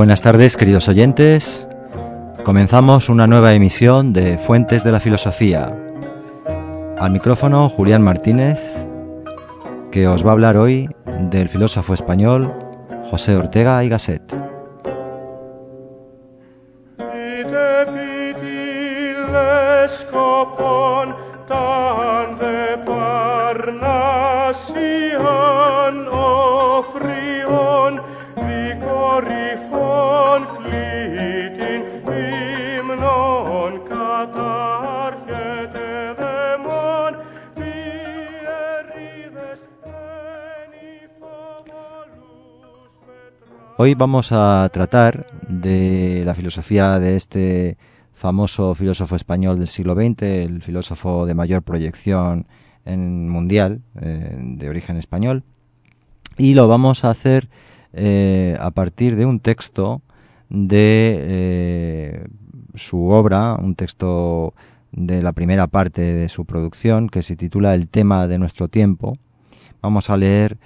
Buenas 0.00 0.22
tardes, 0.22 0.56
queridos 0.56 0.88
oyentes. 0.88 1.68
Comenzamos 2.42 3.10
una 3.10 3.26
nueva 3.26 3.52
emisión 3.52 4.14
de 4.14 4.38
Fuentes 4.38 4.82
de 4.82 4.92
la 4.92 4.98
Filosofía. 4.98 5.76
Al 6.98 7.10
micrófono 7.10 7.68
Julián 7.68 8.00
Martínez, 8.00 8.58
que 9.92 10.08
os 10.08 10.24
va 10.24 10.30
a 10.30 10.32
hablar 10.32 10.56
hoy 10.56 10.88
del 11.30 11.50
filósofo 11.50 11.92
español 11.92 12.50
José 13.10 13.36
Ortega 13.36 13.84
y 13.84 13.90
Gasset. 13.90 14.19
Vamos 44.00 44.32
a 44.32 44.66
tratar 44.72 45.26
de 45.46 46.22
la 46.24 46.34
filosofía 46.34 46.98
de 46.98 47.16
este 47.16 47.76
famoso 48.14 48.74
filósofo 48.74 49.14
español 49.14 49.58
del 49.58 49.68
siglo 49.68 49.94
XX, 49.94 50.22
el 50.22 50.62
filósofo 50.62 51.26
de 51.26 51.34
mayor 51.34 51.62
proyección 51.62 52.46
en 52.86 53.28
mundial, 53.28 53.82
eh, 54.00 54.34
de 54.40 54.70
origen 54.70 54.96
español, 54.96 55.44
y 56.38 56.54
lo 56.54 56.66
vamos 56.66 57.04
a 57.04 57.10
hacer 57.10 57.50
eh, 57.92 58.56
a 58.58 58.70
partir 58.70 59.16
de 59.16 59.26
un 59.26 59.38
texto 59.38 60.00
de 60.48 61.18
eh, 61.20 62.28
su 62.76 63.10
obra, 63.10 63.56
un 63.56 63.74
texto 63.74 64.54
de 64.92 65.22
la 65.22 65.32
primera 65.32 65.66
parte 65.66 66.00
de 66.00 66.30
su 66.30 66.46
producción, 66.46 67.10
que 67.10 67.20
se 67.20 67.36
titula 67.36 67.74
El 67.74 67.86
tema 67.86 68.26
de 68.28 68.38
nuestro 68.38 68.68
tiempo. 68.68 69.18
Vamos 69.82 70.08
a 70.08 70.16
leer 70.16 70.56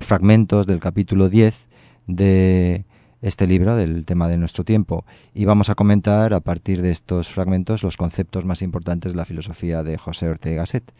fragmentos 0.00 0.66
del 0.66 0.80
capítulo 0.80 1.28
10 1.28 1.68
de 2.06 2.84
este 3.22 3.46
libro, 3.46 3.76
del 3.76 4.04
tema 4.04 4.28
de 4.28 4.36
nuestro 4.36 4.64
tiempo, 4.64 5.04
y 5.32 5.44
vamos 5.44 5.70
a 5.70 5.76
comentar 5.76 6.34
a 6.34 6.40
partir 6.40 6.82
de 6.82 6.90
estos 6.90 7.28
fragmentos 7.28 7.82
los 7.82 7.96
conceptos 7.96 8.44
más 8.44 8.62
importantes 8.62 9.12
de 9.12 9.18
la 9.18 9.24
filosofía 9.24 9.82
de 9.82 9.96
José 9.96 10.28
Ortega 10.28 10.56
Gasset. 10.56 10.92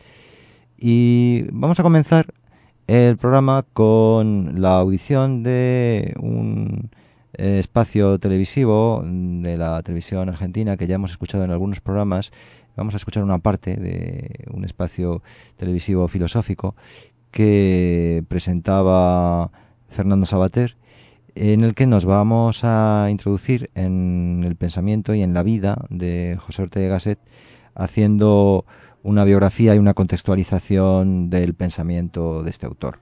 Y 0.79 1.43
vamos 1.53 1.81
a 1.81 1.83
comenzar 1.83 2.33
el 2.87 3.17
programa 3.17 3.65
con 3.73 4.61
la 4.61 4.77
audición 4.77 5.43
de 5.43 6.15
un 6.19 6.91
eh, 7.35 7.59
espacio 7.59 8.19
televisivo 8.19 9.03
de 9.05 9.57
la 9.57 9.83
televisión 9.83 10.29
argentina 10.29 10.77
que 10.77 10.87
ya 10.87 10.97
hemos 10.97 11.13
escuchado 11.13 11.45
en 11.45 11.51
algunos 11.51 11.81
programas. 11.81 12.33
Vamos 12.77 12.95
a 12.95 12.99
escuchar 12.99 13.25
una 13.25 13.39
parte 13.39 13.77
de 13.77 14.45
un 14.53 14.65
espacio 14.65 15.23
televisivo 15.57 16.09
filosófico 16.09 16.75
que 17.31 18.25
presentaba 18.29 19.51
Fernando 19.89 20.27
Sabater 20.27 20.77
en 21.35 21.65
el 21.65 21.75
que 21.75 21.87
nos 21.87 22.05
vamos 22.05 22.61
a 22.63 23.09
introducir 23.11 23.71
en 23.75 24.43
el 24.45 24.57
pensamiento 24.57 25.15
y 25.15 25.23
en 25.23 25.35
la 25.35 25.43
vida 25.43 25.87
de 25.91 26.37
José 26.41 26.63
Ortega 26.63 26.89
Gasset, 26.95 27.19
haciendo 27.75 28.65
una 29.03 29.25
biografía 29.25 29.75
y 29.75 29.79
una 29.79 29.95
contextualización 29.95 31.31
del 31.31 31.55
pensamiento 31.55 32.43
de 32.43 32.51
este 32.51 32.67
autor. 32.67 32.99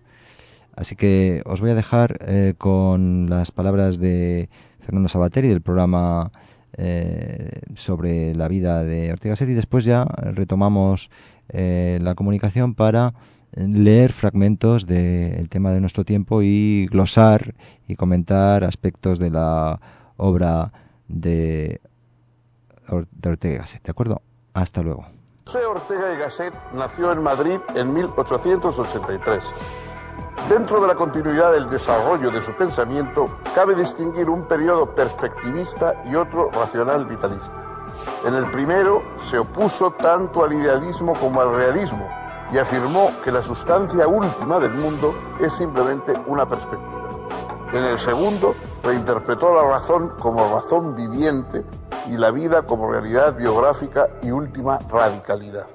Así 0.75 0.97
que 0.97 1.43
os 1.45 1.61
voy 1.61 1.71
a 1.71 1.75
dejar 1.75 2.19
eh, 2.27 2.55
con 2.57 3.29
las 3.29 3.51
palabras 3.51 3.99
de 3.99 4.49
Fernando 4.81 5.09
Sabater 5.09 5.45
y 5.45 5.49
del 5.49 5.61
programa 5.61 6.31
eh, 6.77 7.61
sobre 7.75 8.35
la 8.35 8.49
vida 8.49 8.85
de 8.85 9.13
Ortega 9.13 9.33
Gasset 9.33 9.51
y 9.51 9.55
después 9.55 9.85
ya 9.85 10.05
retomamos 10.05 11.11
eh, 11.49 11.99
la 12.01 12.15
comunicación 12.15 12.75
para 12.75 13.13
leer 13.53 14.13
fragmentos 14.13 14.87
del 14.87 15.49
tema 15.49 15.71
de 15.71 15.81
nuestro 15.81 16.05
tiempo 16.05 16.43
y 16.43 16.87
glosar 16.87 17.55
y 17.89 17.97
comentar 17.97 18.65
aspectos 18.65 19.19
de 19.19 19.31
la 19.31 19.81
obra 20.17 20.73
de, 21.09 21.81
Ortega 22.89 23.55
y 23.55 23.59
Gasset. 23.59 23.83
¿De 23.83 23.91
acuerdo? 23.91 24.23
Hasta 24.55 24.83
luego. 24.83 25.07
José 25.47 25.65
Ortega 25.65 26.15
y 26.15 26.19
Gasset 26.19 26.55
nació 26.75 27.13
en 27.13 27.23
Madrid 27.23 27.59
en 27.75 27.93
1883. 27.93 29.45
Dentro 30.49 30.81
de 30.81 30.89
la 30.89 30.95
continuidad 30.95 31.53
del 31.53 31.69
desarrollo 31.69 32.31
de 32.31 32.43
su 32.43 32.53
pensamiento, 32.53 33.39
cabe 33.55 33.75
distinguir 33.75 34.29
un 34.29 34.47
periodo 34.47 34.95
perspectivista 34.95 36.03
y 36.11 36.15
otro 36.15 36.51
racional 36.51 37.05
vitalista. 37.05 37.55
En 38.27 38.35
el 38.35 38.51
primero 38.51 39.03
se 39.19 39.39
opuso 39.39 39.93
tanto 39.93 40.45
al 40.45 40.53
idealismo 40.53 41.13
como 41.15 41.41
al 41.41 41.55
realismo, 41.55 42.09
y 42.53 42.59
afirmó 42.59 43.11
que 43.23 43.31
la 43.31 43.43
sustancia 43.43 44.07
última 44.09 44.59
del 44.59 44.73
mundo 44.73 45.15
es 45.41 45.53
simplemente 45.53 46.13
una 46.27 46.49
perspectiva. 46.49 47.09
En 47.73 47.85
el 47.85 47.99
segundo, 47.99 48.55
reinterpretó 48.83 49.55
la 49.55 49.69
razón 49.69 50.15
como 50.19 50.53
razón 50.53 50.97
viviente 50.97 51.65
y 52.09 52.17
la 52.17 52.33
vida 52.33 52.63
como 52.63 52.91
realidad 52.91 53.37
biográfica 53.37 54.09
y 54.23 54.33
última 54.33 54.79
radicalidad. 54.89 55.67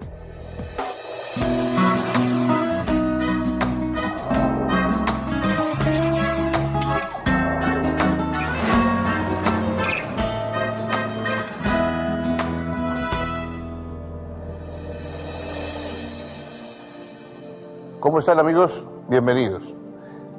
¿Cómo 18.05 18.19
están 18.19 18.37
amigos? 18.37 18.85
Bienvenidos. 19.07 19.73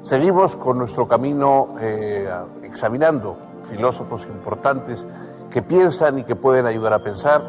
Seguimos 0.01 0.55
con 0.55 0.77
nuestro 0.77 1.05
camino 1.05 1.75
eh, 1.81 2.25
examinando 2.63 3.35
filósofos 3.67 4.25
importantes 4.27 5.05
que 5.51 5.61
piensan 5.61 6.19
y 6.19 6.23
que 6.23 6.37
pueden 6.37 6.65
ayudar 6.65 6.93
a 6.93 6.99
pensar. 6.99 7.43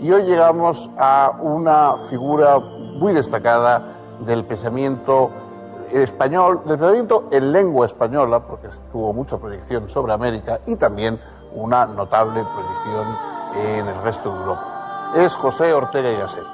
Y 0.00 0.10
hoy 0.12 0.22
llegamos 0.22 0.88
a 0.96 1.36
una 1.42 1.96
figura 2.08 2.58
muy 2.58 3.12
destacada 3.12 3.82
del 4.20 4.46
pensamiento 4.46 5.30
español, 5.92 6.62
del 6.64 6.78
pensamiento 6.78 7.28
en 7.30 7.52
lengua 7.52 7.84
española, 7.84 8.40
porque 8.40 8.68
tuvo 8.90 9.12
mucha 9.12 9.36
proyección 9.36 9.90
sobre 9.90 10.14
América 10.14 10.60
y 10.64 10.76
también 10.76 11.20
una 11.54 11.84
notable 11.84 12.42
proyección 12.44 13.14
en 13.56 13.88
el 13.88 14.02
resto 14.02 14.32
de 14.32 14.40
Europa. 14.40 15.12
Es 15.16 15.34
José 15.34 15.74
Ortega 15.74 16.10
y 16.10 16.16
Gasset. 16.16 16.46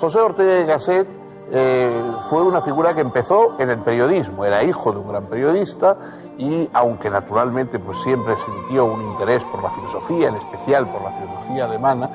José 0.00 0.18
Ortega 0.18 0.60
y 0.60 0.64
Gasset 0.64 1.21
eh, 1.54 2.02
fue 2.30 2.42
una 2.42 2.62
figura 2.62 2.94
que 2.94 3.02
empezó 3.02 3.60
en 3.60 3.68
el 3.68 3.78
periodismo, 3.80 4.46
era 4.46 4.64
hijo 4.64 4.90
de 4.90 5.00
un 5.00 5.08
gran 5.08 5.26
periodista 5.26 5.96
y 6.38 6.66
aunque 6.72 7.10
naturalmente 7.10 7.78
pues 7.78 7.98
siempre 7.98 8.36
sintió 8.38 8.86
un 8.86 9.02
interés 9.02 9.44
por 9.44 9.62
la 9.62 9.68
filosofía, 9.68 10.28
en 10.28 10.36
especial 10.36 10.88
por 10.88 11.02
la 11.02 11.10
filosofía 11.10 11.66
alemana, 11.66 12.08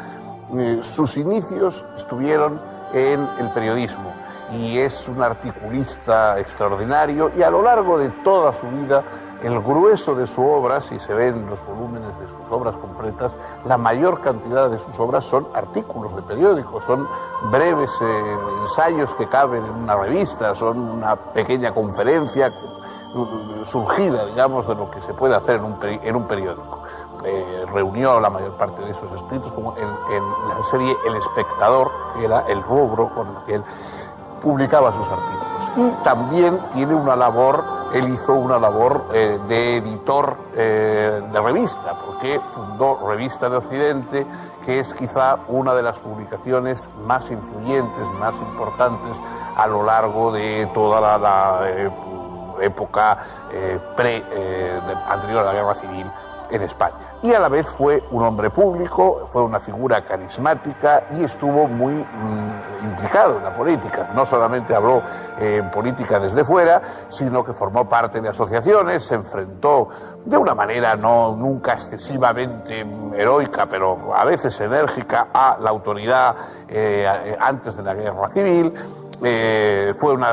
eh, 0.58 0.80
sus 0.82 1.18
inicios 1.18 1.86
estuvieron 1.96 2.60
en 2.94 3.30
el 3.38 3.52
periodismo. 3.52 4.12
Y 4.58 4.80
es 4.80 5.08
un 5.08 5.22
articulista 5.22 6.40
extraordinario 6.40 7.32
y 7.38 7.44
a 7.44 7.52
lo 7.52 7.62
largo 7.62 8.00
de 8.00 8.10
toda 8.24 8.52
su 8.54 8.66
vida 8.68 9.04
el 9.44 9.60
grueso 9.60 10.16
de 10.16 10.26
su 10.26 10.46
obra, 10.46 10.82
si 10.82 11.00
se 11.00 11.14
ven 11.14 11.48
los 11.48 11.66
volúmenes 11.66 12.18
de 12.20 12.28
sus 12.28 12.52
obras 12.52 12.76
completas, 12.76 13.36
la 13.66 13.78
mayor 13.78 14.22
cantidad 14.22 14.70
de 14.70 14.80
sus 14.80 15.00
obras 15.00 15.26
son 15.26 15.48
artículos 15.54 16.16
de 16.16 16.22
periódicos, 16.24 16.84
son 16.84 17.08
breves 17.52 17.92
eh, 18.02 18.38
ensayos 18.62 19.14
que 19.16 19.28
caben 19.28 19.64
en 19.64 19.72
una 19.72 19.96
revista, 19.96 20.56
son 20.56 20.80
una 20.80 21.16
pequeña 21.16 21.74
conferencia 21.74 22.54
surgida, 23.66 24.26
digamos, 24.26 24.68
de 24.68 24.76
lo 24.76 24.90
que 24.92 25.02
se 25.02 25.14
puede 25.14 25.36
hacer 25.36 25.62
en 26.04 26.16
un, 26.16 26.28
periódico. 26.28 26.80
Eh, 27.24 27.66
reunió 27.74 28.20
la 28.20 28.30
mayor 28.30 28.54
parte 28.54 28.82
de 28.84 28.92
esos 28.92 29.12
escritos 29.12 29.52
como 29.52 29.76
en, 29.76 29.88
en 29.88 30.50
la 30.50 30.64
serie 30.64 30.96
El 31.06 31.16
Espectador, 31.16 31.92
que 32.16 32.26
era 32.26 32.42
el 32.48 32.62
rubro 32.64 33.10
con 33.14 33.28
el 33.28 33.44
que 33.44 33.56
él 33.56 33.64
publicaba 34.42 34.94
sus 34.94 35.08
artículos. 35.08 35.47
Y 35.76 35.92
también 36.04 36.60
tiene 36.74 36.96
una 36.96 37.16
labor 37.16 37.78
él 37.94 38.10
hizo 38.10 38.34
una 38.34 38.60
labor 38.60 39.06
eh, 39.14 39.40
de 39.48 39.78
editor 39.78 40.38
eh, 40.56 41.22
de 41.32 41.42
revista, 41.42 41.98
porque 42.06 42.40
fundó 42.52 43.08
Revista 43.08 43.50
de 43.50 43.58
Occidente, 43.58 44.26
que 44.66 44.80
es 44.80 44.94
quizá 44.94 45.38
una 45.48 45.74
de 45.74 45.84
las 45.84 46.00
publicaciones 46.00 46.90
más 47.06 47.32
influyentes, 47.32 48.12
más 48.20 48.36
importantes 48.36 49.18
a 49.56 49.68
lo 49.68 49.84
largo 49.84 50.32
de 50.34 50.70
toda 50.74 51.18
la, 51.18 51.62
eh, 51.64 51.90
época 52.60 53.20
pre, 53.96 54.24
anterior 55.08 55.42
a 55.42 55.46
la 55.46 55.54
Guerra 55.54 55.76
Civil 55.76 56.12
en 56.50 56.62
España. 56.64 57.07
Y 57.24 57.34
a 57.34 57.40
la 57.40 57.50
vez 57.50 57.68
fue 57.68 58.04
un 58.12 58.24
hombre 58.24 58.52
público, 58.52 59.28
fue 59.28 59.42
una 59.42 59.60
figura 59.60 60.06
carismática 60.06 61.06
y 61.18 61.24
estuvo 61.24 61.68
muy 61.68 61.94
mm, 61.94 62.86
implicado 62.86 63.38
en 63.38 63.44
la 63.44 63.56
política. 63.56 64.12
No 64.14 64.24
solamente 64.24 64.76
habló 64.76 65.02
eh, 65.40 65.58
en 65.58 65.72
política 65.72 66.20
desde 66.20 66.44
fuera, 66.44 66.80
sino 67.10 67.44
que 67.44 67.54
formó 67.54 67.90
parte 67.90 68.22
de 68.22 68.30
asociaciones, 68.30 69.04
se 69.04 69.16
enfrentó 69.16 69.90
de 70.26 70.38
una 70.38 70.54
manera 70.54 70.96
no 70.96 71.36
nunca 71.36 71.74
excesivamente 71.74 72.86
heroica, 73.16 73.66
pero 73.66 74.14
a 74.16 74.24
veces 74.24 74.60
enérgica, 74.62 75.30
a 75.34 75.58
la 75.60 75.72
autoridad 75.72 76.36
eh, 76.68 77.36
antes 77.40 77.78
de 77.78 77.84
la 77.84 77.96
guerra 77.96 78.30
civil. 78.30 78.72
Eh, 79.24 79.92
fue 79.98 80.14
un 80.14 80.24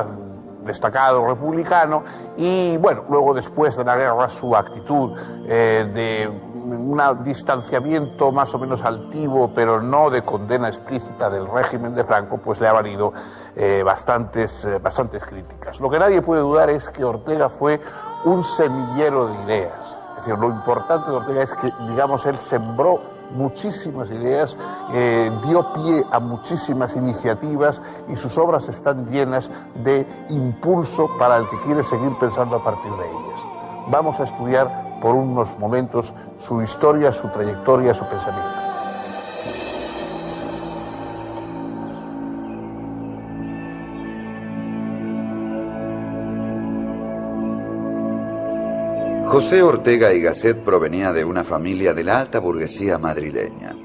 destacado 0.66 1.26
republicano 1.26 2.02
y 2.36 2.76
bueno, 2.76 3.04
luego 3.08 3.32
después 3.32 3.75
de 3.75 3.84
la 3.84 3.96
guerra 3.96 4.28
su 4.28 4.54
actitud 4.54 5.19
de 5.46 6.52
un 6.72 7.22
distanciamiento 7.22 8.32
más 8.32 8.55
o 8.55 8.58
menos 8.58 8.82
altivo, 8.82 9.50
pero 9.55 9.82
no 9.82 10.11
de 10.11 10.22
condena 10.22 10.69
explícita 10.69 11.28
del 11.28 11.46
régimen 11.46 11.94
de 11.94 12.05
Franco, 12.05 12.38
pues 12.38 12.61
le 12.61 12.69
ha 12.69 12.72
valido 12.72 13.12
eh, 13.55 13.82
bastantes, 13.84 14.64
eh, 14.64 14.78
bastantes 14.78 15.22
críticas. 15.25 15.81
Lo 15.81 15.90
que 15.90 15.99
nadie 15.99 16.22
puede 16.22 16.40
dudar 16.40 16.70
es 16.70 16.88
que 16.88 17.05
Ortega 17.05 17.49
fue 17.49 17.81
un 18.25 18.43
semillero 18.43 19.28
de 19.28 19.43
ideas. 19.44 19.99
Es 20.11 20.25
decir, 20.25 20.38
lo 20.38 20.49
importante 20.49 21.11
de 21.11 21.16
Ortega 21.16 21.43
es 21.43 21.55
que, 21.55 21.72
digamos, 21.88 22.25
él 22.26 22.38
sembró 22.38 23.00
muchísimas 23.32 24.10
ideas, 24.10 24.56
eh, 24.93 25.31
dio 25.44 25.72
pie 25.72 26.05
a 26.10 26.20
muchísimas 26.20 26.96
iniciativas 26.96 27.81
y 28.08 28.17
sus 28.17 28.38
obras 28.38 28.69
están 28.69 29.06
llenas 29.10 29.50
de 29.82 30.06
impulso 30.28 31.10
para 31.19 31.37
el 31.37 31.49
que 31.49 31.58
quiere 31.60 31.82
seguir 31.82 32.17
pensando 32.19 32.56
a 32.56 32.64
partir 32.64 32.93
de 32.93 33.06
ellas. 33.10 33.40
Vamos 33.88 34.20
a 34.20 34.25
estudiar 34.25 34.83
por 35.05 35.17
unos 35.17 35.59
momentos 35.59 36.15
su 36.39 36.62
historia, 36.62 37.12
su 37.12 37.29
trayectoria, 37.29 37.93
su 37.93 38.06
pensamiento. 38.06 38.59
José 49.27 49.62
Ortega 49.62 50.15
y 50.15 50.23
Gasset 50.23 50.65
provenía 50.65 51.12
de 51.12 51.23
una 51.23 51.45
familia 51.45 51.93
de 51.93 52.03
la 52.03 52.21
alta 52.21 52.39
burguesía 52.39 52.97
madrileña. 52.97 53.77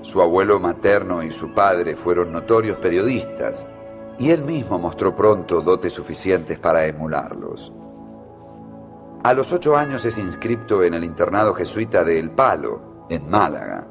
Su 0.00 0.20
abuelo 0.20 0.58
materno 0.58 1.22
y 1.22 1.30
su 1.30 1.54
padre 1.54 1.94
fueron 1.94 2.32
notorios 2.32 2.76
periodistas 2.78 3.64
y 4.18 4.30
él 4.30 4.42
mismo 4.42 4.80
mostró 4.80 5.14
pronto 5.14 5.60
dotes 5.60 5.92
suficientes 5.92 6.58
para 6.58 6.86
emularlos. 6.86 7.72
A 9.24 9.34
los 9.34 9.52
ocho 9.52 9.76
años 9.76 10.04
es 10.04 10.18
inscripto 10.18 10.82
en 10.82 10.94
el 10.94 11.04
internado 11.04 11.54
jesuita 11.54 12.02
de 12.02 12.18
El 12.18 12.32
Palo, 12.32 13.06
en 13.08 13.30
Málaga. 13.30 13.86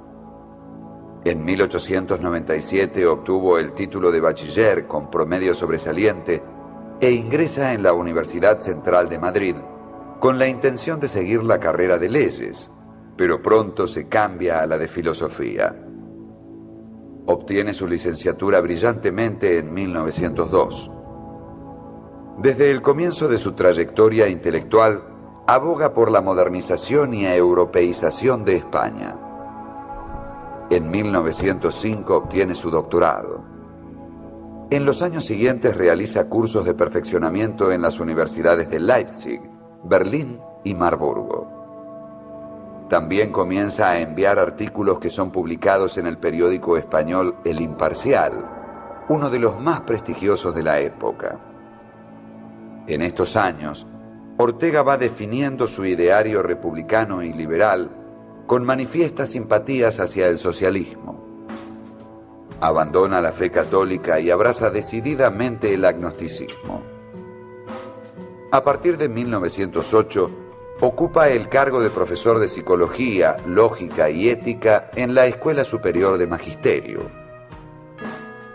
En 1.23 1.45
1897 1.45 3.07
obtuvo 3.07 3.57
el 3.57 3.71
título 3.71 4.11
de 4.11 4.19
bachiller 4.19 4.87
con 4.87 5.09
promedio 5.09 5.55
sobresaliente 5.55 6.43
e 6.99 7.11
ingresa 7.11 7.71
en 7.71 7.81
la 7.81 7.93
Universidad 7.93 8.59
Central 8.59 9.07
de 9.07 9.19
Madrid 9.19 9.55
con 10.19 10.37
la 10.37 10.47
intención 10.47 10.99
de 10.99 11.07
seguir 11.07 11.41
la 11.45 11.61
carrera 11.61 11.97
de 11.97 12.09
leyes, 12.09 12.69
pero 13.15 13.41
pronto 13.41 13.87
se 13.87 14.09
cambia 14.09 14.61
a 14.61 14.65
la 14.65 14.77
de 14.77 14.89
filosofía. 14.89 15.73
Obtiene 17.27 17.73
su 17.73 17.87
licenciatura 17.87 18.59
brillantemente 18.59 19.59
en 19.59 19.73
1902. 19.73 20.91
Desde 22.39 22.69
el 22.69 22.81
comienzo 22.81 23.29
de 23.29 23.37
su 23.37 23.53
trayectoria 23.53 24.27
intelectual, 24.27 25.10
aboga 25.53 25.93
por 25.93 26.09
la 26.09 26.21
modernización 26.21 27.13
y 27.13 27.25
europeización 27.25 28.45
de 28.45 28.55
España. 28.55 29.17
En 30.69 30.89
1905 30.89 32.15
obtiene 32.15 32.55
su 32.55 32.71
doctorado. 32.71 33.43
En 34.69 34.85
los 34.85 35.01
años 35.01 35.25
siguientes 35.25 35.75
realiza 35.75 36.29
cursos 36.29 36.63
de 36.63 36.73
perfeccionamiento 36.73 37.69
en 37.73 37.81
las 37.81 37.99
universidades 37.99 38.69
de 38.69 38.79
Leipzig, 38.79 39.41
Berlín 39.83 40.39
y 40.63 40.73
Marburgo. 40.73 41.49
También 42.89 43.33
comienza 43.33 43.89
a 43.89 43.99
enviar 43.99 44.39
artículos 44.39 44.99
que 44.99 45.09
son 45.09 45.31
publicados 45.31 45.97
en 45.97 46.07
el 46.07 46.17
periódico 46.17 46.77
español 46.77 47.35
El 47.43 47.59
Imparcial, 47.59 48.45
uno 49.09 49.29
de 49.29 49.39
los 49.39 49.59
más 49.59 49.81
prestigiosos 49.81 50.55
de 50.55 50.63
la 50.63 50.79
época. 50.79 51.37
En 52.87 53.01
estos 53.01 53.35
años, 53.35 53.85
Ortega 54.41 54.81
va 54.81 54.97
definiendo 54.97 55.67
su 55.67 55.85
ideario 55.85 56.41
republicano 56.41 57.21
y 57.21 57.31
liberal 57.31 57.91
con 58.47 58.65
manifiestas 58.65 59.29
simpatías 59.29 59.99
hacia 59.99 60.27
el 60.27 60.39
socialismo. 60.39 61.47
Abandona 62.59 63.21
la 63.21 63.33
fe 63.33 63.51
católica 63.51 64.19
y 64.19 64.31
abraza 64.31 64.71
decididamente 64.71 65.73
el 65.73 65.85
agnosticismo. 65.85 66.81
A 68.51 68.63
partir 68.63 68.97
de 68.97 69.09
1908, 69.09 70.29
ocupa 70.81 71.29
el 71.29 71.47
cargo 71.47 71.79
de 71.79 71.91
profesor 71.91 72.39
de 72.39 72.47
psicología, 72.47 73.37
lógica 73.45 74.09
y 74.09 74.29
ética 74.29 74.89
en 74.95 75.13
la 75.13 75.27
Escuela 75.27 75.63
Superior 75.63 76.17
de 76.17 76.25
Magisterio. 76.25 76.99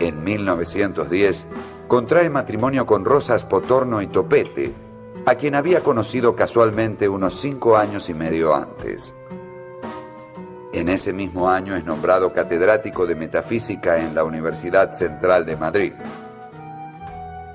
En 0.01 0.25
1910, 0.25 1.47
contrae 1.87 2.29
matrimonio 2.29 2.87
con 2.87 3.05
Rosas 3.05 3.45
Potorno 3.45 4.03
y 4.03 4.09
Topete, 4.09 4.86
a 5.25 5.35
quien 5.37 5.55
había 5.55 5.81
conocido 5.81 6.37
casualmente 6.37 7.09
unos 7.09 7.41
cinco 7.41 7.77
años 7.77 8.09
y 8.09 8.15
medio 8.15 8.55
antes. 8.55 9.15
En 10.73 10.89
ese 10.89 11.13
mismo 11.13 11.49
año 11.49 11.75
es 11.75 11.85
nombrado 11.85 12.33
catedrático 12.33 13.07
de 13.07 13.15
Metafísica 13.15 13.99
en 13.99 14.15
la 14.15 14.25
Universidad 14.25 14.93
Central 14.93 15.47
de 15.47 15.57
Madrid. 15.57 15.93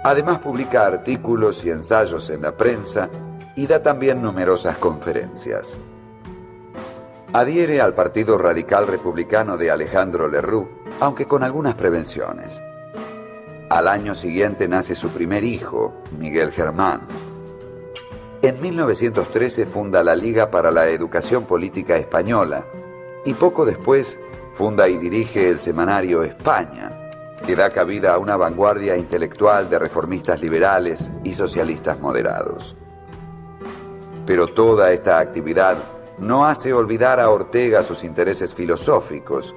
Además 0.03 0.39
publica 0.39 0.87
artículos 0.87 1.63
y 1.63 1.69
ensayos 1.69 2.29
en 2.31 2.41
la 2.41 2.57
prensa 2.57 3.09
y 3.55 3.67
da 3.67 3.83
también 3.83 4.21
numerosas 4.21 4.77
conferencias. 4.77 5.77
Adhiere 7.33 7.79
al 7.79 7.93
Partido 7.93 8.37
Radical 8.37 8.87
Republicano 8.87 9.55
de 9.55 9.69
Alejandro 9.69 10.27
Lerroux, 10.27 10.67
aunque 10.99 11.27
con 11.27 11.43
algunas 11.43 11.75
prevenciones. 11.75 12.61
Al 13.69 13.87
año 13.87 14.15
siguiente 14.15 14.67
nace 14.67 14.95
su 14.95 15.09
primer 15.09 15.43
hijo, 15.43 15.93
Miguel 16.17 16.51
Germán, 16.51 17.01
en 18.41 18.59
1913 18.59 19.65
funda 19.67 20.03
la 20.03 20.15
Liga 20.15 20.49
para 20.49 20.71
la 20.71 20.87
Educación 20.87 21.45
Política 21.45 21.97
Española 21.97 22.65
y 23.23 23.35
poco 23.35 23.65
después 23.65 24.19
funda 24.55 24.87
y 24.89 24.97
dirige 24.97 25.47
el 25.49 25.59
semanario 25.59 26.23
España, 26.23 26.89
que 27.45 27.55
da 27.55 27.69
cabida 27.69 28.13
a 28.13 28.17
una 28.17 28.37
vanguardia 28.37 28.97
intelectual 28.97 29.69
de 29.69 29.79
reformistas 29.79 30.41
liberales 30.41 31.09
y 31.23 31.33
socialistas 31.33 31.99
moderados. 31.99 32.75
Pero 34.25 34.47
toda 34.47 34.91
esta 34.91 35.19
actividad 35.19 35.77
no 36.17 36.45
hace 36.45 36.73
olvidar 36.73 37.19
a 37.19 37.29
Ortega 37.29 37.83
sus 37.83 38.03
intereses 38.03 38.53
filosóficos, 38.53 39.55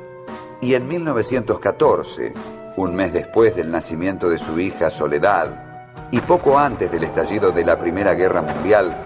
y 0.61 0.75
en 0.75 0.89
1914, 0.89 2.33
un 2.77 2.95
mes 2.95 3.13
después 3.13 3.55
del 3.57 3.71
nacimiento 3.71 4.29
de 4.29 4.39
su 4.39 4.59
hija 4.59 4.91
Soledad, 4.91 5.64
y 6.11 6.21
poco 6.21 6.59
antes 6.59 6.91
del 6.91 7.05
estallido 7.05 7.51
de 7.51 7.65
la 7.65 7.79
Primera 7.79 8.15
Guerra 8.15 8.43
Mundial, 8.43 8.97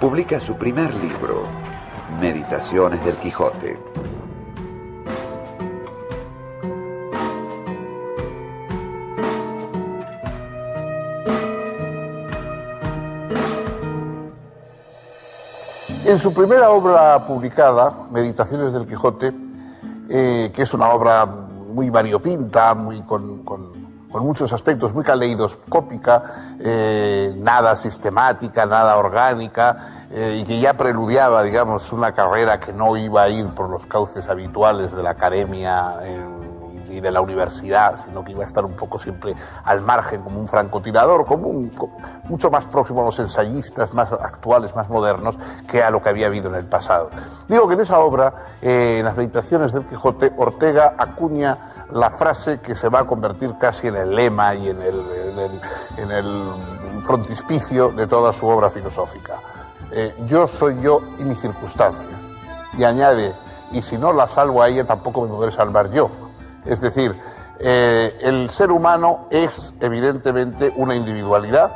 publica 0.00 0.38
su 0.38 0.56
primer 0.56 0.94
libro, 0.94 1.44
Meditaciones 2.20 3.04
del 3.04 3.16
Quijote. 3.16 3.78
En 16.04 16.18
su 16.18 16.32
primera 16.32 16.70
obra 16.70 17.26
publicada, 17.26 17.92
Meditaciones 18.12 18.72
del 18.72 18.86
Quijote, 18.86 19.32
eh, 20.08 20.52
que 20.54 20.62
es 20.62 20.72
una 20.72 20.90
obra 20.90 21.26
muy 21.26 21.90
variopinta, 21.90 22.74
muy 22.74 23.00
con 23.02 23.42
con 23.42 23.85
muchos 24.22 24.52
aspectos, 24.52 24.92
muy 24.94 25.04
caleidoscópica, 25.04 26.22
eh, 26.60 27.34
nada 27.36 27.76
sistemática, 27.76 28.66
nada 28.66 28.96
orgánica, 28.96 30.06
eh, 30.10 30.38
y 30.40 30.44
que 30.44 30.60
ya 30.60 30.74
preludiaba, 30.74 31.42
digamos, 31.42 31.92
una 31.92 32.14
carrera 32.14 32.60
que 32.60 32.72
no 32.72 32.96
iba 32.96 33.22
a 33.22 33.28
ir 33.28 33.46
por 33.48 33.68
los 33.68 33.86
cauces 33.86 34.28
habituales 34.28 34.92
de 34.92 35.02
la 35.02 35.10
academia 35.10 35.96
y 36.88 37.00
de 37.00 37.10
la 37.10 37.20
universidad, 37.20 37.98
sino 38.04 38.24
que 38.24 38.32
iba 38.32 38.42
a 38.42 38.46
estar 38.46 38.64
un 38.64 38.72
poco 38.72 38.98
siempre 38.98 39.34
al 39.64 39.80
margen, 39.82 40.22
como 40.22 40.40
un 40.40 40.48
francotirador, 40.48 41.24
como, 41.26 41.52
mucho 42.24 42.50
más 42.50 42.64
próximo 42.66 43.02
a 43.02 43.04
los 43.06 43.18
ensayistas 43.18 43.92
más 43.94 44.12
actuales, 44.12 44.74
más 44.74 44.88
modernos, 44.88 45.38
que 45.68 45.82
a 45.82 45.90
lo 45.90 46.02
que 46.02 46.08
había 46.08 46.26
habido 46.26 46.48
en 46.48 46.56
el 46.56 46.64
pasado. 46.64 47.10
Digo 47.48 47.68
que 47.68 47.74
en 47.74 47.80
esa 47.80 47.98
obra, 47.98 48.32
eh, 48.62 48.96
en 48.98 49.04
las 49.04 49.16
meditaciones 49.16 49.72
del 49.72 49.84
Quijote, 49.84 50.32
Ortega 50.36 50.94
acuña 50.96 51.75
la 51.92 52.10
frase 52.10 52.60
que 52.60 52.74
se 52.74 52.88
va 52.88 53.00
a 53.00 53.06
convertir 53.06 53.54
casi 53.58 53.88
en 53.88 53.96
el 53.96 54.14
lema 54.14 54.54
y 54.54 54.68
en 54.68 54.82
el, 54.82 55.02
en 55.96 56.10
el, 56.10 56.52
frontispicio 57.04 57.90
de 57.90 58.08
toda 58.08 58.32
su 58.32 58.46
obra 58.46 58.68
filosófica. 58.68 59.34
eh, 59.92 60.12
yo 60.26 60.48
soy 60.48 60.80
yo 60.80 61.00
y 61.20 61.24
mi 61.24 61.36
circunstancia. 61.36 62.08
Y 62.76 62.82
añade, 62.82 63.32
y 63.70 63.80
si 63.80 63.96
no 63.96 64.12
la 64.12 64.28
salvo 64.28 64.60
a 64.60 64.68
ella, 64.68 64.84
tampoco 64.84 65.22
me 65.22 65.28
podré 65.28 65.52
salvar 65.52 65.92
yo. 65.92 66.10
Es 66.64 66.80
decir, 66.80 67.14
eh, 67.60 68.18
el 68.22 68.50
ser 68.50 68.72
humano 68.72 69.26
es 69.30 69.72
evidentemente 69.80 70.72
una 70.76 70.96
individualidad. 70.96 71.70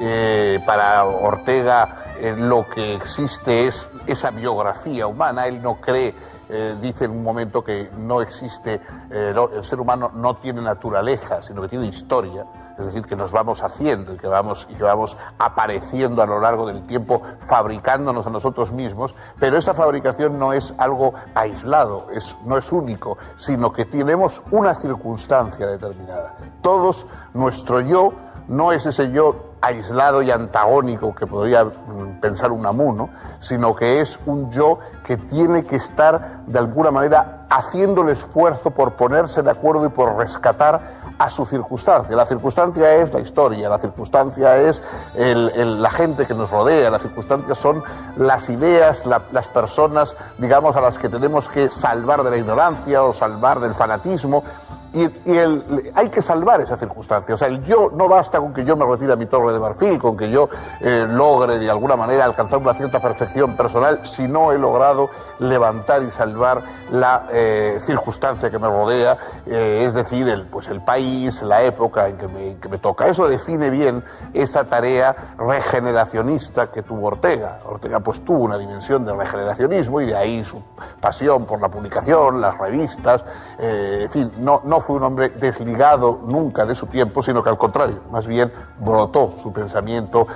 Eh, 0.00 0.60
para 0.64 1.04
Ortega 1.06 1.96
lo 2.36 2.64
que 2.68 2.94
existe 2.94 3.66
es 3.66 3.90
esa 4.06 4.30
biografía 4.30 5.06
humana. 5.06 5.46
Él 5.46 5.62
no 5.62 5.76
cree 5.76 6.14
eh, 6.48 6.76
dice 6.80 7.04
en 7.04 7.12
un 7.12 7.22
momento 7.22 7.62
que 7.62 7.90
no 7.98 8.20
existe, 8.20 8.80
eh, 9.10 9.34
el 9.54 9.64
ser 9.64 9.80
humano 9.80 10.10
no 10.14 10.36
tiene 10.36 10.62
naturaleza, 10.62 11.42
sino 11.42 11.62
que 11.62 11.68
tiene 11.68 11.86
historia, 11.86 12.44
es 12.78 12.86
decir, 12.86 13.04
que 13.04 13.16
nos 13.16 13.32
vamos 13.32 13.62
haciendo 13.62 14.14
y 14.14 14.16
que 14.16 14.28
vamos, 14.28 14.66
y 14.70 14.74
que 14.74 14.84
vamos 14.84 15.16
apareciendo 15.38 16.22
a 16.22 16.26
lo 16.26 16.40
largo 16.40 16.66
del 16.66 16.86
tiempo, 16.86 17.22
fabricándonos 17.40 18.26
a 18.26 18.30
nosotros 18.30 18.70
mismos, 18.70 19.14
pero 19.38 19.56
esa 19.56 19.74
fabricación 19.74 20.38
no 20.38 20.52
es 20.52 20.72
algo 20.78 21.14
aislado, 21.34 22.06
es, 22.12 22.36
no 22.44 22.56
es 22.56 22.70
único, 22.72 23.18
sino 23.36 23.72
que 23.72 23.84
tenemos 23.84 24.40
una 24.50 24.74
circunstancia 24.74 25.66
determinada. 25.66 26.36
Todos, 26.62 27.06
nuestro 27.34 27.80
yo, 27.80 28.12
no 28.48 28.72
es 28.72 28.86
ese 28.86 29.10
yo 29.12 29.48
aislado 29.60 30.22
y 30.22 30.30
antagónico 30.30 31.14
que 31.14 31.26
podría 31.26 31.64
mm, 31.64 32.20
pensar 32.20 32.52
un 32.52 32.64
amuno, 32.64 33.10
sino 33.40 33.74
que 33.74 34.00
es 34.00 34.18
un 34.26 34.50
yo 34.50 34.78
que 35.08 35.16
tiene 35.16 35.64
que 35.64 35.76
estar 35.76 36.42
de 36.46 36.58
alguna 36.58 36.90
manera 36.90 37.46
haciendo 37.48 38.02
el 38.02 38.10
esfuerzo 38.10 38.72
por 38.72 38.92
ponerse 38.92 39.42
de 39.42 39.50
acuerdo 39.50 39.86
y 39.86 39.88
por 39.88 40.14
rescatar 40.18 40.98
a 41.18 41.30
su 41.30 41.46
circunstancia. 41.46 42.14
La 42.14 42.26
circunstancia 42.26 42.94
es 42.96 43.14
la 43.14 43.20
historia, 43.20 43.70
la 43.70 43.78
circunstancia 43.78 44.58
es 44.58 44.82
la 45.16 45.90
gente 45.90 46.26
que 46.26 46.34
nos 46.34 46.50
rodea, 46.50 46.90
las 46.90 47.00
circunstancias 47.00 47.56
son 47.56 47.82
las 48.18 48.50
ideas, 48.50 49.06
las 49.06 49.48
personas, 49.48 50.14
digamos, 50.36 50.76
a 50.76 50.82
las 50.82 50.98
que 50.98 51.08
tenemos 51.08 51.48
que 51.48 51.70
salvar 51.70 52.22
de 52.22 52.30
la 52.30 52.36
ignorancia 52.36 53.02
o 53.02 53.14
salvar 53.14 53.60
del 53.60 53.72
fanatismo. 53.72 54.44
Y, 54.92 55.04
el, 55.30 55.92
hay 55.94 56.08
que 56.08 56.22
salvar 56.22 56.62
esa 56.62 56.76
circunstancia. 56.76 57.34
O 57.34 57.38
sea, 57.38 57.48
el 57.48 57.62
yo 57.64 57.90
no 57.94 58.08
basta 58.08 58.38
con 58.38 58.54
que 58.54 58.64
yo 58.64 58.74
me 58.74 58.86
retire 58.86 59.12
a 59.12 59.16
mi 59.16 59.26
torre 59.26 59.52
de 59.52 59.58
marfil, 59.58 59.98
con 59.98 60.16
que 60.16 60.30
yo 60.30 60.48
eh, 60.80 61.06
logre 61.08 61.58
de 61.58 61.70
alguna 61.70 61.94
manera 61.94 62.24
alcanzar 62.24 62.58
una 62.58 62.72
cierta 62.72 62.98
perfección 62.98 63.54
personal, 63.54 64.06
si 64.06 64.26
no 64.26 64.50
he 64.50 64.58
logrado 64.58 65.10
levantar 65.40 66.02
y 66.02 66.10
salvar 66.10 66.62
la 66.90 67.26
eh, 67.30 67.78
circunstancia 67.80 68.50
que 68.50 68.58
me 68.58 68.66
rodea, 68.66 69.18
eh, 69.46 69.84
es 69.86 69.92
decir, 69.92 70.26
el, 70.28 70.46
pues 70.46 70.68
el 70.68 70.80
país, 70.80 71.42
la 71.42 71.62
época 71.62 72.08
en 72.08 72.16
que, 72.16 72.26
me, 72.26 72.56
que 72.56 72.68
me 72.68 72.78
toca. 72.78 73.06
Eso 73.08 73.28
define 73.28 73.68
bien 73.68 74.02
esa 74.32 74.64
tarea 74.64 75.34
regeneracionista 75.36 76.70
que 76.70 76.82
tuvo 76.82 77.08
Ortega. 77.08 77.58
Ortega 77.66 78.00
pues 78.00 78.24
tuvo 78.24 78.44
una 78.44 78.56
dimensión 78.56 79.04
de 79.04 79.12
regeneracionismo 79.12 80.00
y 80.00 80.06
de 80.06 80.16
ahí 80.16 80.44
su 80.44 80.62
pasión 81.00 81.44
por 81.44 81.60
la 81.60 81.68
publicación, 81.68 82.40
las 82.40 82.56
revistas, 82.56 83.22
en 83.58 84.08
fin, 84.08 84.32
no, 84.38 84.62
no 84.64 84.77
fue 84.80 84.96
un 84.96 85.02
hombre 85.04 85.28
desligado 85.28 86.20
nunca 86.26 86.66
de 86.66 86.74
su 86.74 86.86
tiempo, 86.86 87.22
sino 87.22 87.42
que 87.42 87.50
al 87.50 87.58
contrario, 87.58 88.00
más 88.10 88.26
bien 88.26 88.52
brotó 88.78 89.34
su 89.36 89.52
pensamiento 89.52 90.26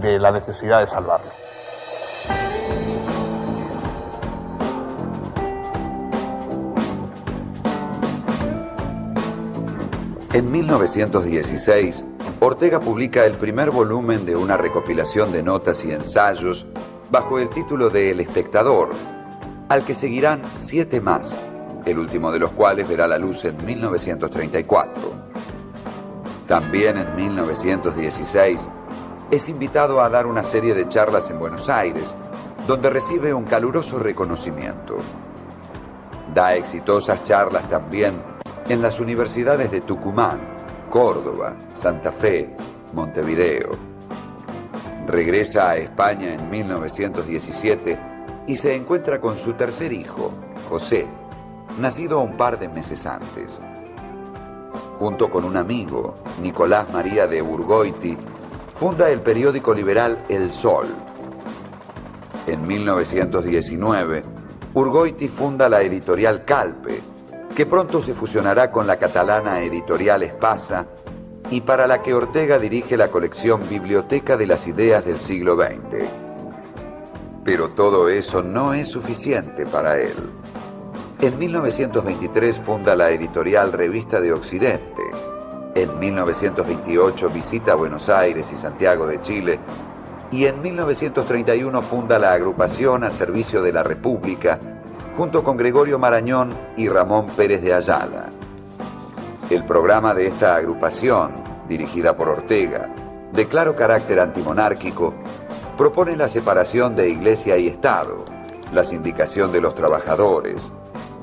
de 0.00 0.18
la 0.18 0.30
necesidad 0.30 0.80
de 0.80 0.86
salvarlo. 0.86 1.30
En 10.32 10.50
1916, 10.50 12.06
Ortega 12.40 12.80
publica 12.80 13.26
el 13.26 13.34
primer 13.34 13.70
volumen 13.70 14.24
de 14.24 14.34
una 14.34 14.56
recopilación 14.56 15.30
de 15.30 15.42
notas 15.42 15.84
y 15.84 15.92
ensayos 15.92 16.64
bajo 17.10 17.38
el 17.38 17.50
título 17.50 17.90
de 17.90 18.10
El 18.10 18.20
Espectador, 18.20 18.90
al 19.68 19.84
que 19.84 19.94
seguirán 19.94 20.40
siete 20.56 21.02
más 21.02 21.38
el 21.84 21.98
último 21.98 22.30
de 22.30 22.38
los 22.38 22.50
cuales 22.52 22.88
verá 22.88 23.06
la 23.06 23.18
luz 23.18 23.44
en 23.44 23.64
1934. 23.64 25.02
También 26.46 26.98
en 26.98 27.16
1916 27.16 28.68
es 29.30 29.48
invitado 29.48 30.00
a 30.00 30.10
dar 30.10 30.26
una 30.26 30.42
serie 30.42 30.74
de 30.74 30.88
charlas 30.88 31.30
en 31.30 31.38
Buenos 31.38 31.68
Aires, 31.68 32.14
donde 32.66 32.90
recibe 32.90 33.32
un 33.32 33.44
caluroso 33.44 33.98
reconocimiento. 33.98 34.98
Da 36.34 36.54
exitosas 36.54 37.24
charlas 37.24 37.68
también 37.68 38.14
en 38.68 38.82
las 38.82 39.00
universidades 39.00 39.70
de 39.70 39.80
Tucumán, 39.80 40.40
Córdoba, 40.90 41.54
Santa 41.74 42.12
Fe, 42.12 42.54
Montevideo. 42.92 43.70
Regresa 45.06 45.70
a 45.70 45.76
España 45.76 46.34
en 46.34 46.50
1917 46.50 47.98
y 48.46 48.56
se 48.56 48.74
encuentra 48.74 49.20
con 49.20 49.38
su 49.38 49.54
tercer 49.54 49.92
hijo, 49.92 50.32
José, 50.68 51.06
nacido 51.78 52.20
un 52.20 52.36
par 52.36 52.58
de 52.58 52.68
meses 52.68 53.06
antes. 53.06 53.60
Junto 54.98 55.30
con 55.30 55.44
un 55.44 55.56
amigo, 55.56 56.14
Nicolás 56.40 56.92
María 56.92 57.26
de 57.26 57.42
Urgoiti, 57.42 58.16
funda 58.74 59.10
el 59.10 59.20
periódico 59.20 59.74
liberal 59.74 60.24
El 60.28 60.52
Sol. 60.52 60.86
En 62.46 62.66
1919, 62.66 64.22
Urgoiti 64.74 65.28
funda 65.28 65.68
la 65.68 65.82
editorial 65.82 66.44
Calpe, 66.44 67.00
que 67.54 67.66
pronto 67.66 68.02
se 68.02 68.14
fusionará 68.14 68.70
con 68.70 68.86
la 68.86 68.96
catalana 68.96 69.60
editorial 69.62 70.22
Espasa 70.22 70.86
y 71.50 71.60
para 71.60 71.86
la 71.86 72.02
que 72.02 72.14
Ortega 72.14 72.58
dirige 72.58 72.96
la 72.96 73.08
colección 73.08 73.68
Biblioteca 73.68 74.36
de 74.36 74.46
las 74.46 74.66
Ideas 74.66 75.04
del 75.04 75.18
siglo 75.18 75.56
XX. 75.56 76.06
Pero 77.44 77.70
todo 77.70 78.08
eso 78.08 78.42
no 78.42 78.72
es 78.72 78.88
suficiente 78.88 79.66
para 79.66 79.98
él. 79.98 80.41
En 81.22 81.38
1923 81.38 82.58
funda 82.58 82.96
la 82.96 83.10
editorial 83.10 83.72
Revista 83.72 84.20
de 84.20 84.32
Occidente. 84.32 85.04
En 85.76 85.96
1928 86.00 87.28
visita 87.28 87.76
Buenos 87.76 88.08
Aires 88.08 88.50
y 88.52 88.56
Santiago 88.56 89.06
de 89.06 89.20
Chile. 89.20 89.60
Y 90.32 90.46
en 90.46 90.60
1931 90.60 91.80
funda 91.82 92.18
la 92.18 92.32
agrupación 92.32 93.04
al 93.04 93.12
servicio 93.12 93.62
de 93.62 93.72
la 93.72 93.84
República 93.84 94.58
junto 95.16 95.44
con 95.44 95.56
Gregorio 95.56 95.96
Marañón 95.96 96.50
y 96.76 96.88
Ramón 96.88 97.26
Pérez 97.36 97.62
de 97.62 97.72
Ayala. 97.72 98.30
El 99.48 99.64
programa 99.64 100.14
de 100.14 100.26
esta 100.26 100.56
agrupación, 100.56 101.34
dirigida 101.68 102.16
por 102.16 102.30
Ortega, 102.30 102.92
de 103.32 103.46
claro 103.46 103.76
carácter 103.76 104.18
antimonárquico, 104.18 105.14
propone 105.78 106.16
la 106.16 106.26
separación 106.26 106.96
de 106.96 107.10
Iglesia 107.10 107.56
y 107.58 107.68
Estado, 107.68 108.24
la 108.72 108.82
sindicación 108.82 109.52
de 109.52 109.60
los 109.60 109.76
trabajadores, 109.76 110.72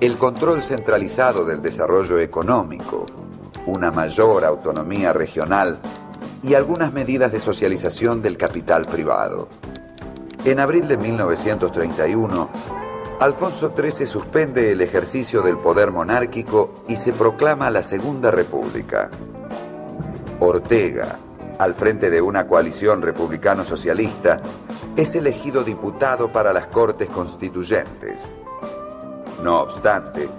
el 0.02 0.18
control 0.18 0.64
centralizado 0.64 1.44
del 1.44 1.62
desarrollo 1.62 2.20
económico, 2.20 3.06
una 3.66 3.92
mayor 3.92 4.46
autonomía 4.46 5.12
regional 5.12 5.80
y 6.42 6.54
algunas 6.54 6.94
medidas 6.94 7.34
de 7.34 7.42
socialización 7.42 8.22
del 8.22 8.38
capital 8.38 8.86
privado. 8.86 9.50
En 10.46 10.62
abril 10.62 10.88
de 10.88 10.96
1931, 10.96 12.50
Alfonso 13.20 13.74
XIII 13.76 14.08
suspende 14.08 14.72
el 14.72 14.80
ejercicio 14.80 15.42
del 15.42 15.58
poder 15.58 15.92
monárquico 15.92 16.82
y 16.88 16.96
se 16.96 17.12
proclama 17.12 17.70
la 17.70 17.84
Segunda 17.84 18.32
República. 18.32 19.10
Ortega, 20.40 21.20
al 21.58 21.76
frente 21.76 22.10
de 22.10 22.22
una 22.22 22.48
coalición 22.48 23.02
republicano-socialista, 23.02 24.40
es 24.96 25.14
elegido 25.14 25.66
diputado 25.66 26.32
para 26.32 26.54
las 26.54 26.68
Cortes 26.68 27.10
Constituyentes. 27.10 28.32
No 29.44 29.62
obstante, 29.62 30.30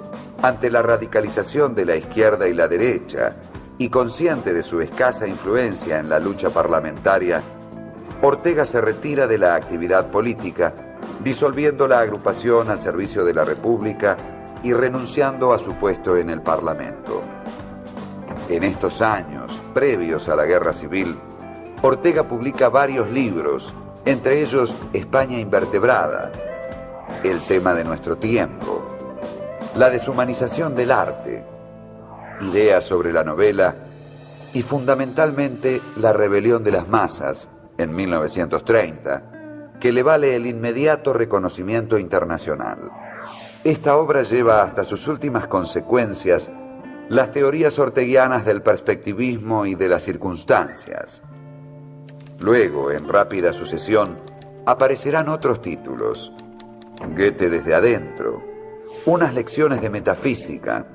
ante 0.42 0.70
la 0.70 0.82
radicalización 0.82 1.74
de 1.74 1.84
la 1.84 1.96
izquierda 1.96 2.48
y 2.48 2.54
la 2.54 2.68
derecha, 2.68 3.36
y 3.78 3.88
consciente 3.88 4.52
de 4.52 4.62
su 4.62 4.80
escasa 4.82 5.26
influencia 5.26 5.98
en 5.98 6.10
la 6.10 6.18
lucha 6.18 6.50
parlamentaria, 6.50 7.40
Ortega 8.22 8.66
se 8.66 8.80
retira 8.82 9.26
de 9.26 9.38
la 9.38 9.54
actividad 9.54 10.10
política, 10.10 10.74
disolviendo 11.24 11.88
la 11.88 12.00
agrupación 12.00 12.68
al 12.68 12.78
servicio 12.78 13.24
de 13.24 13.32
la 13.32 13.44
República 13.44 14.18
y 14.62 14.74
renunciando 14.74 15.54
a 15.54 15.58
su 15.58 15.72
puesto 15.74 16.18
en 16.18 16.28
el 16.28 16.42
Parlamento. 16.42 17.22
En 18.50 18.64
estos 18.64 19.00
años, 19.00 19.58
previos 19.72 20.28
a 20.28 20.36
la 20.36 20.44
Guerra 20.44 20.74
Civil, 20.74 21.16
Ortega 21.80 22.24
publica 22.24 22.68
varios 22.68 23.08
libros, 23.10 23.72
entre 24.04 24.42
ellos 24.42 24.74
España 24.92 25.38
Invertebrada, 25.38 26.30
el 27.24 27.40
tema 27.46 27.74
de 27.74 27.84
nuestro 27.84 28.16
tiempo, 28.16 28.82
la 29.76 29.90
deshumanización 29.90 30.74
del 30.74 30.90
arte, 30.90 31.44
ideas 32.40 32.84
sobre 32.84 33.12
la 33.12 33.24
novela 33.24 33.74
y 34.52 34.62
fundamentalmente 34.62 35.80
la 35.96 36.12
rebelión 36.12 36.64
de 36.64 36.72
las 36.72 36.88
masas 36.88 37.48
en 37.78 37.94
1930, 37.94 39.78
que 39.78 39.92
le 39.92 40.02
vale 40.02 40.36
el 40.36 40.46
inmediato 40.46 41.12
reconocimiento 41.12 41.98
internacional. 41.98 42.90
Esta 43.64 43.96
obra 43.96 44.22
lleva 44.22 44.62
hasta 44.62 44.84
sus 44.84 45.06
últimas 45.06 45.46
consecuencias 45.46 46.50
las 47.08 47.32
teorías 47.32 47.78
orteguianas 47.78 48.44
del 48.44 48.62
perspectivismo 48.62 49.66
y 49.66 49.74
de 49.74 49.88
las 49.88 50.02
circunstancias. 50.02 51.22
Luego, 52.40 52.90
en 52.90 53.08
rápida 53.08 53.52
sucesión, 53.52 54.18
aparecerán 54.64 55.28
otros 55.28 55.60
títulos. 55.60 56.32
Goethe 57.08 57.48
desde 57.48 57.74
adentro, 57.74 58.42
unas 59.06 59.34
lecciones 59.34 59.80
de 59.80 59.90
metafísica, 59.90 60.86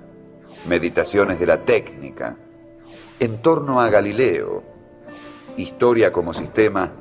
meditaciones 0.67 1.39
de 1.39 1.45
la 1.45 1.63
técnica, 1.63 2.37
en 3.19 3.41
torno 3.41 3.81
a 3.81 3.89
Galileo, 3.89 4.63
historia 5.57 6.11
como 6.11 6.33
sistema 6.33 6.91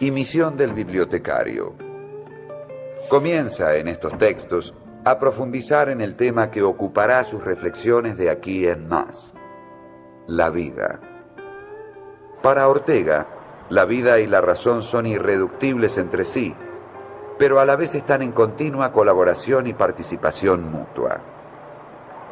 y 0.00 0.10
misión 0.10 0.56
del 0.56 0.72
bibliotecario. 0.72 1.74
Comienza 3.08 3.74
en 3.76 3.88
estos 3.88 4.16
textos 4.18 4.74
a 5.04 5.18
profundizar 5.18 5.88
en 5.88 6.00
el 6.00 6.14
tema 6.14 6.50
que 6.50 6.62
ocupará 6.62 7.24
sus 7.24 7.42
reflexiones 7.42 8.16
de 8.16 8.30
aquí 8.30 8.66
en 8.66 8.88
más, 8.88 9.34
la 10.26 10.50
vida. 10.50 11.00
Para 12.42 12.68
Ortega, 12.68 13.26
la 13.70 13.84
vida 13.84 14.20
y 14.20 14.26
la 14.26 14.40
razón 14.40 14.82
son 14.82 15.06
irreductibles 15.06 15.98
entre 15.98 16.24
sí, 16.24 16.54
pero 17.38 17.60
a 17.60 17.64
la 17.64 17.76
vez 17.76 17.94
están 17.94 18.22
en 18.22 18.32
continua 18.32 18.92
colaboración 18.92 19.68
y 19.68 19.72
participación 19.72 20.70
mutua. 20.70 21.20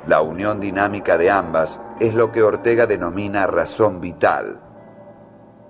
La 0.06 0.20
unión 0.20 0.60
dinámica 0.60 1.16
de 1.16 1.30
ambas 1.30 1.80
es 2.00 2.14
lo 2.14 2.32
que 2.32 2.42
Ortega 2.42 2.86
denomina 2.86 3.46
razón 3.46 4.00
vital. 4.00 4.60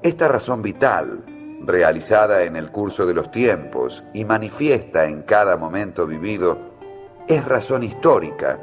Esta 0.03 0.29
razón 0.29 0.63
vital, 0.63 1.25
realizada 1.65 2.45
en 2.45 2.57
el 2.57 2.71
curso 2.71 3.07
de 3.07 3.15
los 3.15 3.31
tiempos 3.31 4.05
y 4.13 4.25
manifiesta 4.25 5.07
en 5.07 5.23
cada 5.23 5.57
momento 5.57 6.07
vivido, 6.07 6.59
es 7.27 7.45
razón 7.45 7.83
histórica, 7.83 8.61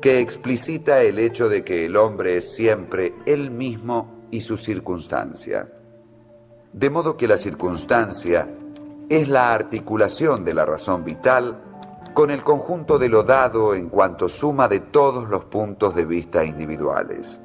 que 0.00 0.20
explicita 0.20 1.02
el 1.02 1.18
hecho 1.18 1.48
de 1.48 1.62
que 1.64 1.84
el 1.84 1.96
hombre 1.96 2.38
es 2.38 2.54
siempre 2.54 3.14
él 3.26 3.50
mismo 3.50 4.26
y 4.30 4.40
su 4.40 4.56
circunstancia. 4.56 5.68
De 6.72 6.88
modo 6.88 7.16
que 7.16 7.26
la 7.26 7.36
circunstancia 7.36 8.46
es 9.10 9.28
la 9.28 9.52
articulación 9.52 10.44
de 10.44 10.54
la 10.54 10.64
razón 10.64 11.04
vital 11.04 11.60
con 12.14 12.30
el 12.30 12.44
conjunto 12.44 12.96
de 12.96 13.08
lo 13.08 13.24
dado 13.24 13.74
en 13.74 13.88
cuanto 13.88 14.28
suma 14.28 14.68
de 14.68 14.78
todos 14.78 15.28
los 15.28 15.44
puntos 15.46 15.96
de 15.96 16.04
vista 16.04 16.44
individuales. 16.44 17.40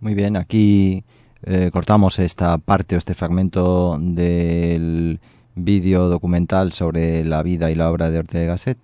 Muy 0.00 0.14
bien, 0.14 0.36
aquí 0.36 1.04
eh, 1.44 1.70
cortamos 1.72 2.18
esta 2.18 2.58
parte 2.58 2.96
o 2.96 2.98
este 2.98 3.14
fragmento 3.14 3.96
del 4.00 5.20
vídeo 5.54 6.08
documental 6.08 6.72
sobre 6.72 7.24
la 7.24 7.44
vida 7.44 7.70
y 7.70 7.76
la 7.76 7.90
obra 7.90 8.10
de 8.10 8.18
Ortega 8.18 8.52
Gasset. 8.52 8.78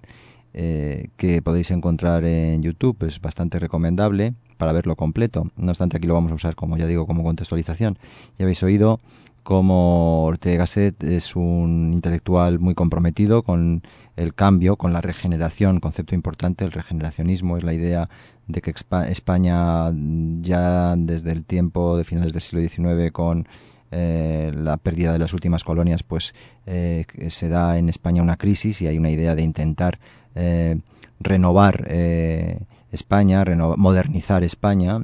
Eh, 0.55 1.09
que 1.17 1.43
podéis 1.43 1.73
encontrar 1.73 2.25
en 2.25 2.63
YouTube, 2.63 3.05
es 3.07 3.21
bastante 3.21 3.59
recomendable 3.59 4.35
para 4.57 4.73
verlo 4.73 4.97
completo. 4.97 5.51
No 5.57 5.71
obstante, 5.71 5.97
aquí 5.97 6.07
lo 6.07 6.15
vamos 6.15 6.33
a 6.33 6.37
usar, 6.37 6.55
como 6.55 6.77
ya 6.77 6.87
digo, 6.87 7.07
como 7.07 7.23
contextualización. 7.23 7.99
Ya 8.39 8.45
habéis 8.45 8.63
oído 8.63 9.01
cómo 9.43 10.25
Ortega 10.25 10.59
Gasset 10.59 11.05
es 11.05 11.37
un 11.37 11.93
intelectual 11.93 12.59
muy 12.59 12.75
comprometido 12.75 13.45
con 13.45 13.83
el 14.17 14.35
cambio, 14.35 14.77
con 14.77 14.93
la 14.93 15.01
regeneración, 15.01 15.79
concepto 15.79 16.17
importante, 16.17 16.65
el 16.65 16.73
regeneracionismo 16.73 17.57
es 17.57 17.63
la 17.63 17.73
idea 17.73 18.09
de 18.49 18.61
que 18.61 18.75
España 19.09 19.93
ya 20.41 20.97
desde 20.97 21.31
el 21.31 21.45
tiempo 21.45 21.97
de 21.97 22.03
finales 22.03 22.33
del 22.33 22.43
siglo 22.43 22.61
XIX 22.61 23.13
con 23.13 23.47
eh, 23.93 24.53
la 24.53 24.79
pérdida 24.79 25.13
de 25.13 25.21
las 25.21 25.33
últimas 25.33 25.63
colonias, 25.63 26.03
pues 26.03 26.35
eh, 26.67 27.05
se 27.29 27.49
da 27.49 27.79
en 27.79 27.89
España 27.89 28.23
una 28.23 28.37
crisis 28.37 28.83
y 28.83 28.89
hay 28.89 28.99
una 28.99 29.11
idea 29.11 29.37
de 29.37 29.43
intentar 29.43 30.01
eh, 30.35 30.77
renovar 31.21 31.87
eh, 31.89 32.59
España, 32.93 33.45
modernizar 33.77 34.45
España 34.45 34.99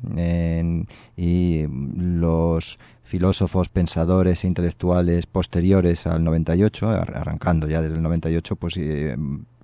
y 1.17 1.65
los 1.69 2.79
filósofos, 3.03 3.69
pensadores 3.69 4.45
e 4.45 4.47
intelectuales 4.47 5.27
posteriores 5.27 6.07
al 6.07 6.25
98, 6.25 6.89
arrancando 6.89 7.69
ya 7.69 7.83
desde 7.83 7.97
el 7.97 8.03
98, 8.03 8.57
pues 8.57 8.77
eh, 8.79 9.17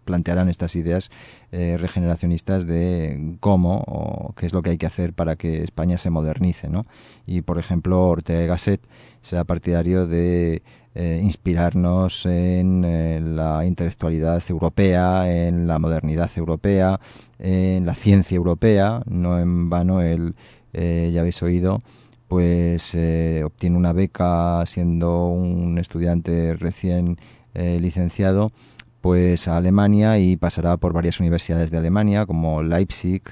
plantearán 0.05 0.49
estas 0.49 0.75
ideas 0.77 1.11
regeneracionistas 1.51 2.67
de 2.67 3.37
cómo 3.41 3.85
o 3.87 4.33
qué 4.35 4.47
es 4.47 4.53
lo 4.53 4.63
que 4.63 4.71
hay 4.71 4.79
que 4.79 4.87
hacer 4.87 5.13
para 5.13 5.37
que 5.37 5.63
España 5.63 5.99
se 5.99 6.09
modernice, 6.11 6.69
¿no? 6.69 6.87
Y 7.27 7.43
por 7.43 7.59
ejemplo, 7.59 8.07
Ortega 8.09 8.47
Gasset 8.47 8.81
será 9.21 9.45
partidario 9.45 10.07
de 10.07 10.63
eh, 11.01 11.21
inspirarnos 11.23 12.27
en 12.27 12.85
eh, 12.85 13.21
la 13.23 13.65
intelectualidad 13.65 14.43
europea, 14.49 15.31
en 15.31 15.69
la 15.69 15.79
modernidad 15.79 16.29
europea, 16.35 16.99
en 17.39 17.87
la 17.87 17.95
ciencia 17.95 18.35
europea. 18.35 19.03
No 19.07 19.39
en 19.39 19.71
vano 19.71 20.03
él, 20.03 20.35
eh, 20.73 21.13
ya 21.15 21.21
habéis 21.21 21.41
oído, 21.41 21.83
pues 22.27 22.97
obtiene 23.45 23.77
una 23.77 23.93
beca 23.93 24.67
siendo 24.67 25.29
un 25.29 25.79
estudiante 25.79 26.57
recién 26.57 27.17
licenciado 27.55 28.51
pues 29.01 29.47
a 29.47 29.57
Alemania 29.57 30.19
y 30.19 30.37
pasará 30.37 30.77
por 30.79 30.93
varias 30.93 31.21
universidades 31.21 31.71
de 31.71 31.79
Alemania 31.79 32.27
como 32.27 32.63
Leipzig, 32.63 33.23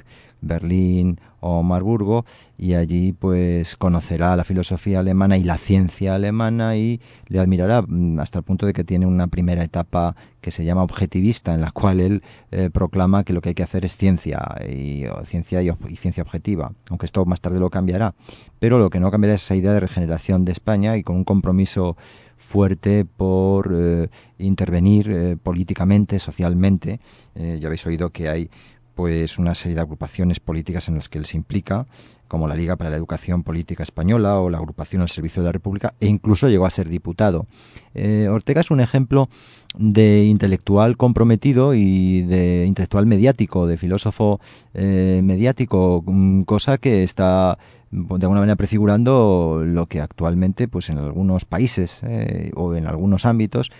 Berlín 0.40 1.20
o 1.40 1.62
Marburgo 1.62 2.24
y 2.58 2.74
allí 2.74 3.12
pues 3.12 3.76
conocerá 3.76 4.34
la 4.36 4.44
filosofía 4.44 5.00
alemana 5.00 5.36
y 5.36 5.44
la 5.44 5.58
ciencia 5.58 6.14
alemana 6.14 6.76
y 6.76 7.00
le 7.28 7.38
admirará 7.38 7.82
mm, 7.82 8.18
hasta 8.20 8.38
el 8.38 8.44
punto 8.44 8.66
de 8.66 8.72
que 8.72 8.84
tiene 8.84 9.06
una 9.06 9.26
primera 9.26 9.62
etapa 9.62 10.16
que 10.40 10.50
se 10.50 10.64
llama 10.64 10.82
objetivista 10.82 11.54
en 11.54 11.60
la 11.60 11.70
cual 11.70 12.00
él 12.00 12.22
eh, 12.50 12.70
proclama 12.72 13.24
que 13.24 13.32
lo 13.32 13.40
que 13.40 13.50
hay 13.50 13.54
que 13.54 13.62
hacer 13.62 13.84
es 13.84 13.96
ciencia 13.96 14.42
y 14.68 15.04
ciencia 15.24 15.62
y, 15.62 15.96
ciencia 15.96 16.22
objetiva 16.22 16.72
aunque 16.88 17.06
esto 17.06 17.24
más 17.24 17.40
tarde 17.40 17.60
lo 17.60 17.70
cambiará 17.70 18.14
pero 18.58 18.78
lo 18.78 18.90
que 18.90 19.00
no 19.00 19.10
cambiará 19.10 19.34
es 19.34 19.42
esa 19.42 19.56
idea 19.56 19.72
de 19.72 19.80
regeneración 19.80 20.44
de 20.44 20.52
España 20.52 20.96
y 20.96 21.02
con 21.02 21.16
un 21.16 21.24
compromiso 21.24 21.96
fuerte 22.38 23.04
por 23.04 23.74
eh, 23.74 24.08
intervenir 24.38 25.10
eh, 25.10 25.36
políticamente, 25.36 26.18
socialmente. 26.20 27.00
ya 27.34 27.66
habéis 27.66 27.84
oído 27.86 28.10
que 28.10 28.28
hay 28.28 28.50
pues 28.96 29.38
una 29.38 29.54
serie 29.54 29.74
de 29.74 29.82
agrupaciones 29.82 30.40
políticas 30.40 30.88
en 30.88 30.94
las 30.94 31.10
que 31.10 31.18
él 31.18 31.26
se 31.26 31.36
implica, 31.36 31.86
como 32.28 32.48
la 32.48 32.56
Liga 32.56 32.76
para 32.76 32.88
la 32.88 32.96
Educación 32.96 33.42
Política 33.42 33.82
Española 33.82 34.40
o 34.40 34.48
la 34.48 34.56
Agrupación 34.56 35.02
al 35.02 35.10
Servicio 35.10 35.42
de 35.42 35.48
la 35.48 35.52
República, 35.52 35.92
e 36.00 36.06
incluso 36.06 36.48
llegó 36.48 36.64
a 36.64 36.70
ser 36.70 36.88
diputado. 36.88 37.46
Eh, 37.94 38.26
Ortega 38.30 38.62
es 38.62 38.70
un 38.70 38.80
ejemplo 38.80 39.28
de 39.76 40.24
intelectual 40.24 40.96
comprometido 40.96 41.74
y 41.74 42.22
de 42.22 42.64
intelectual 42.66 43.04
mediático, 43.04 43.66
de 43.66 43.76
filósofo 43.76 44.40
eh, 44.72 45.20
mediático, 45.22 46.02
mm, 46.04 46.42
cosa 46.42 46.78
que 46.78 47.04
está 47.04 47.58
de 47.90 48.24
alguna 48.24 48.40
manera 48.40 48.56
prefigurando 48.56 49.62
lo 49.64 49.86
que 49.86 50.00
actualmente 50.00 50.68
pues 50.68 50.88
en 50.88 50.98
algunos 50.98 51.44
países 51.44 52.00
eh, 52.02 52.50
o 52.56 52.74
en 52.74 52.86
algunos 52.86 53.24
ámbitos 53.24 53.70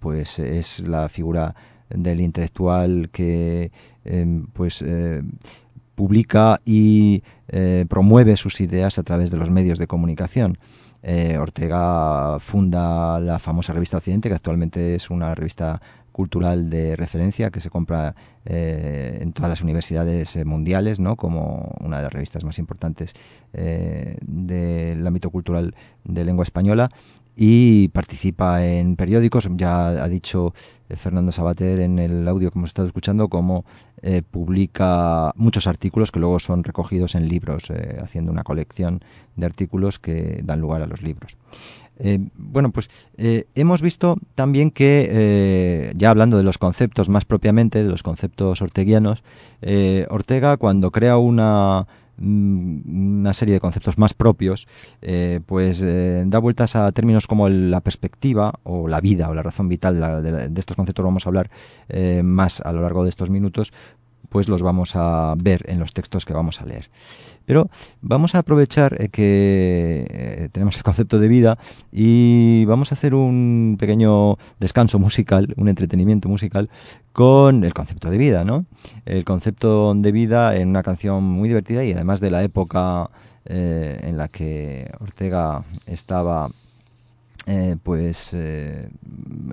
pues 0.00 0.38
es 0.38 0.80
la 0.80 1.08
figura 1.10 1.54
del 1.90 2.20
intelectual 2.20 3.10
que 3.12 3.72
pues 4.52 4.82
eh, 4.82 5.22
publica 5.94 6.60
y 6.64 7.22
eh, 7.48 7.86
promueve 7.88 8.36
sus 8.36 8.60
ideas 8.60 8.98
a 8.98 9.02
través 9.02 9.30
de 9.30 9.36
los 9.36 9.50
medios 9.50 9.78
de 9.78 9.86
comunicación. 9.86 10.58
Eh, 11.02 11.38
Ortega 11.38 12.38
funda 12.40 13.20
la 13.20 13.38
famosa 13.38 13.72
revista 13.72 13.98
Occidente, 13.98 14.28
que 14.28 14.34
actualmente 14.34 14.94
es 14.94 15.10
una 15.10 15.34
revista 15.34 15.80
cultural 16.12 16.68
de 16.68 16.96
referencia 16.96 17.50
que 17.50 17.60
se 17.60 17.70
compra 17.70 18.14
en 18.44 19.32
todas 19.32 19.48
las 19.48 19.62
universidades 19.62 20.44
mundiales, 20.44 20.98
¿no? 20.98 21.14
como 21.16 21.74
una 21.80 21.98
de 21.98 22.02
las 22.02 22.12
revistas 22.12 22.42
más 22.42 22.58
importantes 22.58 23.14
del 23.52 25.06
ámbito 25.06 25.30
cultural 25.30 25.74
de 26.04 26.24
lengua 26.24 26.42
española 26.42 26.90
y 27.36 27.88
participa 27.88 28.64
en 28.64 28.96
periódicos. 28.96 29.48
Ya 29.56 29.88
ha 29.88 30.08
dicho 30.08 30.54
eh, 30.88 30.96
Fernando 30.96 31.32
Sabater 31.32 31.80
en 31.80 31.98
el 31.98 32.26
audio 32.28 32.50
que 32.50 32.58
hemos 32.58 32.70
estado 32.70 32.88
escuchando 32.88 33.28
cómo 33.28 33.64
eh, 34.02 34.22
publica 34.28 35.32
muchos 35.36 35.66
artículos 35.66 36.10
que 36.10 36.20
luego 36.20 36.38
son 36.38 36.64
recogidos 36.64 37.14
en 37.14 37.28
libros, 37.28 37.70
eh, 37.70 37.98
haciendo 38.02 38.32
una 38.32 38.44
colección 38.44 39.02
de 39.36 39.46
artículos 39.46 39.98
que 39.98 40.40
dan 40.44 40.60
lugar 40.60 40.82
a 40.82 40.86
los 40.86 41.02
libros. 41.02 41.36
bueno, 42.34 42.70
pues 42.70 42.88
hemos 43.54 43.82
visto 43.82 44.16
también 44.34 44.70
que, 44.70 45.92
ya 45.96 46.08
hablando 46.08 46.38
de 46.38 46.42
los 46.42 46.56
conceptos 46.56 47.10
más 47.10 47.26
propiamente, 47.26 47.82
de 47.82 47.90
los 47.90 48.02
conceptos 48.02 48.62
orteguianos, 48.62 49.22
Ortega 50.08 50.56
cuando 50.56 50.92
crea 50.92 51.18
una 51.18 51.86
una 52.20 53.32
serie 53.32 53.54
de 53.54 53.60
conceptos 53.60 53.98
más 53.98 54.14
propios, 54.14 54.66
eh, 55.02 55.40
pues 55.46 55.82
eh, 55.82 56.22
da 56.26 56.38
vueltas 56.38 56.76
a 56.76 56.92
términos 56.92 57.26
como 57.26 57.48
la 57.48 57.80
perspectiva 57.80 58.52
o 58.62 58.88
la 58.88 59.00
vida 59.00 59.28
o 59.28 59.34
la 59.34 59.42
razón 59.42 59.68
vital. 59.68 60.22
de, 60.22 60.60
estos 60.60 60.76
conceptos 60.76 61.04
vamos 61.04 61.26
a 61.26 61.30
hablar 61.30 61.50
eh, 61.88 62.22
más 62.22 62.60
a 62.60 62.72
lo 62.72 62.82
largo 62.82 63.04
de 63.04 63.10
estos 63.10 63.30
minutos, 63.30 63.72
pues 64.30 64.48
los 64.48 64.62
vamos 64.62 64.96
a 64.96 65.34
ver 65.36 65.64
en 65.68 65.78
los 65.78 65.92
textos 65.92 66.24
que 66.24 66.32
vamos 66.32 66.62
a 66.62 66.64
leer. 66.64 66.88
Pero 67.44 67.68
vamos 68.00 68.34
a 68.34 68.38
aprovechar 68.38 68.96
eh, 68.98 69.08
que 69.08 70.06
eh, 70.08 70.48
tenemos 70.52 70.76
el 70.76 70.82
concepto 70.82 71.18
de 71.18 71.28
vida 71.28 71.58
y 71.92 72.64
vamos 72.64 72.92
a 72.92 72.94
hacer 72.94 73.14
un 73.14 73.76
pequeño 73.78 74.38
descanso 74.58 74.98
musical, 74.98 75.52
un 75.56 75.68
entretenimiento 75.68 76.28
musical 76.28 76.70
con 77.12 77.64
el 77.64 77.74
concepto 77.74 78.08
de 78.08 78.18
vida, 78.18 78.44
¿no? 78.44 78.66
El 79.04 79.24
concepto 79.24 79.94
de 79.94 80.12
vida 80.12 80.56
en 80.56 80.68
una 80.68 80.82
canción 80.82 81.24
muy 81.24 81.48
divertida 81.48 81.84
y 81.84 81.92
además 81.92 82.20
de 82.20 82.30
la 82.30 82.42
época 82.42 83.10
en 83.46 84.16
la 84.16 84.28
que 84.28 84.88
Ortega 85.00 85.64
estaba 85.86 86.50
eh, 87.46 87.76
pues 87.82 88.30
eh, 88.34 88.90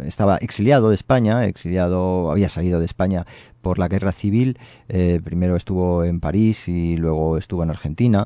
estaba 0.06 0.38
exiliado 0.38 0.90
de 0.90 0.96
España, 0.96 1.46
exiliado, 1.46 2.32
había 2.32 2.50
salido 2.50 2.80
de 2.80 2.86
España 2.86 3.26
por 3.62 3.80
la 3.80 3.88
guerra 3.88 4.12
civil, 4.12 4.60
eh, 4.90 5.22
primero 5.24 5.56
estuvo 5.56 6.04
en 6.04 6.20
París 6.20 6.68
y 6.68 6.98
luego 6.98 7.38
estuvo 7.38 7.64
en 7.64 7.70
Argentina. 7.70 8.26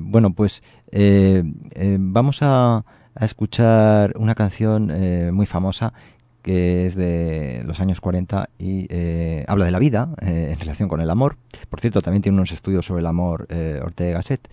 bueno, 0.00 0.32
pues 0.32 0.62
vamos 1.98 2.38
a, 2.42 2.84
escuchar 3.20 4.14
una 4.16 4.34
canción 4.36 4.92
muy 5.34 5.46
famosa 5.46 5.92
que 6.42 6.86
es 6.86 6.94
de 6.94 7.62
los 7.64 7.80
años 7.80 8.00
40 8.00 8.48
y 8.58 8.86
habla 9.46 9.64
de 9.64 9.70
la 9.70 9.78
vida 9.78 10.08
en 10.20 10.58
relación 10.58 10.88
con 10.88 11.00
el 11.00 11.10
amor. 11.10 11.36
Por 11.68 11.80
cierto, 11.80 12.00
también 12.00 12.22
tiene 12.22 12.38
unos 12.38 12.52
estudios 12.52 12.86
sobre 12.86 13.00
el 13.00 13.06
amor 13.06 13.46
Ortega 13.82 14.14
Gasset. 14.14 14.48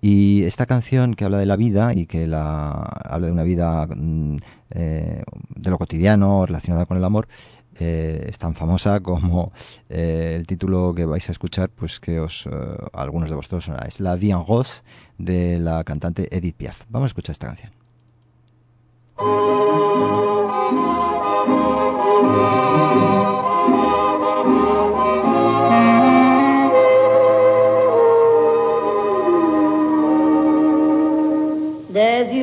Y 0.00 0.44
esta 0.44 0.66
canción 0.66 1.14
que 1.14 1.24
habla 1.24 1.38
de 1.38 1.46
la 1.46 1.56
vida 1.56 1.92
y 1.92 2.06
que 2.06 2.26
la, 2.26 2.70
habla 2.70 3.26
de 3.26 3.32
una 3.32 3.42
vida 3.42 3.86
mm, 3.86 4.36
eh, 4.70 5.22
de 5.56 5.70
lo 5.70 5.78
cotidiano 5.78 6.46
relacionada 6.46 6.86
con 6.86 6.96
el 6.96 7.04
amor, 7.04 7.26
eh, 7.80 8.26
es 8.28 8.38
tan 8.38 8.54
famosa 8.54 9.00
como 9.00 9.52
eh, 9.88 10.34
el 10.36 10.46
título 10.46 10.94
que 10.94 11.04
vais 11.04 11.28
a 11.28 11.32
escuchar, 11.32 11.68
pues 11.70 12.00
que 12.00 12.20
os 12.20 12.48
algunos 12.92 13.28
de 13.28 13.36
vosotros 13.36 13.64
sonará. 13.64 13.86
Es 13.88 14.00
La 14.00 14.16
Vie 14.16 14.32
en 14.32 14.46
Rose 14.46 14.82
de 15.18 15.58
la 15.58 15.82
cantante 15.84 16.28
Edith 16.36 16.56
Piaf. 16.56 16.82
Vamos 16.88 17.06
a 17.06 17.08
escuchar 17.08 17.32
esta 17.32 17.46
canción. 17.48 17.72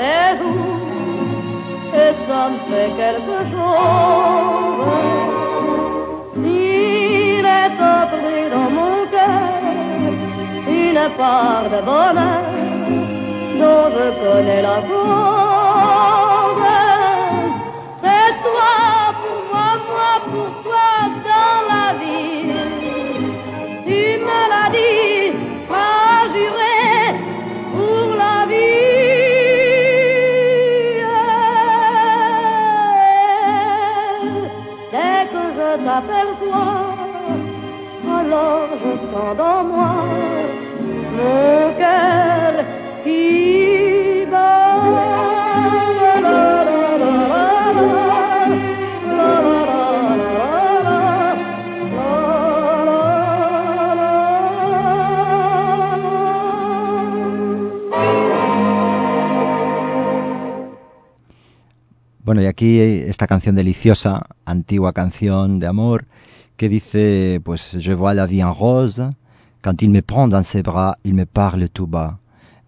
Les 0.00 0.28
jours, 0.38 0.84
et 2.02 2.12
ça 2.26 2.40
me 2.50 2.58
fait 2.68 2.90
quelque 3.00 3.38
chose. 3.52 4.94
Il 6.36 7.44
est 7.60 7.78
entré 7.96 8.36
dans 8.54 8.70
mon 8.78 8.96
cœur 9.14 9.62
une 10.66 11.04
part 11.16 11.66
de 11.74 11.80
bonheur 11.90 12.44
dont 13.60 13.86
je 13.96 14.06
connais 14.22 14.62
la 14.62 14.78
cause. 14.88 16.64
C'est 18.02 18.32
toi 18.44 18.74
pour 19.22 19.40
moi, 19.50 19.68
moi 19.88 20.12
pour 20.30 20.50
toi 20.62 20.63
Bueno, 62.24 62.40
y 62.40 62.46
aquí 62.46 62.80
esta 62.80 63.26
canción 63.26 63.54
deliciosa, 63.54 64.22
antigua 64.44 64.92
canción 64.92 65.60
de 65.60 65.66
amor, 65.66 66.06
que 66.56 66.68
dice, 66.68 67.40
pues, 67.44 67.76
je 67.78 67.92
vois 67.92 68.14
la 68.14 68.26
vie 68.26 68.42
en 68.42 68.52
rose, 68.52 69.10
quand 69.62 69.80
il 69.82 69.90
me 69.90 70.02
prend 70.02 70.28
dans 70.28 70.42
ses 70.42 70.62
bras, 70.62 70.98
il 71.04 71.14
me 71.14 71.24
parle 71.24 71.68
tout 71.68 71.86
bas, 71.86 72.18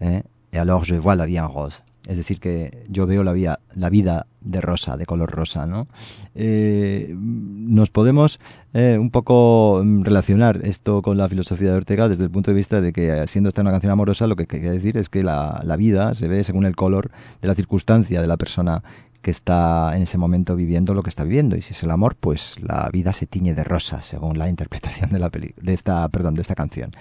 ¿eh? 0.00 0.22
y 0.52 0.56
alors 0.56 0.84
je 0.84 0.94
vois 0.94 1.14
la 1.14 1.26
vie 1.26 1.38
en 1.38 1.48
rose. 1.48 1.82
Es 2.08 2.16
decir, 2.16 2.38
que 2.38 2.84
yo 2.88 3.04
veo 3.06 3.24
la 3.24 3.32
vida, 3.32 3.58
la 3.74 3.90
vida 3.90 4.26
de 4.40 4.60
rosa, 4.60 4.96
de 4.96 5.06
color 5.06 5.28
rosa, 5.28 5.66
¿no? 5.66 5.88
Eh, 6.36 7.12
nos 7.18 7.90
podemos 7.90 8.38
eh, 8.74 8.96
un 8.98 9.10
poco 9.10 9.82
relacionar 10.02 10.60
esto 10.62 11.02
con 11.02 11.18
la 11.18 11.28
filosofía 11.28 11.72
de 11.72 11.76
Ortega 11.78 12.08
desde 12.08 12.22
el 12.22 12.30
punto 12.30 12.52
de 12.52 12.56
vista 12.56 12.80
de 12.80 12.92
que, 12.92 13.26
siendo 13.26 13.48
esta 13.48 13.62
una 13.62 13.72
canción 13.72 13.90
amorosa, 13.90 14.28
lo 14.28 14.36
que 14.36 14.46
quiere 14.46 14.70
decir 14.70 14.96
es 14.96 15.08
que 15.08 15.24
la, 15.24 15.60
la 15.64 15.76
vida 15.76 16.14
se 16.14 16.28
ve 16.28 16.44
según 16.44 16.64
el 16.64 16.76
color 16.76 17.10
de 17.42 17.48
la 17.48 17.56
circunstancia 17.56 18.20
de 18.20 18.28
la 18.28 18.36
persona 18.36 18.84
que 19.26 19.32
está 19.32 19.96
en 19.96 20.02
ese 20.02 20.18
momento 20.18 20.54
viviendo 20.54 20.94
lo 20.94 21.02
que 21.02 21.10
está 21.10 21.24
viviendo. 21.24 21.56
Y 21.56 21.62
si 21.62 21.72
es 21.72 21.82
el 21.82 21.90
amor 21.90 22.14
pues 22.14 22.60
la 22.62 22.88
vida 22.92 23.12
se 23.12 23.26
tiñe 23.26 23.54
de 23.54 23.64
rosa 23.64 24.00
según 24.00 24.38
la 24.38 24.48
interpretación 24.48 25.10
de 25.10 25.18
la 25.18 25.30
de 25.30 25.74
esta 25.74 26.08
perdón 26.10 26.36
de 26.36 26.42
esta 26.42 26.54
canción 26.54 26.92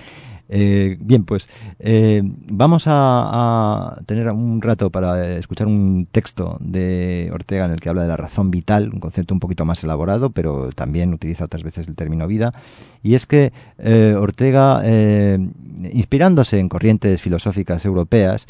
eh, 0.49 0.97
bien, 0.99 1.25
pues 1.25 1.49
eh, 1.79 2.21
vamos 2.23 2.83
a, 2.87 3.99
tener 4.05 4.29
un 4.29 4.61
rato 4.61 4.89
para 4.89 5.37
escuchar 5.37 5.67
un 5.67 6.07
texto 6.11 6.57
de 6.59 7.29
Ortega 7.33 7.65
en 7.65 7.71
el 7.71 7.79
que 7.79 7.89
habla 7.89 8.03
de 8.03 8.07
la 8.07 8.17
razón 8.17 8.51
vital, 8.51 8.91
un 8.93 8.99
concepto 8.99 9.33
un 9.33 9.39
poquito 9.39 9.65
más 9.65 9.83
elaborado, 9.83 10.29
pero 10.29 10.69
también 10.71 11.13
utiliza 11.13 11.45
otras 11.45 11.63
veces 11.63 11.87
el 11.87 11.95
término 11.95 12.27
vida. 12.27 12.53
Y 13.01 13.15
es 13.15 13.25
que 13.25 13.53
eh, 13.77 14.15
Ortega, 14.17 14.83
inspirándose 15.91 16.59
en 16.59 16.69
corrientes 16.69 17.21
filosóficas 17.21 17.85
europeas, 17.85 18.47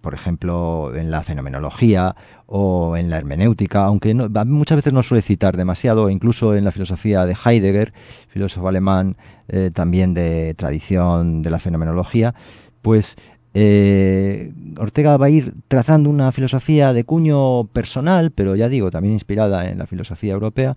por 0.00 0.14
ejemplo, 0.14 0.94
en 0.94 1.10
la 1.10 1.22
fenomenología 1.22 2.16
o 2.46 2.96
en 2.96 3.10
la 3.10 3.18
hermenéutica, 3.18 3.84
aunque 3.84 4.14
muchas 4.14 4.76
veces 4.76 4.92
no 4.92 5.02
suele 5.02 5.22
citar 5.22 5.56
demasiado, 5.56 6.10
incluso 6.10 6.54
en 6.54 6.64
la 6.64 6.72
filosofía 6.72 7.24
de 7.24 7.36
Heidegger, 7.44 7.92
filósofo 8.28 8.68
alemán 8.68 9.16
eh, 9.48 9.70
también 9.72 10.14
de 10.14 10.54
tradición 10.54 11.42
de 11.42 11.50
la 11.50 11.58
fenomenología, 11.58 12.34
pues 12.82 13.16
eh, 13.54 14.52
Ortega 14.78 15.16
va 15.16 15.26
a 15.26 15.30
ir 15.30 15.54
trazando 15.68 16.10
una 16.10 16.32
filosofía 16.32 16.92
de 16.92 17.04
cuño 17.04 17.64
personal, 17.68 18.30
pero 18.30 18.56
ya 18.56 18.68
digo, 18.68 18.90
también 18.90 19.14
inspirada 19.14 19.70
en 19.70 19.78
la 19.78 19.86
filosofía 19.86 20.32
europea, 20.32 20.76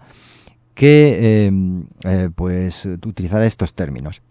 que 0.74 1.50
eh, 2.04 2.30
pues 2.36 2.86
utilizará 2.86 3.46
estos 3.46 3.74
términos. 3.74 4.22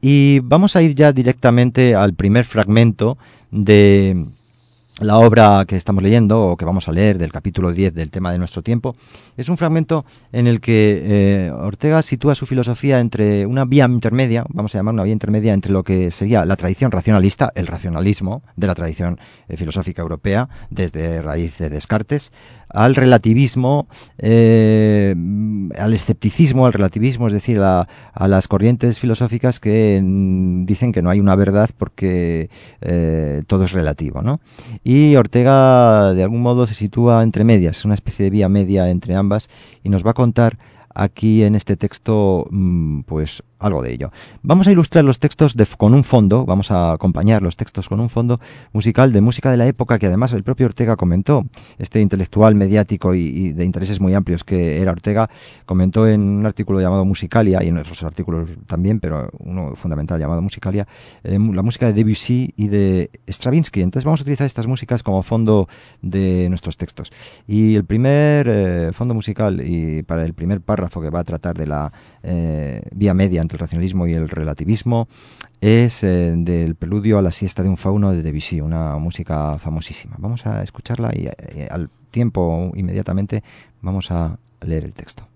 Y 0.00 0.40
vamos 0.40 0.74
a 0.74 0.82
ir 0.82 0.94
ya 0.94 1.12
directamente 1.12 1.94
al 1.94 2.14
primer 2.14 2.44
fragmento 2.44 3.18
de 3.50 4.26
la 5.00 5.18
obra 5.18 5.64
que 5.66 5.76
estamos 5.76 6.02
leyendo 6.02 6.48
o 6.48 6.56
que 6.56 6.64
vamos 6.64 6.86
a 6.86 6.92
leer 6.92 7.16
del 7.16 7.32
capítulo 7.32 7.72
10 7.72 7.94
del 7.94 8.10
tema 8.10 8.30
de 8.30 8.38
nuestro 8.38 8.62
tiempo 8.62 8.94
es 9.36 9.48
un 9.48 9.56
fragmento 9.56 10.04
en 10.32 10.46
el 10.46 10.60
que 10.60 11.00
eh, 11.02 11.50
Ortega 11.50 12.02
sitúa 12.02 12.34
su 12.34 12.44
filosofía 12.44 13.00
entre 13.00 13.46
una 13.46 13.64
vía 13.64 13.86
intermedia, 13.86 14.44
vamos 14.50 14.74
a 14.74 14.78
llamar 14.78 14.94
una 14.94 15.04
vía 15.04 15.14
intermedia 15.14 15.54
entre 15.54 15.72
lo 15.72 15.82
que 15.82 16.10
sería 16.10 16.44
la 16.44 16.56
tradición 16.56 16.90
racionalista, 16.90 17.50
el 17.54 17.66
racionalismo 17.66 18.42
de 18.56 18.66
la 18.66 18.74
tradición 18.74 19.18
eh, 19.48 19.56
filosófica 19.56 20.02
europea, 20.02 20.48
desde 20.68 21.22
raíz 21.22 21.56
de 21.58 21.70
Descartes, 21.70 22.30
al 22.72 22.94
relativismo, 22.94 23.86
eh, 24.18 25.14
al 25.78 25.94
escepticismo, 25.94 26.66
al 26.66 26.72
relativismo, 26.72 27.26
es 27.26 27.32
decir, 27.32 27.58
a, 27.60 27.86
las 28.26 28.48
corrientes 28.48 28.98
filosóficas 28.98 29.60
que 29.60 30.00
mm, 30.02 30.64
dicen 30.64 30.92
que 30.92 31.02
no 31.02 31.10
hay 31.10 31.20
una 31.20 31.36
verdad 31.36 31.70
porque 31.76 32.50
eh, 32.80 33.42
todo 33.46 33.64
es 33.64 33.72
relativo. 33.72 34.22
¿no? 34.22 34.40
Y 34.84 35.16
Ortega, 35.16 36.14
de 36.14 36.22
algún 36.22 36.42
modo, 36.42 36.66
se 36.66 36.74
sitúa 36.74 37.22
entre 37.22 37.44
medias, 37.44 37.78
es 37.78 37.84
una 37.84 37.94
especie 37.94 38.24
de 38.24 38.30
vía 38.30 38.48
media 38.48 38.88
entre 38.90 39.14
ambas, 39.14 39.48
y 39.82 39.88
nos 39.88 40.04
va 40.04 40.12
a 40.12 40.14
contar 40.14 40.58
aquí 40.94 41.42
en 41.42 41.54
este 41.54 41.76
texto, 41.76 42.46
mm, 42.50 43.00
pues 43.02 43.42
algo 43.62 43.82
de 43.82 43.92
ello. 43.92 44.10
Vamos 44.42 44.66
a 44.66 44.72
ilustrar 44.72 45.04
los 45.04 45.18
textos 45.18 45.54
con 45.76 45.94
un 45.94 46.04
fondo, 46.04 46.44
vamos 46.44 46.70
a 46.70 46.92
acompañar 46.92 47.42
los 47.42 47.56
textos 47.56 47.88
con 47.88 48.00
un 48.00 48.10
fondo 48.10 48.40
musical 48.72 49.12
de 49.12 49.20
música 49.20 49.50
de 49.50 49.56
la 49.56 49.66
época 49.66 49.98
que 49.98 50.06
además 50.06 50.32
el 50.32 50.42
propio 50.42 50.66
Ortega 50.66 50.96
comentó, 50.96 51.46
este 51.78 52.00
intelectual 52.00 52.54
mediático 52.54 53.14
y, 53.14 53.52
de 53.52 53.64
intereses 53.64 54.00
muy 54.00 54.14
amplios 54.14 54.44
que 54.44 54.80
era 54.80 54.92
Ortega, 54.92 55.30
comentó 55.66 56.06
en 56.08 56.20
un 56.20 56.46
artículo 56.46 56.80
llamado 56.80 57.04
Musicalia 57.04 57.62
y 57.62 57.68
en 57.68 57.78
otros 57.78 58.02
artículos 58.02 58.50
también, 58.66 59.00
pero 59.00 59.30
uno 59.38 59.74
fundamental 59.76 60.20
llamado 60.20 60.42
Musicalia, 60.42 60.86
eh, 61.24 61.38
la 61.38 61.62
música 61.62 61.86
de 61.86 61.92
Debussy 61.92 62.52
y 62.56 62.68
de 62.68 63.10
Stravinsky. 63.28 63.82
Entonces 63.82 64.04
vamos 64.04 64.20
a 64.20 64.22
utilizar 64.22 64.46
estas 64.46 64.66
músicas 64.66 65.02
como 65.02 65.22
fondo 65.22 65.68
de 66.00 66.46
nuestros 66.48 66.76
textos. 66.76 67.12
Y 67.46 67.74
el 67.76 67.84
primer 67.84 68.46
eh, 68.48 68.90
fondo 68.92 69.14
musical 69.14 69.60
y 69.64 70.02
para 70.02 70.24
el 70.24 70.34
primer 70.34 70.60
párrafo 70.60 71.00
que 71.00 71.10
va 71.10 71.20
a 71.20 71.24
tratar 71.24 71.56
de 71.56 71.66
la 71.66 71.92
eh, 72.22 72.82
vía 72.94 73.14
media 73.14 73.40
el 73.52 73.58
racionalismo 73.58 74.06
y 74.06 74.14
el 74.14 74.28
relativismo, 74.28 75.08
es 75.60 76.02
eh, 76.02 76.34
del 76.36 76.74
preludio 76.74 77.18
a 77.18 77.22
la 77.22 77.32
siesta 77.32 77.62
de 77.62 77.68
un 77.68 77.76
fauno 77.76 78.12
de 78.12 78.22
Debussy, 78.22 78.60
una 78.60 78.98
música 78.98 79.58
famosísima. 79.58 80.16
Vamos 80.18 80.46
a 80.46 80.62
escucharla 80.62 81.12
y 81.14 81.26
eh, 81.26 81.68
al 81.70 81.88
tiempo, 82.10 82.72
inmediatamente, 82.74 83.42
vamos 83.80 84.10
a 84.10 84.38
leer 84.60 84.84
el 84.84 84.92
texto. 84.92 85.31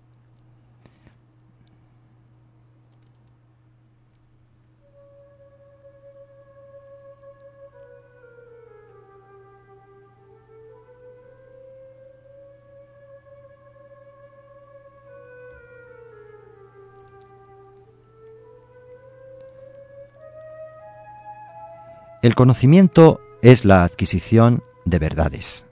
El 22.23 22.33
conocimiento 22.33 23.21
es 23.43 23.63
la 23.63 23.83
adquisición 23.83 24.63
de 24.85 24.97
verdades. 24.97 25.65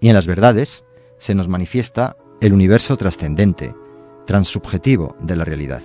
Y 0.00 0.08
en 0.08 0.16
las 0.16 0.26
verdades 0.26 0.84
se 1.16 1.34
nos 1.36 1.46
manifiesta 1.46 2.16
el 2.40 2.52
universo 2.52 2.96
trascendente, 2.96 3.72
transsubjetivo 4.26 5.16
de 5.20 5.36
la 5.36 5.44
realidad. 5.44 5.82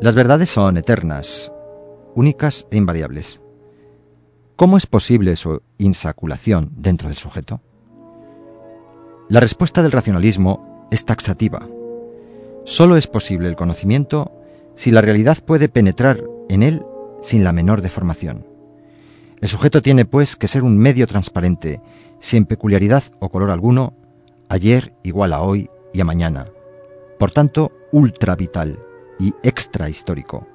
Las 0.00 0.14
verdades 0.14 0.48
son 0.48 0.78
eternas, 0.78 1.52
únicas 2.14 2.66
e 2.70 2.78
invariables. 2.78 3.42
¿Cómo 4.56 4.78
es 4.78 4.86
posible 4.86 5.36
su 5.36 5.60
insaculación 5.76 6.70
dentro 6.74 7.08
del 7.08 7.18
sujeto? 7.18 7.60
La 9.28 9.40
respuesta 9.40 9.82
del 9.82 9.92
racionalismo 9.92 10.88
es 10.90 11.04
taxativa. 11.04 11.68
Solo 12.64 12.96
es 12.96 13.08
posible 13.08 13.48
el 13.48 13.56
conocimiento 13.56 14.32
si 14.74 14.90
la 14.90 15.02
realidad 15.02 15.38
puede 15.44 15.68
penetrar 15.68 16.24
en 16.48 16.62
él 16.62 16.82
sin 17.20 17.44
la 17.44 17.52
menor 17.52 17.82
deformación. 17.82 18.53
El 19.44 19.50
sujeto 19.50 19.82
tiene, 19.82 20.06
pues, 20.06 20.36
que 20.36 20.48
ser 20.48 20.62
un 20.62 20.78
medio 20.78 21.06
transparente, 21.06 21.82
sin 22.18 22.46
peculiaridad 22.46 23.02
o 23.20 23.28
color 23.28 23.50
alguno, 23.50 23.92
ayer 24.48 24.94
igual 25.02 25.34
a 25.34 25.42
hoy 25.42 25.68
y 25.92 26.00
a 26.00 26.04
mañana. 26.06 26.46
Por 27.18 27.30
tanto, 27.30 27.70
ultra 27.92 28.36
vital 28.36 28.78
y 29.18 29.34
extra 29.42 29.90
histórico. 29.90 30.48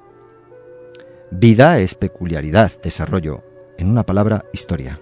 Vida 1.30 1.78
es 1.78 1.94
peculiaridad, 1.94 2.72
desarrollo, 2.82 3.44
en 3.78 3.88
una 3.88 4.02
palabra, 4.02 4.46
historia. 4.52 5.00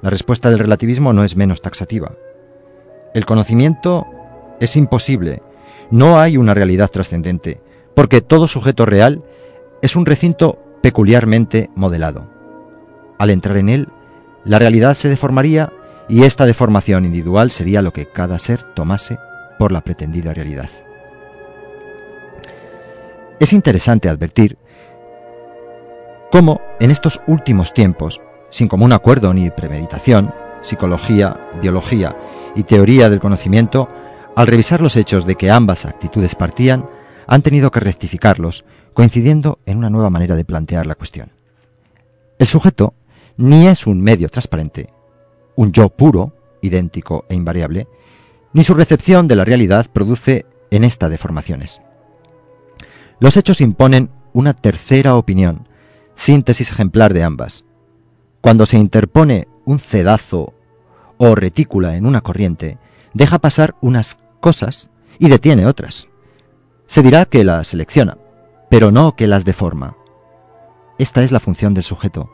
La 0.00 0.10
respuesta 0.10 0.50
del 0.50 0.58
relativismo 0.58 1.12
no 1.12 1.22
es 1.22 1.36
menos 1.36 1.62
taxativa. 1.62 2.16
El 3.14 3.24
conocimiento 3.24 4.04
es 4.58 4.74
imposible, 4.74 5.44
no 5.92 6.18
hay 6.18 6.38
una 6.38 6.54
realidad 6.54 6.90
trascendente, 6.90 7.60
porque 7.94 8.20
todo 8.20 8.48
sujeto 8.48 8.84
real 8.84 9.22
es 9.80 9.94
un 9.94 10.06
recinto 10.06 10.58
peculiarmente 10.82 11.70
modelado. 11.76 12.31
Al 13.22 13.30
entrar 13.30 13.56
en 13.56 13.68
él, 13.68 13.88
la 14.44 14.58
realidad 14.58 14.94
se 14.94 15.08
deformaría 15.08 15.72
y 16.08 16.24
esta 16.24 16.44
deformación 16.44 17.04
individual 17.04 17.52
sería 17.52 17.80
lo 17.80 17.92
que 17.92 18.06
cada 18.06 18.36
ser 18.40 18.64
tomase 18.74 19.16
por 19.60 19.70
la 19.70 19.80
pretendida 19.82 20.34
realidad. 20.34 20.68
Es 23.38 23.52
interesante 23.52 24.08
advertir 24.08 24.58
cómo 26.32 26.62
en 26.80 26.90
estos 26.90 27.20
últimos 27.28 27.72
tiempos, 27.72 28.20
sin 28.50 28.66
común 28.66 28.92
acuerdo 28.92 29.32
ni 29.32 29.50
premeditación, 29.50 30.34
psicología, 30.60 31.36
biología 31.62 32.16
y 32.56 32.64
teoría 32.64 33.08
del 33.08 33.20
conocimiento, 33.20 33.88
al 34.34 34.48
revisar 34.48 34.80
los 34.80 34.96
hechos 34.96 35.26
de 35.26 35.36
que 35.36 35.48
ambas 35.48 35.84
actitudes 35.86 36.34
partían, 36.34 36.90
han 37.28 37.42
tenido 37.42 37.70
que 37.70 37.78
rectificarlos, 37.78 38.64
coincidiendo 38.94 39.60
en 39.64 39.78
una 39.78 39.90
nueva 39.90 40.10
manera 40.10 40.34
de 40.34 40.44
plantear 40.44 40.86
la 40.86 40.96
cuestión. 40.96 41.30
El 42.40 42.48
sujeto 42.48 42.94
ni 43.36 43.66
es 43.66 43.86
un 43.86 44.00
medio 44.00 44.28
transparente, 44.28 44.88
un 45.56 45.72
yo 45.72 45.88
puro, 45.88 46.32
idéntico 46.60 47.24
e 47.28 47.34
invariable, 47.34 47.88
ni 48.52 48.64
su 48.64 48.74
recepción 48.74 49.28
de 49.28 49.36
la 49.36 49.44
realidad 49.44 49.86
produce 49.92 50.46
en 50.70 50.84
esta 50.84 51.08
deformaciones. 51.08 51.80
Los 53.18 53.36
hechos 53.36 53.60
imponen 53.60 54.10
una 54.32 54.54
tercera 54.54 55.16
opinión, 55.16 55.68
síntesis 56.14 56.70
ejemplar 56.70 57.14
de 57.14 57.22
ambas. 57.22 57.64
Cuando 58.40 58.66
se 58.66 58.78
interpone 58.78 59.48
un 59.64 59.78
cedazo 59.78 60.54
o 61.18 61.34
retícula 61.34 61.96
en 61.96 62.06
una 62.06 62.20
corriente, 62.20 62.78
deja 63.14 63.38
pasar 63.38 63.76
unas 63.80 64.18
cosas 64.40 64.90
y 65.18 65.28
detiene 65.28 65.66
otras. 65.66 66.08
Se 66.86 67.02
dirá 67.02 67.24
que 67.24 67.44
las 67.44 67.68
selecciona, 67.68 68.18
pero 68.68 68.90
no 68.90 69.14
que 69.14 69.26
las 69.26 69.44
deforma. 69.44 69.96
Esta 70.98 71.22
es 71.22 71.32
la 71.32 71.40
función 71.40 71.74
del 71.74 71.84
sujeto, 71.84 72.30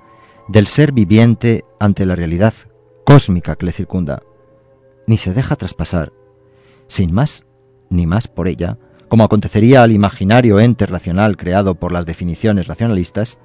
del 0.48 0.66
ser 0.66 0.92
viviente 0.92 1.64
ante 1.78 2.06
la 2.06 2.16
realidad 2.16 2.54
cósmica 3.04 3.56
que 3.56 3.66
le 3.66 3.72
circunda, 3.72 4.22
ni 5.06 5.18
se 5.18 5.32
deja 5.32 5.56
traspasar, 5.56 6.12
sin 6.88 7.12
más 7.12 7.46
ni 7.90 8.06
más 8.06 8.28
por 8.28 8.48
ella, 8.48 8.78
como 9.08 9.24
acontecería 9.24 9.82
al 9.82 9.92
imaginario 9.92 10.60
ente 10.60 10.86
racional 10.86 11.36
creado 11.36 11.74
por 11.74 11.92
las 11.92 12.06
definiciones 12.06 12.66
racionalistas, 12.66 13.38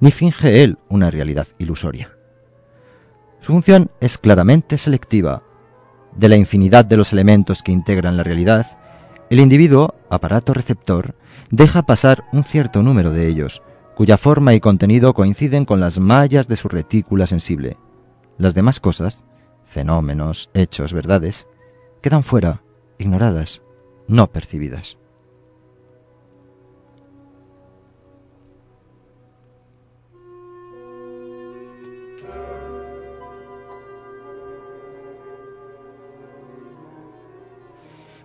ni 0.00 0.10
finge 0.10 0.62
él 0.62 0.78
una 0.88 1.10
realidad 1.10 1.48
ilusoria. 1.58 2.12
Su 3.40 3.52
función 3.52 3.90
es 4.00 4.18
claramente 4.18 4.78
selectiva. 4.78 5.42
De 6.16 6.28
la 6.28 6.36
infinidad 6.36 6.84
de 6.84 6.96
los 6.96 7.12
elementos 7.12 7.62
que 7.62 7.72
integran 7.72 8.16
la 8.16 8.22
realidad, 8.22 8.78
el 9.28 9.40
individuo, 9.40 9.94
aparato 10.08 10.54
receptor, 10.54 11.14
deja 11.50 11.82
pasar 11.82 12.24
un 12.32 12.44
cierto 12.44 12.82
número 12.82 13.12
de 13.12 13.28
ellos, 13.28 13.62
cuya 13.96 14.18
forma 14.18 14.52
y 14.52 14.60
contenido 14.60 15.14
coinciden 15.14 15.64
con 15.64 15.80
las 15.80 15.98
mallas 15.98 16.48
de 16.48 16.56
su 16.56 16.68
retícula 16.68 17.26
sensible. 17.26 17.78
Las 18.36 18.54
demás 18.54 18.78
cosas, 18.78 19.24
fenómenos, 19.64 20.50
hechos, 20.52 20.92
verdades, 20.92 21.48
quedan 22.02 22.22
fuera, 22.22 22.62
ignoradas, 22.98 23.62
no 24.06 24.30
percibidas. 24.30 24.98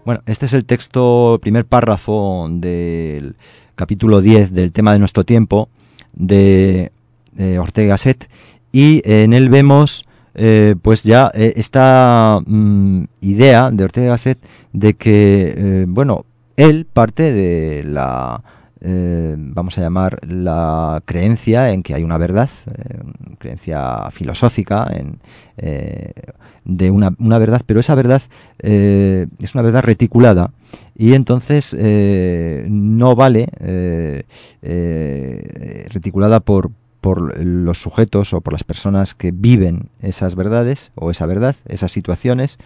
Bueno, 0.03 0.21
este 0.25 0.47
es 0.47 0.53
el 0.53 0.65
texto, 0.65 1.39
primer 1.41 1.65
párrafo 1.65 2.47
del 2.49 3.37
capítulo 3.81 4.21
10 4.21 4.53
del 4.53 4.71
tema 4.71 4.93
de 4.93 4.99
nuestro 4.99 5.23
tiempo 5.23 5.67
de, 6.13 6.91
Ortega 7.59 7.97
Set 7.97 8.29
y 8.71 9.01
en 9.05 9.33
él 9.33 9.49
vemos 9.49 10.05
eh, 10.35 10.75
pues 10.79 11.01
ya 11.01 11.31
eh, 11.33 11.53
esta 11.55 12.39
mm, 12.45 13.05
idea 13.21 13.71
de 13.71 13.83
Ortega 13.83 14.15
Set 14.19 14.37
de 14.71 14.93
que, 14.93 15.53
eh, 15.57 15.85
bueno, 15.87 16.25
él 16.57 16.85
parte 16.85 17.33
de 17.33 17.83
la 17.83 18.43
eh, 18.83 19.35
vamos 19.37 19.77
a 19.77 19.81
llamar 19.81 20.19
la 20.27 21.03
creencia 21.05 21.69
en 21.69 21.83
que 21.83 21.93
hay 21.93 22.01
una 22.03 22.17
verdad, 22.17 22.49
eh, 22.65 22.99
creencia 23.37 24.09
filosófica 24.09 24.87
en, 24.91 25.19
eh, 25.57 26.13
de 26.65 26.89
una, 26.89 27.13
una, 27.19 27.37
verdad, 27.37 27.61
pero 27.63 27.79
esa 27.79 27.93
verdad 27.93 28.23
es 28.57 29.53
una 29.53 29.61
verdad 29.61 29.83
reticulada 29.83 30.51
y 30.95 31.13
entonces 31.13 31.75
no 31.75 33.15
vale 33.15 33.47
reticulada 35.89 36.39
por, 36.39 36.71
por 37.01 37.43
los 37.43 37.81
sujetos 37.81 38.33
o 38.33 38.41
por 38.41 38.53
las 38.53 38.63
personas 38.63 39.15
que 39.15 39.31
viven 39.31 39.89
esas 40.01 40.35
verdades 40.35 40.91
o 40.95 41.09
esa 41.09 41.25
verdad, 41.25 41.55
esas 41.67 41.91
situaciones. 41.91 42.57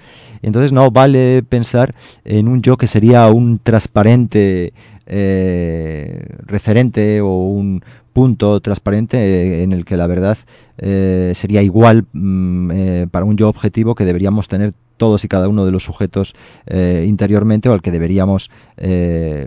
Entonces 0.41 0.73
no 0.73 0.91
vale 0.91 1.41
pensar 1.43 1.95
en 2.25 2.49
un 2.49 2.61
yo 2.61 2.77
que 2.77 2.87
sería 2.87 3.27
un 3.29 3.59
transparente 3.59 4.73
eh, 5.07 6.25
referente 6.45 7.21
o 7.21 7.29
un 7.29 7.83
punto 8.11 8.59
transparente 8.59 9.17
eh, 9.17 9.63
en 9.63 9.71
el 9.71 9.85
que 9.85 9.97
la 9.97 10.07
verdad 10.07 10.37
eh, 10.77 11.31
sería 11.35 11.61
igual 11.61 12.05
mm, 12.11 13.07
para 13.11 13.25
un 13.25 13.37
yo 13.37 13.47
objetivo 13.47 13.95
que 13.95 14.05
deberíamos 14.05 14.47
tener 14.47 14.73
todos 14.97 15.23
y 15.23 15.27
cada 15.27 15.47
uno 15.47 15.65
de 15.65 15.71
los 15.71 15.84
sujetos 15.84 16.34
interiormente 16.67 17.69
o 17.69 17.73
al 17.73 17.81
que 17.81 17.91
deberíamos, 17.91 18.49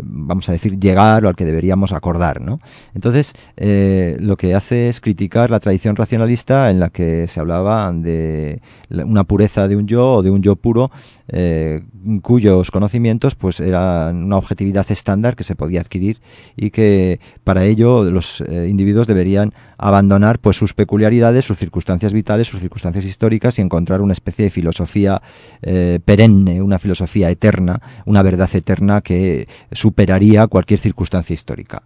vamos 0.02 0.48
a 0.48 0.52
decir, 0.52 0.78
llegar 0.78 1.24
o 1.24 1.28
al 1.28 1.36
que 1.36 1.44
deberíamos 1.44 1.92
acordar. 1.92 2.40
¿no? 2.40 2.60
Entonces, 2.94 3.34
lo 3.56 4.36
que 4.36 4.54
hace 4.54 4.88
es 4.88 5.00
criticar 5.00 5.50
la 5.50 5.60
tradición 5.60 5.96
racionalista 5.96 6.70
en 6.70 6.80
la 6.80 6.90
que 6.90 7.26
se 7.28 7.40
hablaba 7.40 7.92
de 7.92 8.60
una 8.90 9.24
pureza 9.24 9.68
de 9.68 9.76
un 9.76 9.86
yo 9.86 10.14
o 10.14 10.22
de 10.22 10.30
un 10.30 10.42
yo 10.42 10.56
puro 10.56 10.90
eh, 11.30 11.82
cuyos 12.22 12.70
conocimientos 12.70 13.34
pues 13.34 13.60
eran 13.60 14.24
una 14.24 14.38
objetividad 14.38 14.86
estándar 14.90 15.36
que 15.36 15.44
se 15.44 15.54
podía 15.54 15.82
adquirir 15.82 16.20
y 16.56 16.70
que 16.70 17.20
para 17.44 17.64
ello 17.64 18.04
los 18.04 18.40
eh, 18.40 18.66
individuos 18.68 19.06
deberían 19.06 19.52
abandonar 19.76 20.38
pues 20.38 20.56
sus 20.56 20.72
peculiaridades, 20.72 21.44
sus 21.44 21.58
circunstancias 21.58 22.14
vitales, 22.14 22.48
sus 22.48 22.60
circunstancias 22.60 23.04
históricas 23.04 23.58
y 23.58 23.62
encontrar 23.62 24.00
una 24.00 24.14
especie 24.14 24.46
de 24.46 24.50
filosofía 24.50 25.20
eh, 25.60 26.00
perenne, 26.04 26.62
una 26.62 26.78
filosofía 26.78 27.30
eterna, 27.30 27.80
una 28.06 28.22
verdad 28.22 28.48
eterna 28.54 29.02
que 29.02 29.48
superaría 29.70 30.46
cualquier 30.46 30.80
circunstancia 30.80 31.34
histórica. 31.34 31.82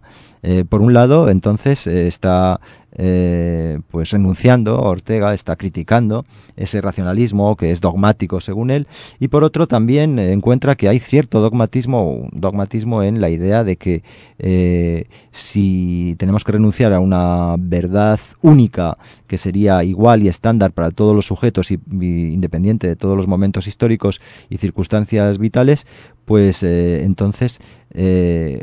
por 0.69 0.81
un 0.81 0.93
lado, 0.93 1.29
entonces 1.29 1.87
está 1.87 2.59
eh, 2.95 3.79
pues 3.89 4.11
renunciando, 4.11 4.79
Ortega 4.81 5.33
está 5.33 5.55
criticando 5.55 6.25
ese 6.55 6.81
racionalismo 6.81 7.55
que 7.55 7.71
es 7.71 7.81
dogmático 7.81 8.41
según 8.41 8.69
él, 8.69 8.87
y 9.19 9.27
por 9.27 9.43
otro 9.43 9.67
también 9.67 10.19
encuentra 10.19 10.75
que 10.75 10.87
hay 10.87 10.99
cierto 10.99 11.41
dogmatismo, 11.41 12.27
dogmatismo 12.31 13.03
en 13.03 13.21
la 13.21 13.29
idea 13.29 13.63
de 13.63 13.77
que 13.77 14.03
eh, 14.39 15.05
si 15.31 16.15
tenemos 16.17 16.43
que 16.43 16.51
renunciar 16.51 16.93
a 16.93 16.99
una 16.99 17.55
verdad 17.57 18.19
única 18.41 18.97
que 19.27 19.37
sería 19.37 19.83
igual 19.83 20.23
y 20.23 20.27
estándar 20.27 20.71
para 20.71 20.91
todos 20.91 21.15
los 21.15 21.25
sujetos 21.25 21.71
y, 21.71 21.79
independiente 22.01 22.87
de 22.87 22.95
todos 22.95 23.17
los 23.17 23.27
momentos 23.27 23.67
históricos 23.67 24.21
y 24.49 24.57
circunstancias 24.57 25.37
vitales, 25.37 25.87
pues 26.25 26.63
eh, 26.63 27.03
entonces 27.03 27.59
eh, 27.93 28.61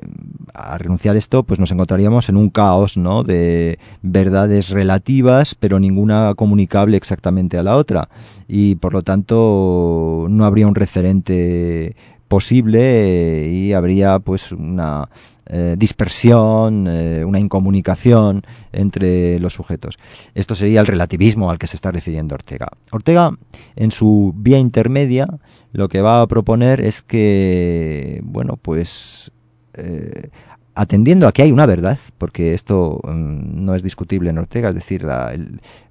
a 0.55 0.77
renunciar 0.79 1.15
a 1.15 1.19
esto, 1.19 1.45
pues 1.45 1.61
nos 1.61 1.71
encontraríamos 1.71 2.29
en 2.29 2.37
un 2.37 2.51
caos, 2.51 2.97
¿no? 2.97 3.23
De 3.23 3.79
verdades 4.03 4.71
relativas, 4.71 5.55
pero 5.55 5.79
ninguna 5.79 6.35
comunicable 6.35 6.97
exactamente 6.97 7.57
a 7.57 7.63
la 7.63 7.77
otra. 7.77 8.09
Y 8.49 8.75
por 8.75 8.93
lo 8.93 9.03
tanto, 9.03 10.27
no 10.29 10.45
habría 10.45 10.67
un 10.67 10.75
referente 10.75 11.95
posible 12.27 12.81
eh, 12.81 13.51
y 13.51 13.73
habría 13.73 14.19
pues 14.19 14.53
una 14.53 15.09
eh, 15.53 15.75
dispersión, 15.77 16.87
una 16.89 17.39
incomunicación 17.39 18.43
entre 18.73 19.39
los 19.39 19.55
sujetos. 19.55 19.99
Esto 20.35 20.55
sería 20.55 20.81
el 20.81 20.87
relativismo 20.87 21.51
al 21.51 21.59
que 21.59 21.67
se 21.67 21.77
está 21.77 21.91
refiriendo 21.91 22.35
Ortega. 22.35 22.69
Ortega, 22.91 23.33
en 23.77 23.91
su 23.93 24.33
vía 24.37 24.59
intermedia, 24.59 25.29
lo 25.73 25.89
que 25.89 26.01
va 26.01 26.23
a 26.23 26.27
proponer 26.27 26.81
es 26.81 27.03
que, 27.03 28.21
bueno, 28.25 28.59
pues 28.61 29.33
eh, 29.75 30.31
atendiendo 30.75 31.27
a 31.27 31.33
que 31.33 31.43
hay 31.43 31.53
una 31.53 31.67
verdad, 31.67 31.99
porque 32.17 32.55
esto 32.55 33.01
mm, 33.05 33.65
no 33.65 33.75
es 33.75 33.83
discutible 33.83 34.31
en 34.31 34.39
Ortega, 34.39 34.71
es 34.71 34.75
decir, 34.75 35.07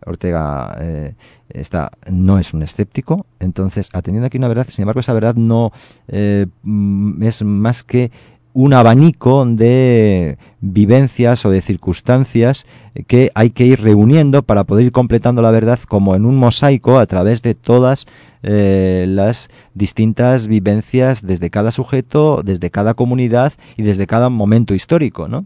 Ortega 0.05 0.75
eh, 0.79 1.15
está, 1.49 1.91
no 2.09 2.39
es 2.39 2.53
un 2.53 2.63
escéptico, 2.63 3.25
entonces 3.39 3.89
atendiendo 3.93 4.27
a 4.27 4.29
que 4.29 4.37
una 4.37 4.47
verdad, 4.47 4.67
sin 4.69 4.83
embargo 4.83 5.01
esa 5.01 5.13
verdad 5.13 5.35
no 5.35 5.71
eh, 6.07 6.47
mm, 6.63 7.21
es 7.23 7.43
más 7.43 7.83
que 7.83 8.11
un 8.53 8.73
abanico 8.73 9.45
de 9.45 10.37
vivencias 10.61 11.45
o 11.45 11.51
de 11.51 11.61
circunstancias 11.61 12.65
que 13.07 13.31
hay 13.35 13.51
que 13.51 13.65
ir 13.65 13.81
reuniendo 13.81 14.43
para 14.43 14.63
poder 14.63 14.87
ir 14.87 14.91
completando 14.91 15.41
la 15.41 15.51
verdad 15.51 15.79
como 15.87 16.15
en 16.15 16.25
un 16.25 16.35
mosaico 16.35 16.99
a 16.99 17.05
través 17.05 17.41
de 17.41 17.55
todas 17.55 18.07
eh, 18.41 19.05
las 19.07 19.49
distintas 19.73 20.47
vivencias 20.47 21.25
desde 21.25 21.49
cada 21.49 21.71
sujeto, 21.71 22.41
desde 22.43 22.69
cada 22.69 22.93
comunidad 22.93 23.53
y 23.77 23.83
desde 23.83 24.07
cada 24.07 24.29
momento 24.29 24.73
histórico. 24.73 25.27
¿no? 25.27 25.45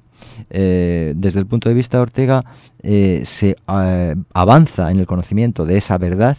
Eh, 0.49 1.13
desde 1.15 1.39
el 1.39 1.47
punto 1.47 1.69
de 1.69 1.75
vista 1.75 1.97
de 1.97 2.03
Ortega, 2.03 2.45
eh, 2.81 3.21
se 3.25 3.55
avanza 3.65 4.91
en 4.91 4.99
el 4.99 5.07
conocimiento 5.07 5.65
de 5.65 5.77
esa 5.77 5.97
verdad 5.97 6.37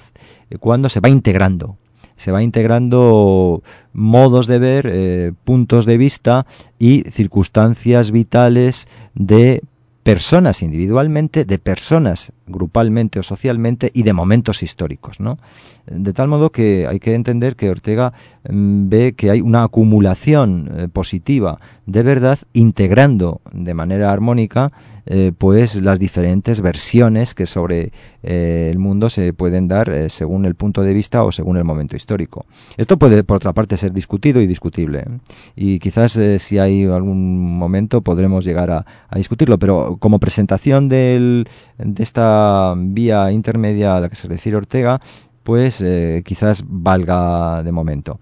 cuando 0.60 0.88
se 0.88 1.00
va 1.00 1.08
integrando. 1.08 1.76
Se 2.16 2.32
va 2.32 2.42
integrando 2.42 3.62
modos 3.92 4.46
de 4.46 4.58
ver, 4.58 5.34
puntos 5.44 5.86
de 5.86 5.98
vista 5.98 6.46
y 6.78 7.02
circunstancias 7.10 8.10
vitales 8.10 8.86
de 9.14 9.62
personas 10.04 10.62
individualmente, 10.62 11.46
de 11.46 11.58
personas 11.58 12.32
grupalmente 12.46 13.18
o 13.18 13.22
socialmente 13.22 13.90
y 13.94 14.02
de 14.02 14.12
momentos 14.12 14.62
históricos, 14.62 15.18
¿no? 15.18 15.38
De 15.86 16.12
tal 16.12 16.28
modo 16.28 16.52
que 16.52 16.86
hay 16.86 17.00
que 17.00 17.14
entender 17.14 17.56
que 17.56 17.70
Ortega 17.70 18.12
mm, 18.48 18.88
ve 18.88 19.14
que 19.16 19.30
hay 19.30 19.40
una 19.40 19.64
acumulación 19.64 20.70
eh, 20.76 20.88
positiva 20.88 21.58
de 21.86 22.02
verdad 22.02 22.38
integrando 22.52 23.40
de 23.52 23.72
manera 23.72 24.12
armónica 24.12 24.72
eh, 25.06 25.32
pues 25.36 25.76
las 25.76 25.98
diferentes 25.98 26.60
versiones 26.60 27.34
que 27.34 27.46
sobre 27.46 27.92
eh, 28.22 28.68
el 28.70 28.78
mundo 28.78 29.10
se 29.10 29.32
pueden 29.32 29.68
dar 29.68 30.10
según 30.10 30.44
el 30.44 30.54
punto 30.54 30.82
de 30.82 30.94
vista 30.94 31.24
o 31.24 31.32
según 31.32 31.56
el 31.56 31.64
momento 31.64 31.96
histórico. 31.96 32.46
Esto 32.76 32.98
puede 32.98 33.24
por 33.24 33.36
otra 33.36 33.52
parte 33.52 33.76
ser 33.76 33.92
discutido 33.92 34.40
y 34.40 34.46
discutible 34.46 35.04
y 35.56 35.78
quizás 35.78 36.18
si 36.38 36.58
hay 36.58 36.84
algún 36.84 37.56
momento 37.58 38.00
podremos 38.00 38.44
llegar 38.44 38.70
a, 38.70 38.86
a 39.08 39.18
discutirlo, 39.18 39.58
pero 39.58 39.96
como 39.98 40.18
presentación 40.18 40.88
de 40.88 41.44
esta 41.98 42.74
vía 42.76 43.30
intermedia 43.32 43.96
a 43.96 44.00
la 44.00 44.08
que 44.08 44.16
se 44.16 44.28
refiere 44.28 44.56
Ortega, 44.56 45.00
pues 45.44 45.80
eh, 45.80 46.22
quizás 46.24 46.64
valga 46.66 47.62
de 47.62 47.70
momento. 47.70 48.18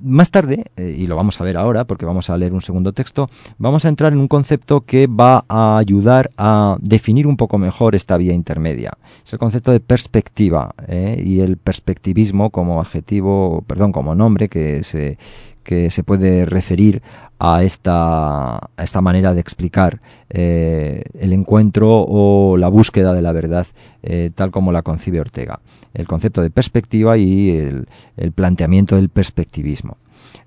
Eh, 0.00 0.06
más 0.10 0.30
tarde, 0.30 0.64
eh, 0.76 0.94
y 0.96 1.06
lo 1.06 1.16
vamos 1.16 1.40
a 1.40 1.44
ver 1.44 1.56
ahora 1.56 1.84
porque 1.84 2.06
vamos 2.06 2.30
a 2.30 2.36
leer 2.36 2.52
un 2.52 2.62
segundo 2.62 2.92
texto, 2.92 3.28
vamos 3.58 3.84
a 3.84 3.88
entrar 3.88 4.12
en 4.12 4.18
un 4.18 4.28
concepto 4.28 4.82
que 4.82 5.06
va 5.06 5.44
a 5.48 5.78
ayudar 5.78 6.30
a 6.36 6.76
definir 6.80 7.26
un 7.26 7.36
poco 7.36 7.58
mejor 7.58 7.94
esta 7.94 8.16
vía 8.16 8.32
intermedia. 8.32 8.96
Es 9.24 9.32
el 9.32 9.38
concepto 9.38 9.72
de 9.72 9.80
perspectiva 9.80 10.74
y 10.88 11.40
el 11.40 11.56
perspectivismo 11.56 12.50
como 12.50 12.80
adjetivo, 12.80 13.62
perdón, 13.66 13.92
como 13.92 14.14
nombre 14.14 14.48
que 14.48 14.82
se, 14.82 15.18
que 15.62 15.90
se 15.90 16.02
puede 16.02 16.44
referir 16.46 17.02
a 17.38 17.62
esta, 17.62 18.56
a 18.56 18.82
esta 18.82 19.00
manera 19.00 19.32
de 19.32 19.40
explicar 19.40 20.00
eh, 20.28 21.04
el 21.18 21.32
encuentro 21.32 22.04
o 22.06 22.58
la 22.58 22.68
búsqueda 22.68 23.14
de 23.14 23.22
la 23.22 23.32
verdad 23.32 23.66
eh, 24.02 24.30
tal 24.34 24.50
como 24.50 24.72
la 24.72 24.82
concibe 24.82 25.20
Ortega. 25.20 25.60
El 25.94 26.06
concepto 26.06 26.42
de 26.42 26.50
perspectiva 26.50 27.16
y 27.16 27.50
el, 27.50 27.86
planteamiento 28.34 28.96
del 28.96 29.08
perspectivismo. 29.08 29.96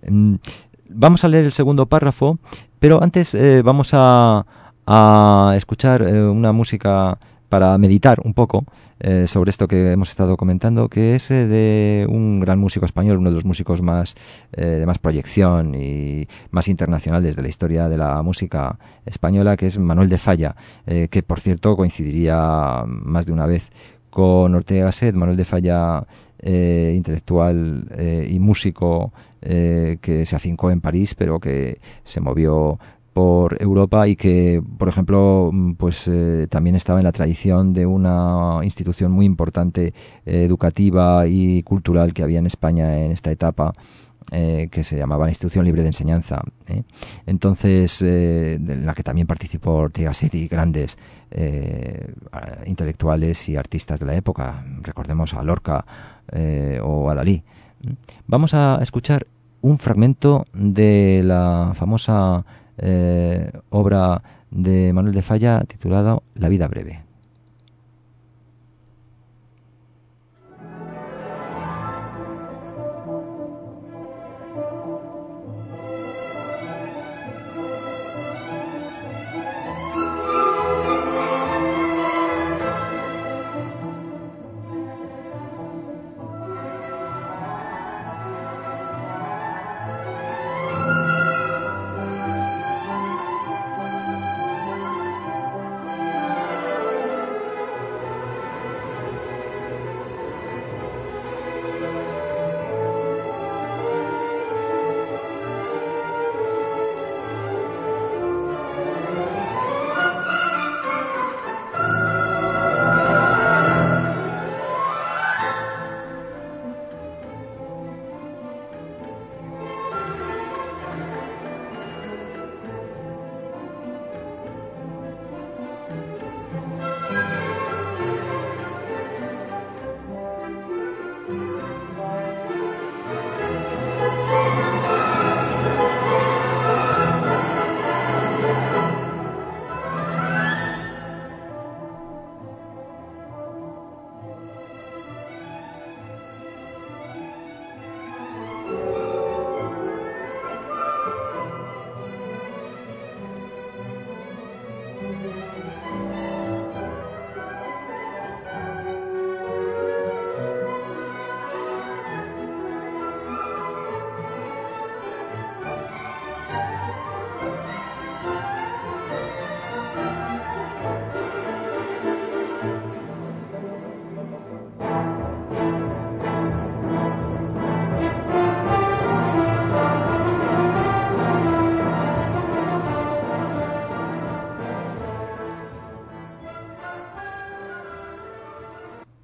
Mm, 0.07 0.36
vamos 0.89 1.24
a 1.24 1.30
leer 1.30 1.45
el 1.45 1.51
segundo 1.51 1.88
párrafo, 1.88 2.38
pero 2.80 3.01
antes 3.01 3.34
eh, 3.34 3.64
vamos 3.64 3.89
a, 3.93 4.45
a 4.86 5.53
escuchar 5.57 6.03
una 6.03 6.51
música 6.51 7.18
para 7.54 7.78
meditar 7.78 8.20
un 8.24 8.34
poco 8.34 8.66
eh, 8.99 9.28
sobre 9.28 9.51
esto 9.51 9.68
que 9.68 9.91
hemos 9.91 10.10
estado 10.10 10.38
comentando, 10.38 10.89
que 10.89 11.14
es 11.14 11.30
eh, 11.30 11.45
de 11.45 12.08
un 12.10 12.39
gran 12.39 12.58
músico 12.58 12.88
español, 12.88 13.20
uno 13.20 13.30
de 13.30 13.36
los 13.36 13.45
músicos 13.45 13.84
más 13.84 14.16
eh, 14.54 14.66
de 14.66 14.86
más 14.88 14.97
proyección 14.97 15.76
y 15.76 16.28
más 16.49 16.68
internacionales 16.68 17.36
de 17.36 17.43
la 17.43 17.47
historia 17.49 17.89
de 17.89 17.97
la 17.97 18.20
música 18.24 18.80
española, 19.06 19.56
que 19.56 19.68
es 19.68 19.78
Manuel 19.78 20.10
de 20.10 20.18
Falla, 20.18 20.56
que 20.88 21.22
por 21.22 21.41
cierto 21.41 21.78
coincidiría 21.78 22.86
más 22.88 23.28
de 23.28 23.34
una 23.34 23.45
vez 23.45 23.70
con 24.10 24.56
Ortega 24.56 24.86
Gasset, 24.86 25.14
Manuel 25.14 25.38
de 25.38 25.45
Falla, 25.45 26.08
eh, 26.45 26.91
intelectual 26.93 27.88
eh, 27.97 28.28
y 28.30 28.38
músico 28.38 29.14
que 29.41 30.24
se 30.26 30.36
afincó 30.38 30.72
en 30.72 30.80
París, 30.80 31.16
pero 31.16 31.38
que 31.38 31.80
se 32.06 32.22
movió 32.22 32.80
por 33.14 33.61
Europa 33.61 34.07
y 34.07 34.16
que, 34.16 34.61
por 34.78 34.89
ejemplo, 34.89 35.51
mm, 35.53 35.74
pues 35.74 36.09
también 36.49 36.76
estaba 36.76 36.99
en 36.99 37.05
la 37.05 37.11
tradición 37.11 37.74
de 37.74 37.86
una 37.86 38.59
institución 38.64 39.11
muy 39.11 39.26
importante 39.26 39.93
educativa 40.26 41.28
y 41.28 41.64
cultural 41.64 42.14
que 42.14 42.24
había 42.24 42.39
en 42.39 42.47
España 42.47 42.97
en 43.05 43.11
esta 43.11 43.32
etapa 43.32 43.74
eh, 44.32 44.70
que 44.72 44.84
se 44.84 44.97
llamaba 44.97 45.26
la 45.26 45.32
Institución 45.32 45.66
Libre 45.66 45.82
de 45.82 45.89
Enseñanza. 45.89 46.41
¿eh? 46.68 46.84
Entonces, 47.26 48.01
eh, 48.01 48.55
en 48.55 48.86
la 48.86 48.93
que 48.93 49.03
también 49.03 49.28
participó 49.28 49.74
Ortega 49.74 50.11
y 50.32 50.47
grandes 50.47 50.97
intelectuales 52.66 53.49
y 53.49 53.55
artistas 53.55 53.99
de 53.99 54.05
la 54.05 54.16
época. 54.16 54.64
Recordemos 54.82 55.34
a 55.34 55.43
Lorca 55.43 55.84
o 56.84 57.09
a 57.09 57.16
Dalí. 57.16 57.43
Vamos 58.28 58.53
a 58.53 58.80
escuchar 58.84 59.26
un 59.61 59.80
fragmento 59.80 60.45
de 60.53 61.22
la 61.24 61.72
famosa 61.74 62.45
obra 63.69 64.21
de 64.51 64.93
Manuel 64.93 65.15
de 65.15 65.21
Falla 65.21 65.63
titulada 65.67 66.19
La 66.36 66.49
vida 66.49 66.67
breve. 66.67 67.03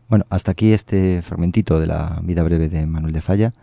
Bueno, 0.09 0.25
hasta 0.29 0.51
aquí 0.51 0.73
este 0.73 1.21
fragmentito 1.21 1.79
de 1.79 1.85
la 1.85 2.19
vida 2.23 2.41
breve 2.41 2.67
de 2.67 2.87
Manuel 2.87 3.13
de 3.13 3.21
Falla. 3.21 3.53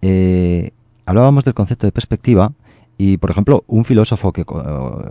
Eh, 0.00 0.70
hablábamos 1.06 1.44
del 1.44 1.54
concepto 1.54 1.88
de 1.88 1.92
perspectiva 1.92 2.52
y, 2.98 3.16
por 3.16 3.32
ejemplo, 3.32 3.64
un 3.66 3.84
filósofo 3.84 4.32
que 4.32 4.44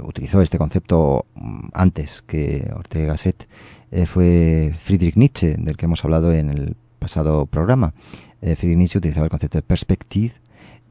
utilizó 0.04 0.42
este 0.42 0.58
concepto 0.58 1.26
mm, 1.36 1.68
antes 1.74 2.22
que 2.22 2.72
Ortega 2.74 3.08
Gasset 3.08 3.50
eh, 3.92 4.06
fue 4.06 4.74
Friedrich 4.82 5.18
Nietzsche, 5.18 5.58
del 5.58 5.76
que 5.76 5.86
hemos 5.88 6.06
hablado 6.06 6.32
en 6.32 6.50
el 6.50 6.78
pasado 7.00 7.48
programa. 7.48 7.94
Eh, 8.42 8.56
Friedrich 8.56 8.78
Nietzsche 8.78 8.98
utilizaba 9.00 9.26
el 9.26 9.30
concepto 9.30 9.58
de 9.58 9.64
perspective 9.64 10.32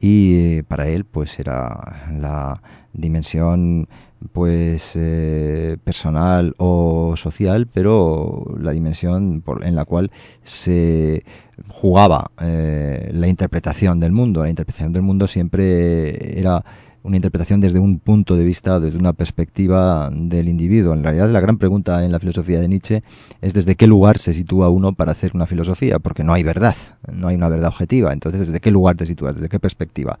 y 0.01 0.63
para 0.63 0.87
él 0.87 1.05
pues 1.05 1.39
era 1.39 2.07
la 2.11 2.61
dimensión 2.91 3.87
pues 4.33 4.93
eh, 4.95 5.77
personal 5.83 6.55
o 6.57 7.13
social, 7.15 7.67
pero 7.67 8.45
la 8.59 8.71
dimensión 8.71 9.43
en 9.61 9.75
la 9.75 9.85
cual 9.85 10.11
se 10.43 11.23
jugaba 11.67 12.31
eh, 12.41 13.11
la 13.13 13.27
interpretación 13.27 13.99
del 13.99 14.11
mundo. 14.11 14.43
La 14.43 14.49
interpretación 14.49 14.91
del 14.91 15.03
mundo 15.03 15.27
siempre 15.27 16.39
era 16.39 16.63
una 17.03 17.15
interpretación 17.15 17.59
desde 17.59 17.79
un 17.79 17.99
punto 17.99 18.35
de 18.35 18.43
vista, 18.43 18.79
desde 18.79 18.99
una 18.99 19.13
perspectiva 19.13 20.09
del 20.13 20.47
individuo. 20.47 20.93
En 20.93 21.03
realidad 21.03 21.29
la 21.29 21.39
gran 21.39 21.57
pregunta 21.57 22.05
en 22.05 22.11
la 22.11 22.19
filosofía 22.19 22.59
de 22.59 22.67
Nietzsche 22.67 23.03
es 23.41 23.53
desde 23.53 23.75
qué 23.75 23.87
lugar 23.87 24.19
se 24.19 24.33
sitúa 24.33 24.69
uno 24.69 24.93
para 24.93 25.11
hacer 25.11 25.31
una 25.33 25.45
filosofía, 25.45 25.99
porque 25.99 26.23
no 26.23 26.33
hay 26.33 26.43
verdad, 26.43 26.75
no 27.11 27.27
hay 27.27 27.35
una 27.35 27.49
verdad 27.49 27.69
objetiva. 27.69 28.13
Entonces, 28.13 28.47
¿desde 28.47 28.59
qué 28.59 28.71
lugar 28.71 28.97
te 28.97 29.05
sitúas? 29.05 29.35
¿Desde 29.35 29.49
qué 29.49 29.59
perspectiva? 29.59 30.19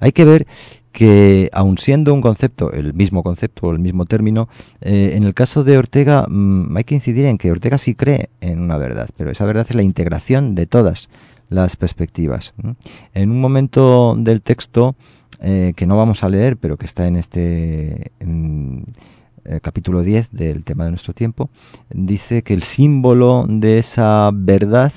Hay 0.00 0.12
que 0.12 0.24
ver 0.24 0.46
que, 0.92 1.50
aun 1.52 1.76
siendo 1.76 2.14
un 2.14 2.22
concepto, 2.22 2.72
el 2.72 2.94
mismo 2.94 3.22
concepto, 3.22 3.70
el 3.70 3.80
mismo 3.80 4.06
término, 4.06 4.48
eh, 4.80 5.12
en 5.14 5.24
el 5.24 5.34
caso 5.34 5.64
de 5.64 5.76
Ortega 5.76 6.26
mm, 6.28 6.76
hay 6.76 6.84
que 6.84 6.94
incidir 6.94 7.26
en 7.26 7.36
que 7.36 7.50
Ortega 7.50 7.78
sí 7.78 7.94
cree 7.94 8.30
en 8.40 8.60
una 8.60 8.78
verdad, 8.78 9.10
pero 9.16 9.30
esa 9.30 9.44
verdad 9.44 9.66
es 9.68 9.74
la 9.74 9.82
integración 9.82 10.54
de 10.54 10.66
todas 10.66 11.10
las 11.50 11.76
perspectivas. 11.76 12.54
En 13.12 13.30
un 13.30 13.40
momento 13.40 14.14
del 14.16 14.40
texto, 14.40 14.96
eh, 15.46 15.74
que 15.76 15.86
no 15.86 15.98
vamos 15.98 16.24
a 16.24 16.30
leer, 16.30 16.56
pero 16.56 16.78
que 16.78 16.86
está 16.86 17.06
en 17.06 17.16
este 17.16 18.12
eh, 18.18 19.60
capítulo 19.60 20.02
10 20.02 20.30
del 20.32 20.64
tema 20.64 20.84
de 20.84 20.90
nuestro 20.90 21.12
tiempo, 21.12 21.50
dice 21.90 22.42
que 22.42 22.54
el 22.54 22.62
símbolo 22.62 23.44
de 23.46 23.76
esa 23.76 24.30
verdad 24.32 24.94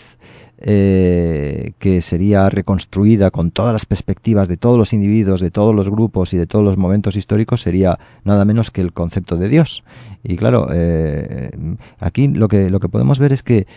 eh, 0.60 1.74
que 1.80 2.02
sería 2.02 2.50
reconstruida 2.50 3.30
con 3.30 3.52
todas 3.52 3.74
las 3.74 3.86
perspectivas 3.86 4.48
de 4.48 4.56
todos 4.56 4.78
los 4.78 4.94
individuos, 4.94 5.42
de 5.42 5.52
todos 5.52 5.76
los 5.76 5.90
grupos 5.90 6.34
y 6.34 6.38
de 6.38 6.48
todos 6.48 6.64
los 6.64 6.78
momentos 6.78 7.18
históricos, 7.18 7.60
sería 7.60 8.00
nada 8.24 8.46
menos 8.46 8.72
que 8.72 8.80
el 8.80 8.94
concepto 8.94 9.36
de 9.36 9.50
Dios. 9.50 9.84
Y 10.24 10.38
claro, 10.38 10.68
aquí 12.00 12.30
lo 12.30 12.48
que, 12.48 12.70
lo 12.70 12.80
que 12.80 12.88
podemos 12.88 13.20
ver 13.20 13.34
es 13.34 13.44
que 13.44 13.68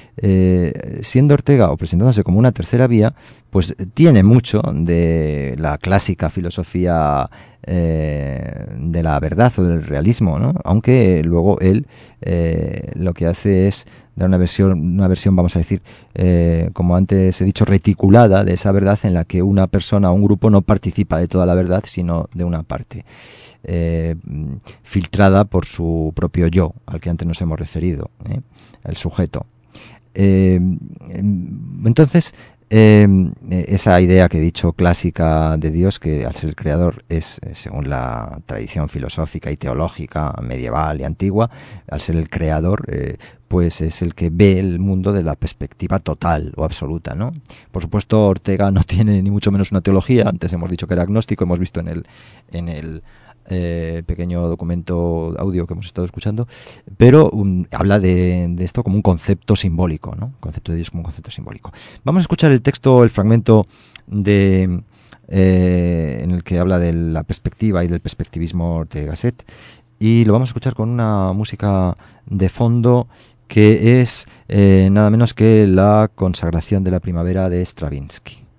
siendo 1.03 1.35
Ortega 1.35 1.71
o 1.71 1.77
presentándose 1.77 2.23
como 2.23 2.39
una 2.39 2.53
tercera 2.53 2.87
vía, 2.87 3.15
pues 3.51 3.75
tiene 3.95 4.23
mucho 4.23 4.63
de 4.73 5.57
la 5.59 5.79
clásica 5.79 6.31
filosofía 6.31 7.29
de 7.63 9.03
la 9.03 9.21
verdad 9.21 9.53
o 9.59 9.63
del 9.63 9.85
realismo, 9.85 10.39
¿no? 10.39 10.55
aunque 10.65 11.23
luego 11.23 11.61
él 11.61 11.87
lo 12.95 13.13
que 13.13 13.27
hace 13.27 13.69
es 13.69 13.87
una 14.27 14.37
versión, 14.37 14.73
una 14.95 15.09
versión 15.09 15.35
vamos 15.37 15.57
a 15.57 15.61
decir, 15.61 15.83
eh, 16.15 16.71
como 16.73 16.97
antes 16.97 17.41
he 17.41 17.45
dicho, 17.45 17.65
reticulada 17.65 18.45
de 18.45 18.55
esa 18.55 18.73
verdad 18.73 18.99
en 19.05 19.15
la 19.15 19.25
que 19.25 19.43
una 19.43 19.67
persona 19.67 20.11
o 20.11 20.15
un 20.15 20.23
grupo 20.25 20.51
no 20.51 20.61
participa 20.63 21.19
de 21.19 21.29
toda 21.29 21.47
la 21.47 21.55
verdad, 21.55 21.85
sino 21.87 22.29
de 22.35 22.45
una 22.45 22.63
parte. 22.63 23.05
Eh, 23.63 24.17
filtrada 24.83 25.45
por 25.45 25.67
su 25.67 26.15
propio 26.15 26.47
yo, 26.47 26.73
al 26.87 26.99
que 27.01 27.11
antes 27.11 27.29
nos 27.29 27.43
hemos 27.43 27.59
referido, 27.59 28.11
¿eh? 28.29 28.41
el 28.85 28.97
sujeto. 28.97 29.45
entonces, 31.85 32.35
esa 32.71 34.01
idea 34.01 34.29
que 34.29 34.39
he 34.39 34.41
dicho 34.41 34.73
clásica 34.73 35.57
de 35.57 35.71
Dios, 35.71 35.99
que 35.99 36.25
al 36.25 36.35
ser 36.35 36.51
el 36.51 36.57
creador 36.57 37.05
es, 37.09 37.41
según 37.53 37.91
la 37.91 38.41
tradición 38.47 38.89
filosófica 38.89 39.51
y 39.51 39.57
teológica 39.57 40.35
medieval 40.43 41.01
y 41.01 41.05
antigua, 41.05 41.51
al 41.89 42.01
ser 42.01 42.17
el 42.17 42.31
creador, 42.31 42.87
pues 43.51 43.81
es 43.81 44.01
el 44.01 44.15
que 44.15 44.31
ve 44.31 44.61
el 44.61 44.79
mundo 44.79 45.13
de 45.13 45.25
la 45.25 45.35
perspectiva 45.35 45.99
total 45.99 46.53
o 46.57 46.65
absoluta, 46.65 47.17
¿no? 47.17 47.33
Por 47.73 47.83
supuesto, 47.83 48.29
Ortega 48.29 48.71
no 48.71 48.85
tiene 48.87 49.21
ni 49.21 49.31
mucho 49.33 49.51
menos 49.51 49.73
una 49.73 49.81
teología, 49.81 50.29
antes 50.29 50.53
hemos 50.53 50.71
dicho 50.71 50.87
que 50.87 50.95
era 50.95 51.03
agnóstico, 51.03 51.43
hemos 51.43 51.59
visto 51.59 51.81
en 51.81 51.89
el, 51.89 52.07
en 52.53 52.69
el 52.69 53.03
eh, 53.51 54.03
pequeño 54.07 54.49
documento 54.49 55.35
audio 55.39 55.67
que 55.67 55.75
hemos 55.75 55.87
estado 55.87 56.05
escuchando, 56.05 56.49
pero 56.97 57.29
um, 57.31 57.65
habla 57.73 57.99
de, 57.99 58.55
esto 58.61 58.83
como 58.83 58.97
un 58.97 59.03
concepto 59.03 59.57
simbólico, 59.57 60.15
¿no? 60.15 60.33
concepto 60.41 60.73
de 60.73 60.77
Dios 60.77 60.91
como 60.91 61.01
un 61.01 61.05
concepto 61.05 61.31
simbólico. 61.31 61.73
Vamos 62.05 62.21
a 62.21 62.23
escuchar 62.23 62.53
el 62.53 62.63
texto, 62.63 63.05
el 63.05 63.11
fragmento 63.11 63.67
de 64.07 64.83
eh, 65.29 66.21
en 66.23 66.31
el 66.31 66.43
que 66.43 66.59
habla 66.59 66.79
de 66.79 66.93
la 66.93 67.23
perspectiva 67.23 67.85
y 67.85 67.89
del 67.89 68.01
perspectivismo 68.01 68.85
de 68.91 69.07
Gasset 69.07 69.45
y 69.99 70.25
lo 70.25 70.33
vamos 70.33 70.49
a 70.49 70.51
escuchar 70.51 70.75
con 70.75 70.89
una 70.89 71.33
música 71.33 71.97
de 72.27 72.49
fondo 72.49 73.07
que 73.47 74.01
es 74.01 74.27
eh, 74.49 74.89
nada 74.91 75.11
menos 75.11 75.35
que 75.35 75.67
la 75.67 76.11
consagración 76.15 76.85
de 76.85 76.93
la 76.93 77.01
primavera 77.01 77.49
de 77.49 77.65
Stravinsky. 77.65 78.50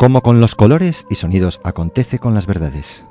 Como 0.00 0.22
con 0.22 0.40
los 0.40 0.54
colores 0.54 1.04
y 1.10 1.16
sonidos 1.16 1.60
acontece 1.62 2.18
con 2.18 2.32
las 2.32 2.46
verdades. 2.46 3.04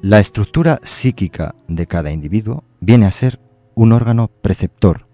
La 0.00 0.18
estructura 0.18 0.80
psíquica 0.82 1.54
de 1.66 1.86
cada 1.86 2.10
individuo 2.10 2.64
viene 2.80 3.04
a 3.04 3.10
ser 3.10 3.38
un 3.74 3.92
órgano 3.92 4.28
preceptor, 4.28 5.06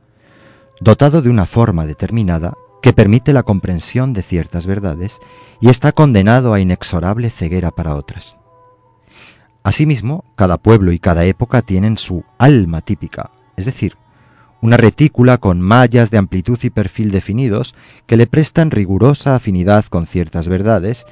dotado 0.81 1.23
de 1.23 1.29
una 1.29 1.45
forma 1.45 1.87
determinada 1.87 2.55
que 2.83 2.93
permite 2.93 3.33
la 3.33 3.43
comprensión 3.43 4.13
de 4.13 4.23
ciertas 4.23 4.65
verdades 4.65 5.19
y 5.61 5.71
está 5.71 5.91
condenado 5.91 6.55
a 6.55 6.61
inexorable 6.61 7.29
ceguera 7.29 7.73
para 7.73 7.97
otras. 7.97 8.37
Asimismo, 9.65 10.23
cada 10.37 10.57
pueblo 10.57 10.93
y 10.93 11.01
cada 11.01 11.25
época 11.25 11.63
tienen 11.63 11.99
su 11.99 12.23
alma 12.39 12.81
típica, 12.81 13.33
es 13.57 13.65
decir, 13.65 13.97
una 14.65 14.79
retícula 14.79 15.37
con 15.37 15.61
mallas 15.61 16.11
de 16.11 16.17
amplitud 16.17 16.59
y 16.63 16.71
perfil 16.71 17.11
definidos 17.11 17.75
que 18.07 18.17
le 18.17 18.27
prestan 18.27 18.71
rigurosa 18.71 19.37
afinidad 19.37 19.85
con 19.85 20.07
ciertas 20.07 20.49
verdades 20.49 21.05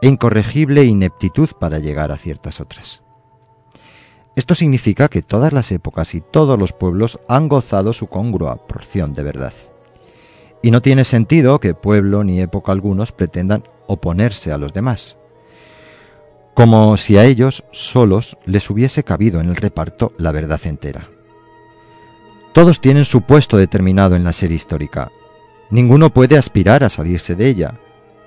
e 0.00 0.06
incorregible 0.06 0.84
ineptitud 0.84 1.48
para 1.58 1.80
llegar 1.80 2.12
a 2.12 2.16
ciertas 2.16 2.60
otras. 2.60 3.02
Esto 4.36 4.54
significa 4.54 5.08
que 5.08 5.22
todas 5.22 5.52
las 5.52 5.72
épocas 5.72 6.14
y 6.14 6.20
todos 6.20 6.56
los 6.56 6.72
pueblos 6.72 7.18
han 7.28 7.48
gozado 7.48 7.92
su 7.92 8.06
congrua 8.06 8.68
porción 8.68 9.12
de 9.12 9.24
verdad. 9.24 9.54
Y 10.62 10.70
no 10.70 10.80
tiene 10.80 11.02
sentido 11.02 11.58
que 11.58 11.74
pueblo 11.74 12.22
ni 12.22 12.40
época 12.40 12.70
algunos 12.70 13.10
pretendan 13.10 13.64
oponerse 13.88 14.52
a 14.52 14.56
los 14.56 14.72
demás, 14.72 15.16
como 16.54 16.96
si 16.96 17.18
a 17.18 17.24
ellos 17.24 17.64
solos 17.72 18.38
les 18.44 18.70
hubiese 18.70 19.02
cabido 19.02 19.40
en 19.40 19.48
el 19.48 19.56
reparto 19.56 20.12
la 20.16 20.30
verdad 20.30 20.60
entera. 20.62 21.08
Todos 22.52 22.80
tienen 22.80 23.04
su 23.04 23.22
puesto 23.22 23.56
determinado 23.56 24.16
en 24.16 24.24
la 24.24 24.32
serie 24.32 24.56
histórica. 24.56 25.12
Ninguno 25.70 26.10
puede 26.10 26.36
aspirar 26.36 26.82
a 26.82 26.88
salirse 26.88 27.36
de 27.36 27.48
ella, 27.48 27.74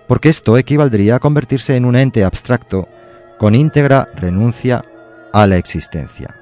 porque 0.07 0.29
esto 0.29 0.57
equivaldría 0.57 1.15
a 1.15 1.19
convertirse 1.19 1.75
en 1.75 1.83
un 1.83 1.97
ente 1.97 2.23
abstracto 2.23 2.87
con 3.37 3.53
íntegra 3.53 4.07
renuncia 4.15 4.85
a 5.33 5.45
la 5.45 5.57
existencia. 5.57 6.35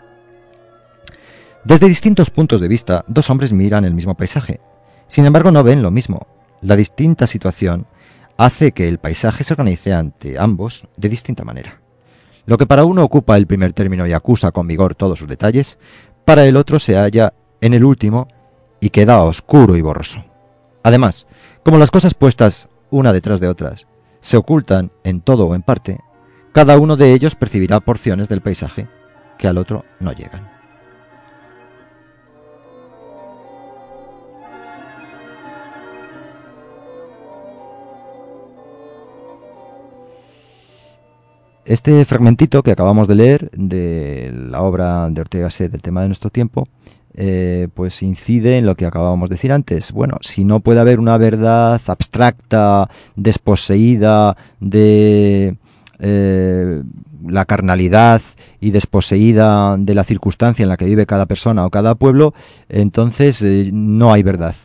Desde 1.64 1.88
distintos 1.88 2.30
puntos 2.30 2.62
de 2.62 2.68
vista, 2.68 3.04
dos 3.08 3.30
hombres 3.32 3.52
miran 3.52 3.86
el 3.86 3.96
mismo 3.96 4.16
paisaje. 4.16 4.60
Sin 5.08 5.26
embargo, 5.26 5.50
no 5.50 5.64
ven 5.64 5.82
lo 5.82 5.90
mismo. 5.90 6.28
La 6.62 6.76
distinta 6.76 7.26
situación 7.26 7.88
hace 8.38 8.72
que 8.74 8.88
el 8.88 9.00
paisaje 9.00 9.44
se 9.44 9.54
organice 9.54 9.94
ante 9.94 10.38
ambos 10.38 10.88
de 10.98 11.10
distinta 11.10 11.44
manera. 11.44 11.82
Lo 12.46 12.58
que 12.58 12.68
para 12.68 12.86
uno 12.86 13.04
ocupa 13.04 13.38
el 13.38 13.48
primer 13.48 13.74
término 13.74 14.06
y 14.06 14.14
acusa 14.14 14.52
con 14.52 14.68
vigor 14.68 14.96
todos 14.96 15.20
sus 15.20 15.28
detalles, 15.28 15.78
para 16.26 16.46
el 16.46 16.58
otro 16.58 16.80
se 16.80 16.96
halla 16.96 17.34
en 17.62 17.74
el 17.74 17.86
último 17.86 18.28
y 18.80 18.90
queda 18.90 19.24
oscuro 19.24 19.78
y 19.78 19.82
borroso. 19.82 20.26
Además, 20.84 21.28
como 21.64 21.78
las 21.78 21.92
cosas 21.92 22.14
puestas 22.14 22.68
una 22.90 23.14
detrás 23.14 23.40
de 23.40 23.48
otras 23.48 23.88
se 24.20 24.38
ocultan 24.38 24.92
en 25.04 25.22
todo 25.22 25.46
o 25.46 25.56
en 25.56 25.62
parte, 25.62 26.00
cada 26.52 26.78
uno 26.78 26.98
de 26.98 27.14
ellos 27.14 27.36
percibirá 27.36 27.80
porciones 27.80 28.28
del 28.28 28.42
paisaje 28.42 28.88
que 29.38 29.48
al 29.48 29.58
otro 29.58 29.86
no 30.00 30.12
llegan. 30.12 30.50
Este 41.64 42.04
fragmentito 42.06 42.64
que 42.64 42.72
acabamos 42.72 43.08
de 43.08 43.16
leer 43.16 43.50
de 43.52 44.32
la 44.34 44.62
obra 44.62 45.10
de 45.10 45.22
Ortega 45.22 45.50
Set 45.50 45.72
del 45.72 45.82
tema 45.82 46.02
de 46.02 46.08
nuestro 46.08 46.30
tiempo 46.30 46.68
eh, 47.14 47.68
pues 47.74 48.04
incide 48.04 48.58
en 48.58 48.66
lo 48.66 48.76
que 48.76 48.86
acabábamos 48.86 49.30
de 49.30 49.36
decir 49.36 49.52
antes. 49.52 49.92
Bueno, 49.92 50.18
si 50.22 50.46
no 50.46 50.62
puede 50.62 50.80
haber 50.80 51.00
una 51.00 51.18
verdad 51.18 51.82
abstracta, 51.88 52.90
desposeída 53.16 54.38
de 54.60 55.58
eh, 56.00 56.84
la 57.28 57.46
carnalidad 57.46 58.22
y 58.62 58.72
desposeída 58.72 59.76
de 59.78 59.94
la 59.94 60.06
circunstancia 60.06 60.64
en 60.64 60.70
la 60.70 60.78
que 60.78 60.86
vive 60.86 61.06
cada 61.06 61.26
persona 61.26 61.66
o 61.66 61.70
cada 61.70 61.96
pueblo, 61.96 62.34
entonces 62.70 63.42
eh, 63.42 63.70
no 63.74 64.14
hay 64.14 64.24
verdad. 64.24 64.56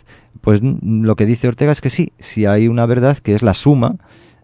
Pues 0.41 0.61
lo 0.63 1.17
que 1.17 1.27
dice 1.27 1.49
Ortega 1.49 1.73
es 1.73 1.81
que 1.81 1.91
sí, 1.91 2.13
si 2.21 2.47
hay 2.47 2.69
una 2.69 2.87
verdad 2.87 3.19
que 3.19 3.35
es 3.35 3.43
la 3.43 3.55
suma, 3.55 3.97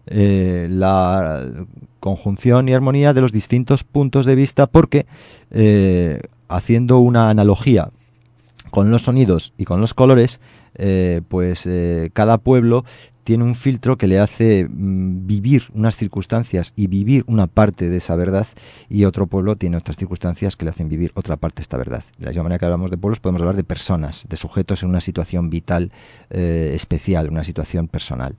la 0.05 1.47
conjunción 2.03 2.67
y 2.67 2.73
armonía 2.73 3.13
de 3.13 3.21
los 3.21 3.31
distintos 3.31 3.83
puntos 3.83 4.25
de 4.25 4.35
vista, 4.35 4.67
porque 4.67 5.05
haciendo 6.49 6.99
una 6.99 7.29
analogía 7.29 7.89
con 8.73 8.89
los 8.89 9.03
sonidos 9.03 9.53
y 9.57 9.65
con 9.65 9.81
los 9.81 9.93
colores, 9.93 10.39
eh, 10.75 11.21
pues 11.27 11.67
eh, 11.67 12.09
cada 12.13 12.39
pueblo 12.39 12.85
tiene 13.23 13.43
un 13.43 13.55
filtro 13.55 13.97
que 13.97 14.07
le 14.07 14.19
hace 14.19 14.67
mm, 14.67 15.27
vivir 15.27 15.65
unas 15.73 15.95
circunstancias 15.95 16.73
y 16.75 16.87
vivir 16.87 17.23
una 17.27 17.45
parte 17.45 17.87
de 17.87 17.97
esa 17.97 18.15
verdad 18.15 18.47
y 18.89 19.05
otro 19.05 19.27
pueblo 19.27 19.55
tiene 19.55 19.77
otras 19.77 19.97
circunstancias 19.97 20.55
que 20.55 20.65
le 20.65 20.71
hacen 20.71 20.89
vivir 20.89 21.11
otra 21.13 21.37
parte 21.37 21.57
de 21.57 21.61
esta 21.61 21.77
verdad. 21.77 22.03
De 22.17 22.25
la 22.25 22.31
misma 22.31 22.43
manera 22.43 22.59
que 22.59 22.65
hablamos 22.65 22.89
de 22.89 22.97
pueblos 22.97 23.19
podemos 23.19 23.41
hablar 23.41 23.55
de 23.55 23.63
personas, 23.63 24.25
de 24.27 24.37
sujetos 24.37 24.81
en 24.81 24.89
una 24.89 25.01
situación 25.01 25.51
vital 25.51 25.91
eh, 26.31 26.71
especial, 26.73 27.29
una 27.29 27.43
situación 27.43 27.87
personal. 27.87 28.35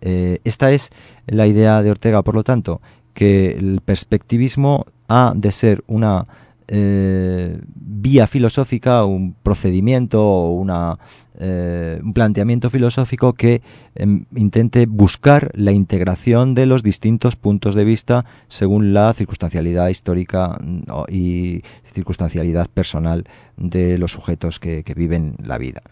esta 0.00 0.72
es 0.72 0.90
la 1.26 1.46
idea 1.46 1.82
de 1.82 1.90
Ortega, 1.90 2.22
por 2.22 2.34
lo 2.34 2.42
tanto, 2.42 2.80
que 3.14 3.52
el 3.52 3.80
perspectivismo 3.84 4.86
ha 5.08 5.32
de 5.36 5.52
ser 5.52 5.84
una 5.86 6.26
eh, 6.68 7.58
vía 7.74 8.26
filosófica, 8.26 9.04
un 9.04 9.34
procedimiento 9.42 10.48
una, 10.48 10.98
eh, 11.38 12.00
un 12.02 12.14
planteamiento 12.14 12.70
filosófico 12.70 13.32
que 13.34 13.62
em, 13.94 14.24
intente 14.34 14.86
buscar 14.86 15.50
la 15.54 15.72
integración 15.72 16.54
de 16.54 16.66
los 16.66 16.82
distintos 16.82 17.36
puntos 17.36 17.74
de 17.74 17.84
vista 17.84 18.24
según 18.48 18.94
la 18.94 19.12
circunstancialidad 19.12 19.88
histórica 19.88 20.58
mm, 20.62 20.82
y 21.10 21.62
circunstancialidad 21.92 22.68
personal 22.68 23.24
de 23.56 23.98
los 23.98 24.12
sujetos 24.12 24.58
que, 24.58 24.82
viven 24.96 25.36
la 25.44 25.58
vida. 25.58 25.82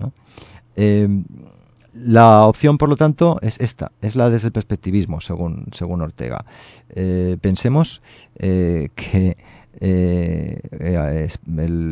Em, 0.77 1.25
la 1.93 2.47
opción, 2.47 2.79
por 2.79 2.89
lo 2.89 2.97
tanto, 2.97 3.39
es 3.43 3.61
esta, 3.61 3.93
es 4.01 4.17
la 4.17 4.31
desde 4.31 4.49
el 4.49 4.53
perspectivismo, 4.53 5.21
según, 5.21 5.67
según 5.73 6.03
Ortega. 6.03 6.45
Eh, 6.91 7.37
pensemos 7.41 8.01
que 8.39 9.37
eh, 9.81 10.61
eh 10.73 11.29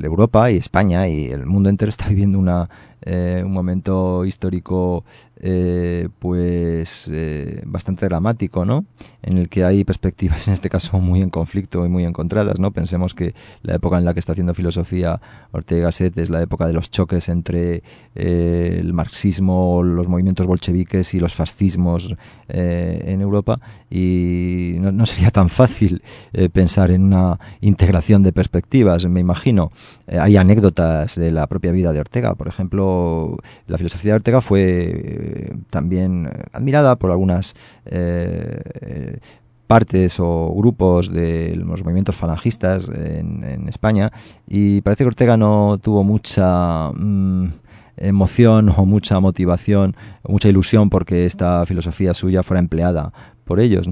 Europa 0.03 0.51
y 0.51 0.57
España 0.57 1.09
y 1.09 1.26
el 1.26 1.46
mundo 1.46 1.68
entero 1.68 1.90
está 1.90 2.09
viviendo 2.09 2.38
una, 2.38 2.68
eh, 3.03 3.42
un 3.44 3.53
momento 3.53 4.24
histórico 4.24 5.05
eh, 5.40 6.09
pues 6.18 7.09
eh, 7.12 7.62
bastante 7.64 8.07
dramático, 8.07 8.64
¿no? 8.64 8.86
En 9.22 9.38
el 9.38 9.49
que 9.49 9.64
hay 9.64 9.84
perspectivas, 9.84 10.49
en 10.49 10.55
este 10.55 10.68
caso, 10.68 10.99
muy 10.99 11.22
en 11.22 11.30
conflicto 11.30 11.86
y 11.86 11.88
muy 11.88 12.05
encontradas, 12.05 12.59
¿no? 12.59 12.72
Pensemos 12.72 13.14
que 13.14 13.34
la 13.62 13.76
época 13.76 13.99
en 13.99 14.05
la 14.05 14.14
que 14.14 14.20
está 14.20 14.32
haciendo 14.32 14.53
filosofía 14.53 15.20
Ortega 15.53 15.84
Gasset 15.84 16.18
es 16.18 16.28
la 16.28 16.42
época 16.42 16.66
de 16.66 16.72
los 16.72 16.90
choques 16.90 17.28
entre 17.28 17.84
eh, 18.16 18.78
el 18.80 18.92
marxismo, 18.92 19.84
los 19.84 20.09
movimientos 20.09 20.44
bolcheviques 20.46 21.14
y 21.14 21.20
los 21.20 21.34
fascismos 21.34 22.16
en 22.49 23.20
Europa 23.20 23.61
y 23.90 24.76
no, 24.80 24.90
no, 24.90 25.07
sería 25.07 25.30
tan 25.30 25.51
fácil 25.51 26.03
pensar 26.53 26.90
en 26.90 27.05
una 27.05 27.38
integración 27.61 28.22
de 28.22 28.32
perspectivas, 28.32 29.05
me 29.05 29.20
imagino. 29.20 29.70
hay 30.07 30.36
anécdotas 30.36 31.16
de 31.16 31.30
la 31.30 31.46
propia 31.46 31.72
vida 31.72 31.92
de 31.92 32.01
Ortega, 32.01 32.34
por 32.34 32.49
ejemplo, 32.49 32.88
la 33.66 33.78
filosofía 33.78 34.12
de 34.12 34.16
Ortega 34.16 34.41
fue 34.41 35.53
también 35.70 36.26
eh, 36.26 36.45
admirada 36.53 36.97
por 36.97 37.11
algunas 37.11 37.55
eh, 37.86 39.18
partes 39.66 40.18
o 40.18 40.53
grupos 40.57 41.12
de 41.12 41.55
los 41.57 41.82
movimientos 41.84 42.16
falangistas 42.16 42.89
en, 42.89 43.68
España 43.68 44.11
y 44.47 44.80
parece 44.80 45.05
que 45.05 45.09
Ortega 45.09 45.36
no 45.36 45.78
tuvo 45.80 46.03
mucha 46.05 46.91
mm, 46.93 47.49
emoción 47.99 48.70
o 48.70 48.86
mucha 48.86 49.20
motivación, 49.20 49.95
mucha 50.26 50.49
ilusión 50.49 50.89
porque 50.89 51.26
esta 51.26 51.64
filosofía 51.66 52.14
suya 52.14 52.43
fuera 52.43 52.61
empleada 52.61 53.12
por 53.49 53.61
ellos, 53.61 53.88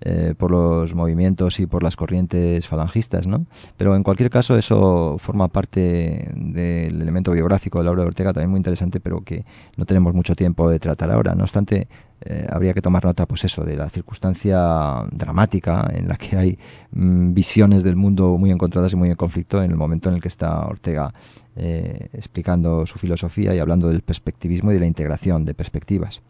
eh, 0.00 0.34
por 0.36 0.50
los 0.50 0.92
movimientos 0.92 1.60
y 1.60 1.66
por 1.66 1.84
las 1.84 1.94
corrientes 1.94 2.66
falangistas. 2.66 3.28
¿no? 3.28 3.46
Pero 3.76 3.94
en 3.94 4.02
cualquier 4.02 4.30
caso 4.30 4.58
eso 4.58 5.16
forma 5.20 5.46
parte 5.46 6.28
del 6.34 7.00
elemento 7.00 7.30
biográfico 7.30 7.78
de 7.78 7.84
la 7.84 7.92
obra 7.92 8.02
de 8.02 8.08
Ortega, 8.08 8.32
también 8.32 8.50
muy 8.50 8.58
interesante, 8.58 8.98
pero 8.98 9.20
que 9.20 9.44
no 9.76 9.84
tenemos 9.84 10.12
mucho 10.12 10.34
tiempo 10.34 10.68
de 10.68 10.80
tratar 10.80 11.12
ahora. 11.12 11.36
No 11.36 11.44
obstante, 11.44 11.86
eh, 12.22 12.48
habría 12.50 12.74
que 12.74 12.82
tomar 12.82 13.04
nota, 13.04 13.26
pues 13.26 13.44
eso, 13.44 13.62
de 13.62 13.76
la 13.76 13.88
circunstancia 13.90 15.04
dramática 15.12 15.88
en 15.94 16.08
la 16.08 16.16
que 16.16 16.36
hay 16.36 16.58
mm, 16.90 17.32
visiones 17.32 17.84
del 17.84 17.94
mundo 17.94 18.36
muy 18.38 18.50
encontradas 18.50 18.92
y 18.92 18.96
muy 18.96 19.10
en 19.10 19.14
conflicto 19.14 19.62
en 19.62 19.70
el 19.70 19.76
momento 19.76 20.08
en 20.08 20.16
el 20.16 20.20
que 20.20 20.28
está 20.28 20.66
Ortega 20.66 21.14
eh, 21.56 22.08
explicando 22.12 22.84
su 22.86 22.98
filosofía 22.98 23.54
y 23.54 23.58
hablando 23.58 23.88
del 23.88 24.02
perspectivismo 24.02 24.70
y 24.70 24.74
de 24.74 24.80
la 24.80 24.86
integración 24.86 25.44
de 25.44 25.54
perspectivas. 25.54 26.22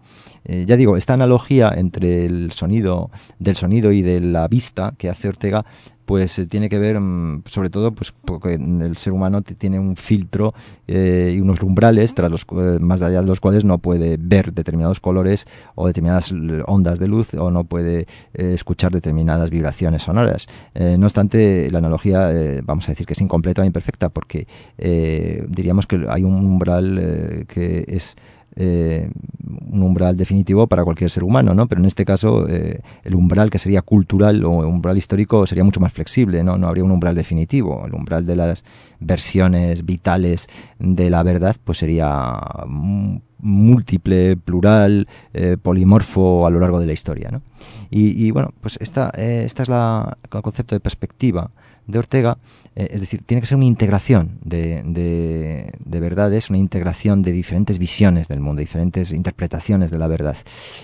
Eh, 0.45 0.65
ya 0.67 0.77
digo, 0.77 0.97
esta 0.97 1.15
analogía 1.15 1.73
entre 1.77 2.27
el 2.27 2.53
sonido, 2.53 3.11
del 3.39 3.57
sonido 3.57 3.93
y 3.93 4.03
de 4.03 4.21
la 4.21 4.47
vista 4.49 4.95
que 4.97 5.11
hace 5.11 5.29
Ortega 5.29 5.65
pues 6.07 6.39
eh, 6.39 6.47
tiene 6.47 6.69
que 6.69 6.79
ver 6.79 6.99
mm, 6.99 7.43
sobre 7.47 7.69
todo 7.69 7.93
pues 7.93 8.13
porque 8.13 8.55
el 8.55 8.97
ser 8.97 9.13
humano 9.13 9.43
tiene 9.43 9.79
un 9.79 9.97
filtro 9.97 10.55
eh, 10.87 11.35
y 11.37 11.41
unos 11.41 11.61
umbrales 11.63 12.15
tras 12.15 12.31
los 12.31 12.47
eh, 12.53 12.79
más 12.81 13.03
allá 13.03 13.21
de 13.21 13.27
los 13.27 13.41
cuales 13.41 13.65
no 13.65 13.79
puede 13.79 14.17
ver 14.19 14.53
determinados 14.55 15.01
colores 15.01 15.47
o 15.75 15.87
determinadas 15.87 16.33
ondas 16.67 16.99
de 16.99 17.09
luz 17.09 17.35
o 17.35 17.51
no 17.51 17.65
puede 17.65 18.07
escuchar 18.33 18.93
determinadas 18.93 19.51
vibraciones 19.51 20.05
sonoras. 20.05 20.47
No 20.75 21.07
obstante 21.07 21.71
la 21.71 21.79
analogía 21.79 22.31
vamos 22.63 22.89
a 22.89 22.93
decir 22.93 23.07
que 23.07 23.15
es 23.15 23.21
incompleta 23.21 23.63
e 23.63 23.67
imperfecta 23.67 24.09
porque 24.11 24.47
diríamos 25.49 25.87
que 25.87 26.07
hay 26.09 26.23
un 26.23 26.35
umbral 26.35 27.45
que 27.49 27.85
es 27.89 28.17
eh, 28.57 29.11
un 29.71 29.83
umbral 29.83 30.17
definitivo 30.17 30.67
para 30.67 30.83
cualquier 30.83 31.11
ser 31.11 31.23
humano, 31.23 31.55
¿no? 31.55 31.67
Pero 31.69 31.81
en 31.81 31.87
este 31.87 32.05
caso 32.05 32.49
eh, 32.49 32.81
el 33.05 33.15
umbral 33.15 33.51
que 33.51 33.59
sería 33.59 33.83
cultural 33.83 34.45
o 34.45 34.51
umbral 34.51 34.97
histórico 34.97 35.47
sería 35.47 35.63
mucho 35.63 35.81
más 35.81 35.93
flexible, 35.93 36.43
¿no? 36.43 36.57
No 36.57 36.67
habría 36.67 36.85
un 36.85 36.91
umbral 36.91 37.15
definitivo. 37.15 37.85
El 37.87 37.95
umbral 37.95 38.25
de 38.25 38.37
las 38.37 38.65
versiones 38.99 39.85
vitales 39.85 40.49
de 40.79 41.11
la 41.11 41.23
verdad 41.23 41.57
pues 41.63 41.79
sería 41.79 42.41
múltiple, 43.39 44.37
plural, 44.37 45.07
eh, 45.35 45.57
polimorfo 45.61 46.47
a 46.47 46.51
lo 46.51 46.59
largo 46.59 46.81
de 46.81 46.87
la 46.87 46.93
historia, 46.93 47.29
¿no? 47.31 47.43
Y, 47.89 48.31
bueno, 48.33 48.53
pues 48.61 48.79
esta, 48.81 49.11
esta 49.11 49.63
es 49.63 49.69
la, 49.69 50.19
el 50.23 50.43
concepto 50.43 50.75
de 50.75 50.81
perspectiva 50.81 51.51
de 51.87 51.99
Ortega 51.99 52.37
es 52.77 53.01
decir, 53.01 53.23
tiene 53.25 53.41
que 53.41 53.47
ser 53.47 53.57
una 53.57 53.65
integración 53.65 54.39
de, 54.45 54.83
de, 54.85 56.01
verdades, 56.01 56.51
una 56.51 56.59
integración 56.59 57.23
de 57.23 57.33
diferentes 57.33 57.79
visiones 57.79 58.29
del 58.29 58.41
mundo, 58.41 58.61
diferentes 58.61 59.13
interpretaciones 59.13 59.91
de 59.91 59.99
la 59.99 60.07
verdad. 60.09 60.37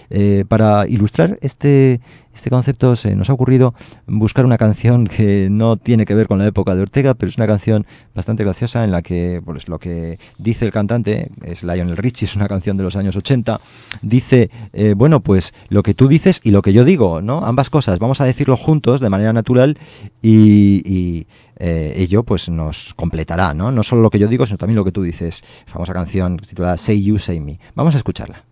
Eh, 0.08 0.44
para 0.48 0.88
ilustrar 0.88 1.38
este, 1.42 2.00
este 2.34 2.50
concepto 2.50 2.96
se 2.96 3.14
nos 3.14 3.30
ha 3.30 3.32
ocurrido 3.32 3.74
buscar 4.06 4.44
una 4.44 4.58
canción 4.58 5.06
que 5.06 5.48
no 5.50 5.76
tiene 5.76 6.06
que 6.06 6.14
ver 6.14 6.26
con 6.26 6.38
la 6.38 6.46
época 6.46 6.74
de 6.74 6.82
Ortega, 6.82 7.14
pero 7.14 7.30
es 7.30 7.36
una 7.36 7.46
canción 7.46 7.86
bastante 8.14 8.44
graciosa 8.44 8.84
en 8.84 8.90
la 8.90 9.02
que 9.02 9.40
pues, 9.44 9.68
lo 9.68 9.78
que 9.78 10.18
dice 10.38 10.64
el 10.64 10.72
cantante, 10.72 11.30
es 11.42 11.62
Lionel 11.62 11.96
Richie, 11.96 12.24
es 12.24 12.36
una 12.36 12.48
canción 12.48 12.76
de 12.76 12.84
los 12.84 12.96
años 12.96 13.16
80, 13.16 13.60
dice, 14.02 14.50
eh, 14.72 14.94
bueno, 14.96 15.20
pues 15.20 15.54
lo 15.68 15.82
que 15.82 15.94
tú 15.94 16.08
dices 16.08 16.40
y 16.42 16.50
lo 16.50 16.62
que 16.62 16.72
yo 16.72 16.84
digo, 16.84 17.20
¿no? 17.20 17.44
Ambas 17.44 17.70
cosas, 17.70 17.98
vamos 17.98 18.20
a 18.20 18.24
decirlo 18.24 18.56
juntos 18.56 19.00
de 19.00 19.08
manera 19.08 19.32
natural 19.32 19.78
y, 20.22 21.26
eh, 21.56 21.94
ello 21.96 22.24
pues 22.24 22.48
nos 22.48 22.94
completará, 22.94 23.54
¿no? 23.54 23.70
No 23.70 23.82
solo 23.82 24.02
lo 24.02 24.10
que 24.10 24.18
yo 24.18 24.26
digo, 24.26 24.46
sino 24.46 24.58
también 24.58 24.76
lo 24.76 24.84
que 24.84 24.92
tú 24.92 25.02
dices. 25.02 25.44
Famosa 25.66 25.92
canción 25.92 26.38
titulada 26.38 26.76
Say 26.76 27.02
You, 27.02 27.18
Say 27.18 27.40
Me. 27.40 27.60
Vamos 27.74 27.94
a 27.94 27.98
escucharla. 27.98 28.51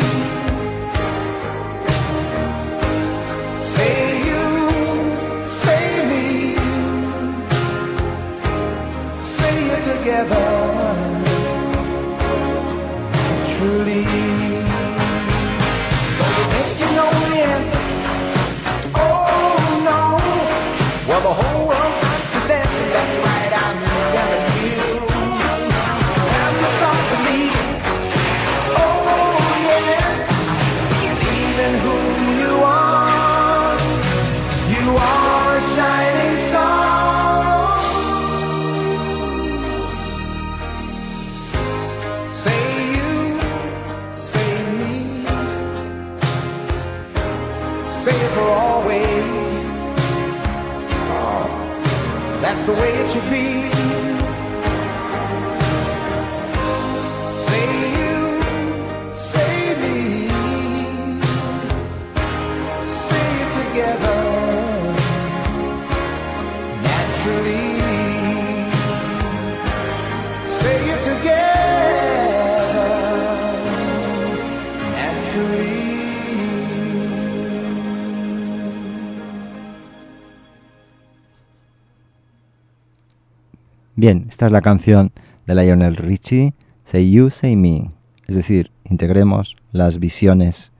Bien, 84.01 84.25
esta 84.27 84.47
es 84.47 84.51
la 84.51 84.61
canción 84.61 85.11
de 85.45 85.53
Lionel 85.53 85.95
Richie, 85.95 86.55
Say 86.85 87.11
You, 87.11 87.29
Say 87.29 87.55
Me. 87.55 87.91
Es 88.25 88.33
decir, 88.33 88.71
integremos 88.83 89.57
las 89.71 89.99
visiones 89.99 90.71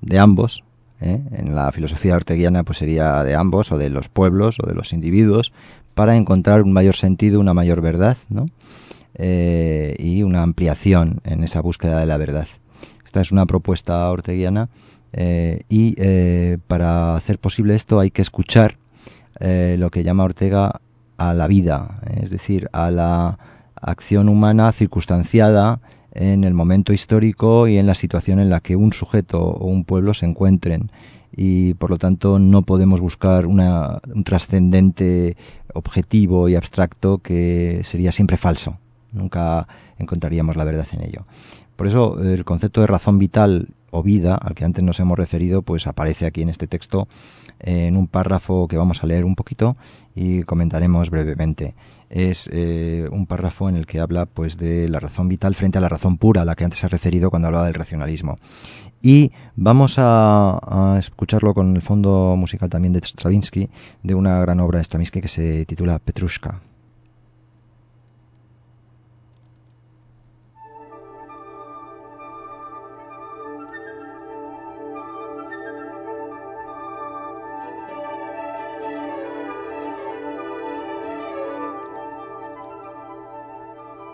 de 0.00 0.20
ambos. 0.20 0.62
¿eh? 1.00 1.20
En 1.32 1.56
la 1.56 1.72
filosofía 1.72 2.14
orteguiana 2.14 2.62
pues 2.62 2.78
sería 2.78 3.24
de 3.24 3.34
ambos, 3.34 3.72
o 3.72 3.78
de 3.78 3.90
los 3.90 4.08
pueblos, 4.08 4.58
o 4.62 4.68
de 4.68 4.76
los 4.76 4.92
individuos, 4.92 5.52
para 5.94 6.14
encontrar 6.14 6.62
un 6.62 6.72
mayor 6.72 6.94
sentido, 6.94 7.40
una 7.40 7.52
mayor 7.52 7.80
verdad, 7.80 8.16
¿no? 8.28 8.46
Eh, 9.16 9.96
y 9.98 10.22
una 10.22 10.44
ampliación 10.44 11.20
en 11.24 11.42
esa 11.42 11.60
búsqueda 11.60 11.98
de 11.98 12.06
la 12.06 12.16
verdad. 12.16 12.46
Esta 13.04 13.20
es 13.20 13.32
una 13.32 13.46
propuesta 13.46 14.08
orteguiana 14.08 14.68
eh, 15.12 15.62
y 15.68 15.96
para 16.68 17.16
hacer 17.16 17.40
posible 17.40 17.74
esto 17.74 17.98
hay 17.98 18.12
que 18.12 18.22
escuchar 18.22 18.78
lo 19.40 19.90
que 19.90 20.04
llama 20.04 20.22
Ortega 20.22 20.80
a 21.18 21.34
la 21.34 21.46
vida, 21.46 22.00
es 22.22 22.30
decir, 22.30 22.68
a 22.72 22.90
la 22.90 23.38
acción 23.80 24.28
humana 24.28 24.72
circunstanciada 24.72 25.80
en 26.12 26.44
el 26.44 26.54
momento 26.54 26.92
histórico 26.92 27.68
y 27.68 27.76
en 27.76 27.86
la 27.86 27.94
situación 27.94 28.40
en 28.40 28.50
la 28.50 28.60
que 28.60 28.74
un 28.76 28.92
sujeto 28.92 29.40
o 29.40 29.66
un 29.66 29.84
pueblo 29.84 30.14
se 30.14 30.26
encuentren 30.26 30.90
y 31.36 31.74
por 31.74 31.90
lo 31.90 31.98
tanto 31.98 32.38
no 32.38 32.62
podemos 32.62 33.00
buscar 33.00 33.46
una- 33.46 34.00
un 34.12 34.24
trascendente 34.24 35.36
objetivo 35.74 36.48
y 36.48 36.56
abstracto 36.56 37.18
que 37.18 37.82
sería 37.84 38.10
siempre 38.10 38.36
falso. 38.36 38.78
Nunca 39.12 39.68
encontraríamos 39.98 40.56
la 40.56 40.64
verdad 40.64 40.86
en 40.92 41.02
ello. 41.04 41.26
Por 41.76 41.86
eso 41.86 42.20
el 42.20 42.44
concepto 42.44 42.80
de 42.80 42.88
razón 42.88 43.18
vital 43.18 43.68
o 43.90 44.02
vida, 44.02 44.34
al 44.34 44.54
que 44.54 44.64
antes 44.64 44.82
nos 44.82 44.98
hemos 45.00 45.16
referido, 45.16 45.62
pues 45.62 45.86
aparece 45.86 46.26
aquí 46.26 46.42
en 46.42 46.48
este 46.48 46.66
texto 46.66 47.06
en 47.60 47.96
un 47.96 48.06
párrafo 48.06 48.68
que 48.68 48.76
vamos 48.76 49.02
a 49.02 49.06
leer 49.06 49.24
un 49.24 49.34
poquito 49.34 49.76
y 50.14 50.42
comentaremos 50.42 51.10
brevemente. 51.10 51.74
Es 52.10 52.48
eh, 52.52 53.08
un 53.10 53.26
párrafo 53.26 53.68
en 53.68 53.76
el 53.76 53.86
que 53.86 54.00
habla 54.00 54.26
pues 54.26 54.56
de 54.56 54.88
la 54.88 55.00
razón 55.00 55.28
vital 55.28 55.54
frente 55.54 55.78
a 55.78 55.80
la 55.80 55.88
razón 55.88 56.16
pura, 56.16 56.42
a 56.42 56.44
la 56.44 56.54
que 56.56 56.64
antes 56.64 56.82
he 56.82 56.88
referido 56.88 57.30
cuando 57.30 57.48
hablaba 57.48 57.66
del 57.66 57.74
racionalismo. 57.74 58.38
Y 59.00 59.30
vamos 59.54 59.96
a 59.98 60.96
escucharlo 60.98 61.54
con 61.54 61.76
el 61.76 61.82
fondo 61.82 62.34
musical 62.36 62.68
también 62.68 62.92
de 62.92 63.00
Stravinsky, 63.00 63.68
de 64.02 64.14
una 64.14 64.40
gran 64.40 64.58
obra 64.60 64.78
de 64.78 64.84
Stravinsky 64.84 65.20
que 65.20 65.28
se 65.28 65.64
titula 65.66 65.98
Petrushka. 66.00 66.60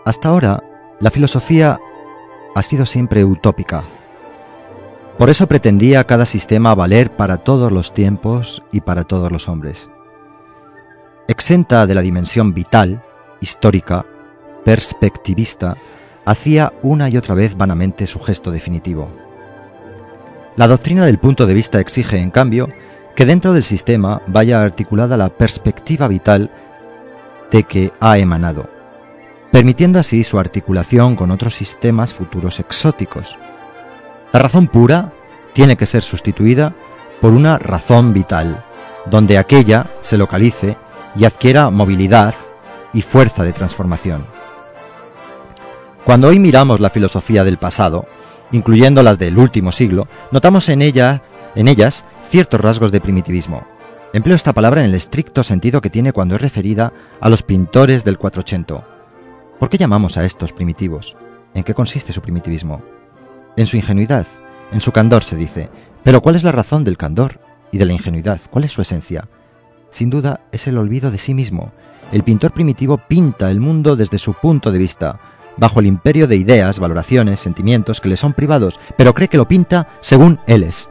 Hasta 0.05 0.29
ahora, 0.29 0.63
la 0.99 1.09
filosofía 1.09 1.79
ha 2.53 2.61
sido 2.61 2.85
siempre 2.85 3.25
utópica. 3.25 3.83
Por 5.17 5.31
eso 5.31 5.47
pretendía 5.47 6.03
cada 6.03 6.27
sistema 6.27 6.75
valer 6.75 7.09
para 7.09 7.37
todos 7.37 7.71
los 7.71 7.91
tiempos 7.91 8.61
y 8.71 8.81
para 8.81 9.03
todos 9.03 9.31
los 9.31 9.49
hombres. 9.49 9.89
Exenta 11.27 11.87
de 11.87 11.95
la 11.95 12.01
dimensión 12.01 12.53
vital, 12.53 13.01
histórica, 13.41 14.05
perspectivista, 14.63 15.75
hacía 16.23 16.71
una 16.83 17.09
y 17.09 17.17
otra 17.17 17.33
vez 17.33 17.57
vanamente 17.57 18.05
su 18.05 18.19
gesto 18.19 18.51
definitivo. 18.51 19.09
La 20.55 20.67
doctrina 20.67 21.05
del 21.05 21.17
punto 21.17 21.47
de 21.47 21.55
vista 21.55 21.79
exige, 21.79 22.17
en 22.17 22.29
cambio, 22.29 22.69
que 23.15 23.25
dentro 23.25 23.53
del 23.53 23.63
sistema 23.63 24.21
vaya 24.27 24.61
articulada 24.61 25.17
la 25.17 25.29
perspectiva 25.29 26.07
vital 26.07 26.51
de 27.51 27.63
que 27.63 27.91
ha 27.99 28.19
emanado, 28.19 28.69
permitiendo 29.55 29.99
así 29.99 30.25
su 30.25 30.37
articulación 30.37 31.15
con 31.15 31.31
otros 31.31 31.55
sistemas 31.55 32.13
futuros 32.13 32.59
exóticos. 32.59 33.37
La 34.33 34.39
razón 34.41 34.67
pura 34.67 35.13
tiene 35.53 35.77
que 35.77 35.85
ser 35.85 36.01
sustituida 36.01 36.73
por 37.21 37.31
una 37.31 37.57
razón 37.57 38.11
vital, 38.11 38.65
donde 39.05 39.37
aquella 39.37 39.85
se 40.01 40.17
localice 40.17 40.75
y 41.15 41.23
adquiera 41.23 41.69
movilidad 41.69 42.35
y 42.91 43.01
fuerza 43.01 43.45
de 43.45 43.53
transformación. 43.53 44.25
Cuando 46.03 46.27
hoy 46.27 46.37
miramos 46.37 46.81
la 46.81 46.89
filosofía 46.89 47.45
del 47.45 47.55
pasado, 47.55 48.07
incluyendo 48.51 49.03
las 49.03 49.17
del 49.19 49.37
último 49.37 49.71
siglo, 49.71 50.09
notamos 50.31 50.67
en 50.67 50.81
ella, 50.81 51.21
en 51.55 51.69
ellas, 51.69 52.03
ciertos 52.29 52.59
rasgos 52.59 52.91
de 52.91 52.99
primitivismo. 52.99 53.65
Empleo 54.11 54.35
esta 54.35 54.51
palabra 54.51 54.81
en 54.81 54.87
el 54.87 54.95
estricto 54.95 55.43
sentido 55.43 55.79
que 55.79 55.89
tiene 55.89 56.11
cuando 56.11 56.35
es 56.35 56.41
referida 56.41 56.91
a 57.21 57.29
los 57.29 57.41
pintores 57.41 58.03
del 58.03 58.17
480. 58.17 58.94
¿Por 59.59 59.69
qué 59.69 59.77
llamamos 59.77 60.17
a 60.17 60.25
estos 60.25 60.51
primitivos? 60.51 61.15
¿En 61.53 61.63
qué 61.63 61.73
consiste 61.73 62.11
su 62.11 62.21
primitivismo? 62.21 62.81
En 63.55 63.65
su 63.65 63.77
ingenuidad, 63.77 64.27
en 64.73 64.81
su 64.81 64.91
candor 64.91 65.23
se 65.23 65.37
dice. 65.37 65.69
Pero 66.03 66.21
¿cuál 66.21 66.35
es 66.35 66.43
la 66.43 66.51
razón 66.51 66.83
del 66.83 66.97
candor 66.97 67.39
y 67.71 67.77
de 67.77 67.85
la 67.85 67.93
ingenuidad? 67.93 68.41
¿Cuál 68.51 68.65
es 68.65 68.73
su 68.73 68.81
esencia? 68.81 69.29
Sin 69.91 70.09
duda 70.09 70.41
es 70.51 70.67
el 70.67 70.77
olvido 70.77 71.09
de 71.09 71.17
sí 71.17 71.33
mismo. 71.33 71.71
El 72.11 72.23
pintor 72.23 72.51
primitivo 72.51 72.97
pinta 72.97 73.49
el 73.49 73.61
mundo 73.61 73.95
desde 73.95 74.17
su 74.17 74.33
punto 74.33 74.73
de 74.73 74.77
vista, 74.77 75.19
bajo 75.55 75.79
el 75.79 75.85
imperio 75.85 76.27
de 76.27 76.35
ideas, 76.35 76.79
valoraciones, 76.79 77.39
sentimientos 77.39 78.01
que 78.01 78.09
le 78.09 78.17
son 78.17 78.33
privados, 78.33 78.77
pero 78.97 79.13
cree 79.13 79.29
que 79.29 79.37
lo 79.37 79.47
pinta 79.47 79.87
según 80.01 80.39
él 80.47 80.63
es. 80.63 80.89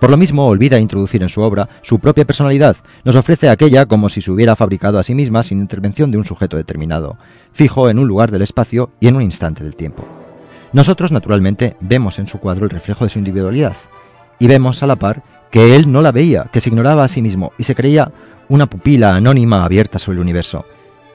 Por 0.00 0.10
lo 0.10 0.16
mismo 0.16 0.46
olvida 0.46 0.80
introducir 0.80 1.22
en 1.22 1.28
su 1.28 1.42
obra 1.42 1.68
su 1.82 1.98
propia 1.98 2.24
personalidad, 2.24 2.76
nos 3.04 3.16
ofrece 3.16 3.50
aquella 3.50 3.84
como 3.84 4.08
si 4.08 4.22
se 4.22 4.30
hubiera 4.30 4.56
fabricado 4.56 4.98
a 4.98 5.02
sí 5.02 5.14
misma 5.14 5.42
sin 5.42 5.60
intervención 5.60 6.10
de 6.10 6.16
un 6.16 6.24
sujeto 6.24 6.56
determinado, 6.56 7.18
fijo 7.52 7.90
en 7.90 7.98
un 7.98 8.08
lugar 8.08 8.30
del 8.30 8.42
espacio 8.42 8.90
y 8.98 9.08
en 9.08 9.16
un 9.16 9.22
instante 9.22 9.62
del 9.62 9.76
tiempo. 9.76 10.06
Nosotros, 10.72 11.12
naturalmente, 11.12 11.76
vemos 11.80 12.18
en 12.18 12.28
su 12.28 12.38
cuadro 12.38 12.64
el 12.64 12.70
reflejo 12.70 13.04
de 13.04 13.10
su 13.10 13.18
individualidad, 13.18 13.76
y 14.38 14.46
vemos 14.46 14.82
a 14.82 14.86
la 14.86 14.96
par 14.96 15.22
que 15.50 15.76
él 15.76 15.92
no 15.92 16.00
la 16.00 16.12
veía, 16.12 16.44
que 16.50 16.60
se 16.60 16.70
ignoraba 16.70 17.04
a 17.04 17.08
sí 17.08 17.20
mismo 17.20 17.52
y 17.58 17.64
se 17.64 17.74
creía 17.74 18.10
una 18.48 18.66
pupila 18.66 19.14
anónima 19.14 19.64
abierta 19.64 19.98
sobre 19.98 20.16
el 20.16 20.22
universo. 20.22 20.64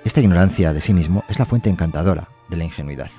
Esta 0.04 0.22
ignorancia 0.22 0.74
de 0.74 0.82
sí 0.82 0.94
mismo 0.94 1.24
es 1.28 1.40
la 1.40 1.46
fuente 1.46 1.70
encantadora 1.70 2.30
de 2.50 2.58
la 2.58 2.66
ingenuidad. 2.66 3.10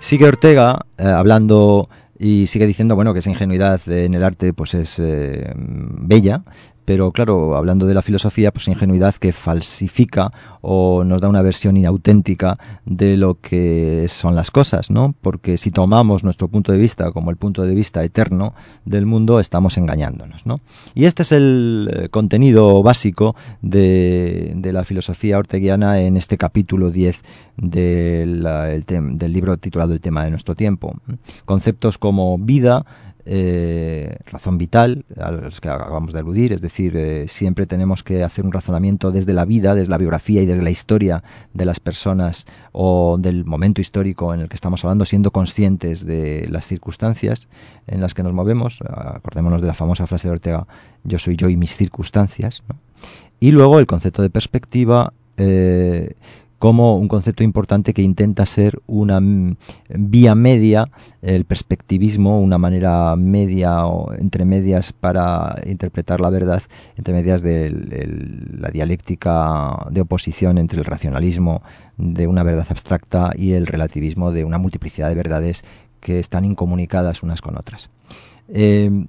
Sigue 0.00 0.26
Ortega 0.26 0.80
eh, 0.98 1.04
hablando 1.04 1.88
y 2.18 2.46
sigue 2.48 2.66
diciendo 2.66 2.96
bueno 2.96 3.12
que 3.12 3.20
esa 3.20 3.30
ingenuidad 3.30 3.80
en 3.86 4.14
el 4.14 4.24
arte 4.24 4.52
pues 4.52 4.74
es 4.74 4.98
eh, 4.98 5.52
bella 5.54 6.42
pero 6.84 7.12
claro 7.12 7.56
hablando 7.56 7.86
de 7.86 7.94
la 7.94 8.02
filosofía 8.02 8.52
pues 8.52 8.66
ingenuidad 8.68 9.14
que 9.14 9.32
falsifica 9.32 10.32
o 10.62 11.04
nos 11.04 11.20
da 11.20 11.28
una 11.28 11.42
versión 11.42 11.76
inauténtica 11.76 12.58
de 12.84 13.16
lo 13.16 13.34
que 13.40 14.06
son 14.08 14.34
las 14.34 14.50
cosas 14.50 14.90
no 14.90 15.14
porque 15.20 15.56
si 15.56 15.70
tomamos 15.70 16.24
nuestro 16.24 16.48
punto 16.48 16.72
de 16.72 16.78
vista 16.78 17.12
como 17.12 17.30
el 17.30 17.36
punto 17.36 17.62
de 17.62 17.74
vista 17.74 18.02
eterno 18.04 18.54
del 18.84 19.06
mundo 19.06 19.40
estamos 19.40 19.78
engañándonos 19.78 20.46
no 20.46 20.60
y 20.94 21.04
este 21.04 21.22
es 21.22 21.32
el 21.32 21.90
eh, 21.92 22.08
contenido 22.10 22.82
básico 22.82 23.36
de, 23.62 24.52
de 24.56 24.72
la 24.72 24.84
filosofía 24.84 25.38
orteguiana 25.38 26.00
en 26.00 26.16
este 26.16 26.36
capítulo 26.36 26.90
10 26.90 27.22
del, 27.56 28.46
el 28.46 28.86
tem- 28.86 29.16
del 29.16 29.32
libro 29.32 29.56
titulado 29.58 29.92
El 29.92 30.00
tema 30.00 30.24
de 30.24 30.30
nuestro 30.30 30.54
tiempo. 30.54 30.94
Conceptos 31.44 31.98
como 31.98 32.38
vida, 32.38 32.86
eh, 33.32 34.16
razón 34.26 34.58
vital, 34.58 35.04
a 35.16 35.30
los 35.30 35.60
que 35.60 35.68
acabamos 35.68 36.12
de 36.12 36.18
aludir, 36.18 36.52
es 36.52 36.60
decir, 36.60 36.96
eh, 36.96 37.28
siempre 37.28 37.64
tenemos 37.64 38.02
que 38.02 38.24
hacer 38.24 38.44
un 38.44 38.50
razonamiento 38.50 39.12
desde 39.12 39.32
la 39.34 39.44
vida, 39.44 39.76
desde 39.76 39.88
la 39.88 39.98
biografía 39.98 40.42
y 40.42 40.46
desde 40.46 40.64
la 40.64 40.70
historia 40.70 41.22
de 41.54 41.64
las 41.64 41.78
personas 41.78 42.44
o 42.72 43.18
del 43.20 43.44
momento 43.44 43.80
histórico 43.80 44.34
en 44.34 44.40
el 44.40 44.48
que 44.48 44.56
estamos 44.56 44.84
hablando, 44.84 45.04
siendo 45.04 45.30
conscientes 45.30 46.04
de 46.04 46.48
las 46.50 46.66
circunstancias 46.66 47.46
en 47.86 48.00
las 48.00 48.14
que 48.14 48.24
nos 48.24 48.32
movemos. 48.32 48.80
Acordémonos 48.82 49.62
de 49.62 49.68
la 49.68 49.74
famosa 49.74 50.08
frase 50.08 50.26
de 50.26 50.32
Ortega, 50.32 50.66
yo 51.04 51.20
soy 51.20 51.36
yo 51.36 51.48
y 51.48 51.56
mis 51.56 51.76
circunstancias. 51.76 52.64
Y 53.38 53.52
luego 53.52 53.78
el 53.78 53.86
concepto 53.86 54.22
de 54.22 54.30
perspectiva. 54.30 55.12
Eh, 55.36 56.14
como 56.60 56.96
un 56.96 57.08
concepto 57.08 57.42
importante 57.42 57.94
que 57.94 58.02
intenta 58.02 58.44
ser 58.44 58.82
una 58.86 59.18
mm, 59.18 59.56
vía 59.88 60.34
media, 60.34 60.90
el 61.22 61.46
perspectivismo, 61.46 62.38
una 62.38 62.58
manera 62.58 63.16
media 63.16 63.86
o 63.86 64.12
entre 64.12 64.44
medias 64.44 64.92
para 64.92 65.56
interpretar 65.64 66.20
la 66.20 66.28
verdad, 66.28 66.62
entre 66.98 67.14
medias 67.14 67.40
de 67.40 67.70
la 68.58 68.68
dialéctica 68.68 69.86
de 69.90 70.02
oposición 70.02 70.58
entre 70.58 70.78
el 70.78 70.84
racionalismo 70.84 71.62
de 71.96 72.26
una 72.26 72.42
verdad 72.42 72.66
abstracta 72.68 73.32
y 73.34 73.52
el 73.52 73.66
relativismo 73.66 74.30
de 74.30 74.44
una 74.44 74.58
multiplicidad 74.58 75.08
de 75.08 75.14
verdades 75.14 75.64
que 75.98 76.20
están 76.20 76.44
incomunicadas 76.44 77.22
unas 77.22 77.40
con 77.40 77.56
otras. 77.56 77.88
Eh, 78.48 79.06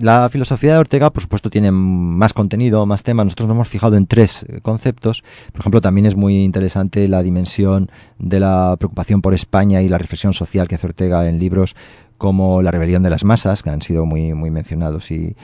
la 0.00 0.28
filosofía 0.28 0.74
de 0.74 0.78
Ortega, 0.78 1.10
por 1.10 1.22
supuesto, 1.22 1.50
tiene 1.50 1.70
más 1.70 2.32
contenido, 2.32 2.84
más 2.86 3.02
temas. 3.02 3.26
Nosotros 3.26 3.48
nos 3.48 3.56
hemos 3.56 3.68
fijado 3.68 3.96
en 3.96 4.06
tres 4.06 4.44
eh, 4.48 4.60
conceptos. 4.62 5.22
Por 5.52 5.60
ejemplo, 5.60 5.80
también 5.80 6.06
es 6.06 6.16
muy 6.16 6.42
interesante 6.42 7.08
la 7.08 7.22
dimensión 7.22 7.90
de 8.18 8.40
la 8.40 8.76
preocupación 8.78 9.22
por 9.22 9.34
España 9.34 9.82
y 9.82 9.88
la 9.88 9.98
reflexión 9.98 10.32
social 10.32 10.68
que 10.68 10.74
hace 10.74 10.86
Ortega 10.86 11.28
en 11.28 11.38
libros 11.38 11.76
como 12.18 12.62
La 12.62 12.70
rebelión 12.70 13.02
de 13.02 13.10
las 13.10 13.24
masas, 13.24 13.62
que 13.62 13.70
han 13.70 13.82
sido 13.82 14.06
muy, 14.06 14.32
muy 14.34 14.50
mencionados 14.50 15.10
y, 15.10 15.36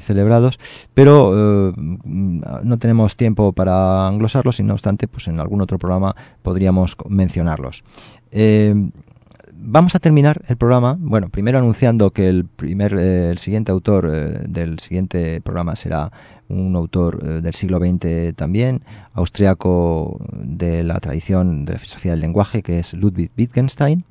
celebrados, 0.00 0.58
pero 0.94 1.70
eh, 1.70 1.72
no 1.76 2.78
tenemos 2.80 3.16
tiempo 3.16 3.52
para 3.52 4.08
anglosarlos 4.08 4.58
y 4.58 4.64
no 4.64 4.72
obstante, 4.72 5.06
pues 5.06 5.28
en 5.28 5.38
algún 5.38 5.60
otro 5.60 5.78
programa 5.78 6.16
podríamos 6.42 6.96
mencionarlos. 7.08 7.84
Eh, 8.32 8.74
vamos 9.62 9.94
a 9.94 9.98
terminar 9.98 10.42
el 10.48 10.56
programa, 10.56 10.96
bueno, 10.98 11.28
primero 11.28 11.58
anunciando 11.58 12.10
que 12.10 12.28
el 12.28 12.44
primer, 12.44 12.94
eh, 12.94 13.30
el 13.30 13.38
siguiente 13.38 13.70
autor 13.70 14.10
eh, 14.12 14.44
del 14.48 14.78
siguiente 14.78 15.40
programa 15.40 15.76
será 15.76 16.10
un 16.48 16.74
autor 16.76 17.20
eh, 17.22 17.26
del 17.40 17.54
siglo 17.54 17.78
XX 17.78 18.34
también, 18.34 18.82
austriaco 19.14 20.20
de 20.32 20.82
la 20.82 20.98
tradición 21.00 21.64
de 21.64 21.74
la 21.74 21.78
filosofía 21.78 22.12
del 22.12 22.20
lenguaje, 22.20 22.62
que 22.62 22.78
es 22.78 22.94
Ludwig 22.94 23.30
Wittgenstein. 23.36 24.04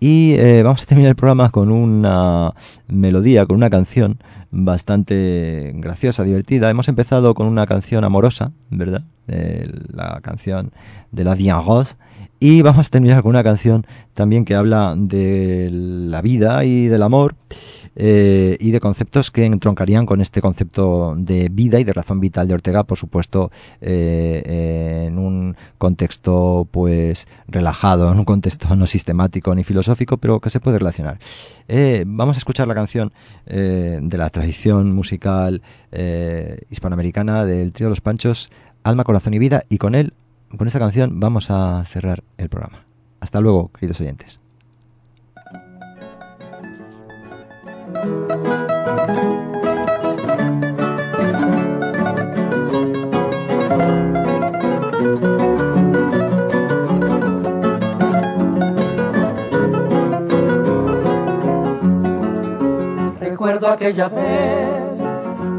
Y 0.00 0.34
eh, 0.34 0.64
vamos 0.64 0.82
a 0.82 0.86
terminar 0.86 1.10
el 1.10 1.16
programa 1.16 1.50
con 1.50 1.70
una 1.70 2.52
melodía, 2.88 3.46
con 3.46 3.56
una 3.56 3.70
canción 3.70 4.18
bastante 4.50 5.70
graciosa, 5.76 6.24
divertida. 6.24 6.68
Hemos 6.68 6.88
empezado 6.88 7.34
con 7.34 7.46
una 7.46 7.66
canción 7.66 8.02
amorosa, 8.02 8.50
¿verdad? 8.68 9.04
La 9.28 10.18
canción 10.20 10.72
de 11.12 11.22
la 11.22 11.36
Rose. 11.64 11.94
Y 12.44 12.60
vamos 12.60 12.88
a 12.88 12.90
terminar 12.90 13.22
con 13.22 13.30
una 13.30 13.44
canción 13.44 13.86
también 14.14 14.44
que 14.44 14.56
habla 14.56 14.96
de 14.98 15.68
la 15.70 16.20
vida 16.22 16.64
y 16.64 16.88
del 16.88 17.04
amor 17.04 17.36
eh, 17.94 18.56
y 18.58 18.72
de 18.72 18.80
conceptos 18.80 19.30
que 19.30 19.44
entroncarían 19.44 20.06
con 20.06 20.20
este 20.20 20.40
concepto 20.40 21.14
de 21.16 21.50
vida 21.52 21.78
y 21.78 21.84
de 21.84 21.92
razón 21.92 22.18
vital 22.18 22.48
de 22.48 22.54
Ortega, 22.54 22.82
por 22.82 22.98
supuesto, 22.98 23.52
eh, 23.80 25.04
en 25.06 25.18
un 25.18 25.56
contexto 25.78 26.66
pues 26.68 27.28
relajado, 27.46 28.10
en 28.12 28.18
un 28.18 28.24
contexto 28.24 28.74
no 28.74 28.86
sistemático 28.86 29.54
ni 29.54 29.62
filosófico, 29.62 30.16
pero 30.16 30.40
que 30.40 30.50
se 30.50 30.58
puede 30.58 30.78
relacionar. 30.78 31.20
Eh, 31.68 32.02
vamos 32.08 32.36
a 32.36 32.38
escuchar 32.38 32.66
la 32.66 32.74
canción 32.74 33.12
de 33.46 34.18
la 34.18 34.30
tradición 34.30 34.92
musical 34.92 35.62
hispanoamericana 36.70 37.44
del 37.44 37.72
trío 37.72 37.88
los 37.88 38.00
Panchos, 38.00 38.50
Alma, 38.82 39.04
Corazón 39.04 39.32
y 39.34 39.38
Vida, 39.38 39.62
y 39.68 39.78
con 39.78 39.94
él, 39.94 40.12
con 40.56 40.66
esta 40.66 40.78
canción, 40.78 41.18
vamos 41.18 41.50
a 41.50 41.84
cerrar 41.86 42.22
el 42.36 42.48
programa. 42.48 42.84
Hasta 43.20 43.40
luego, 43.40 43.70
queridos 43.72 44.00
oyentes. 44.00 44.38
Recuerdo 63.20 63.68
aquella 63.68 64.08
vez 64.08 65.02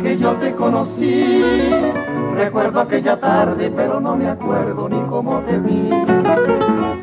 que 0.01 0.17
yo 0.17 0.33
te 0.33 0.53
conocí. 0.53 1.92
Recuerdo 2.35 2.79
aquella 2.79 3.19
tarde, 3.19 3.71
pero 3.75 3.99
no 3.99 4.15
me 4.15 4.29
acuerdo 4.29 4.89
ni 4.89 5.01
cómo 5.07 5.39
te 5.41 5.57
vi. 5.59 5.89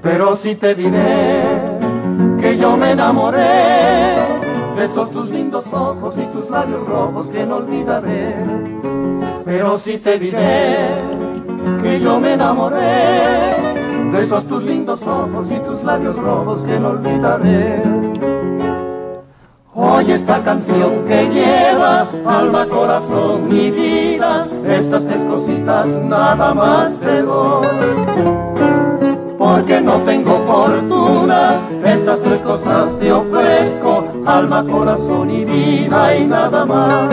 Pero 0.03 0.35
sí 0.35 0.55
te 0.57 0.75
diré 0.75 1.43
que 2.41 2.57
yo 2.57 2.77
me 2.77 2.93
enamoré 2.93 4.17
de 4.77 4.85
esos 4.85 5.11
tus 5.11 5.31
lindos 5.31 5.73
ojos 5.73 6.19
y 6.19 6.27
tus 6.27 6.51
labios 6.51 6.87
rojos 6.87 7.29
que 7.29 7.47
no 7.47 7.57
olvidaré. 7.57 8.35
Pero 9.45 9.79
sí 9.79 9.99
te 9.99 10.19
diré 10.19 10.99
que 11.83 12.01
yo 12.01 12.19
me 12.19 12.35
enamoré 12.35 13.51
de 14.13 14.21
esos 14.21 14.45
tus 14.45 14.65
lindos 14.65 15.07
ojos 15.07 15.51
y 15.51 15.59
tus 15.61 15.83
labios 15.85 16.17
rojos 16.17 16.63
que 16.63 16.79
no 16.79 16.89
olvidaré. 16.89 18.30
Oye 19.83 20.13
esta 20.13 20.43
canción 20.43 21.05
que 21.09 21.27
lleva 21.31 22.07
alma, 22.27 22.67
corazón, 22.67 23.49
mi 23.49 23.71
vida, 23.71 24.47
estas 24.69 25.07
tres 25.07 25.25
cositas 25.25 26.03
nada 26.03 26.53
más 26.53 26.99
te 26.99 27.23
doy. 27.23 27.67
Porque 29.39 29.81
no 29.81 30.03
tengo 30.03 30.39
fortuna, 30.47 31.63
estas 31.83 32.21
tres 32.21 32.41
cosas 32.41 32.91
te 32.99 33.11
ofrezco, 33.11 34.05
alma, 34.27 34.67
corazón 34.67 35.31
y 35.31 35.47
vida 35.47 36.15
y 36.15 36.27
nada 36.27 36.67
más. 36.67 37.11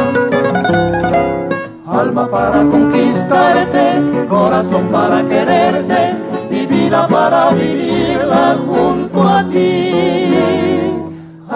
Alma 1.88 2.30
para 2.30 2.64
conquistarte, 2.66 4.28
corazón 4.28 4.90
para 4.92 5.26
quererte 5.26 6.18
y 6.52 6.66
vida 6.66 7.08
para 7.08 7.52
vivirla 7.52 8.58
junto 8.68 9.24
a 9.24 9.48
ti. 9.48 10.27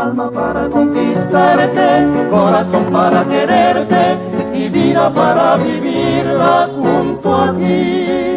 Alma 0.01 0.31
para 0.31 0.67
conquistarte, 0.67 2.27
corazón 2.31 2.85
para 2.85 3.23
quererte 3.23 4.17
y 4.51 4.67
vida 4.67 5.13
para 5.13 5.57
vivirla 5.57 6.71
junto 6.75 7.35
a 7.35 7.53
ti. 7.53 8.30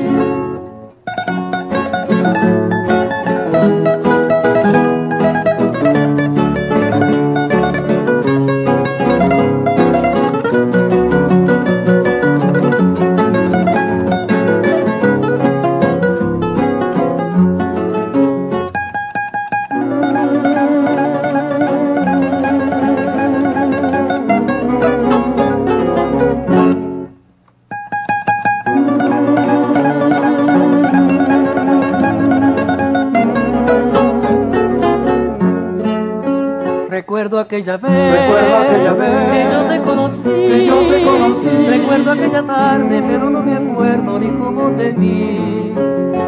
Aquella 37.65 37.77
vez, 37.79 38.21
Recuerdo 38.21 38.57
aquella 38.57 38.93
vez 38.93 39.31
que 39.33 39.55
yo 39.55 39.63
te 39.65 39.81
conocí, 39.81 40.31
que 40.31 40.67
yo 40.67 40.79
te 40.81 41.03
conocí. 41.03 41.67
Recuerdo 41.71 42.11
aquella 42.13 42.43
tarde, 42.43 43.03
pero 43.07 43.31
no 43.31 43.41
me 43.41 43.57
acuerdo 43.57 44.19
ni 44.19 44.29
cómo 44.31 44.71
te 44.71 44.93
vi. 44.93 45.75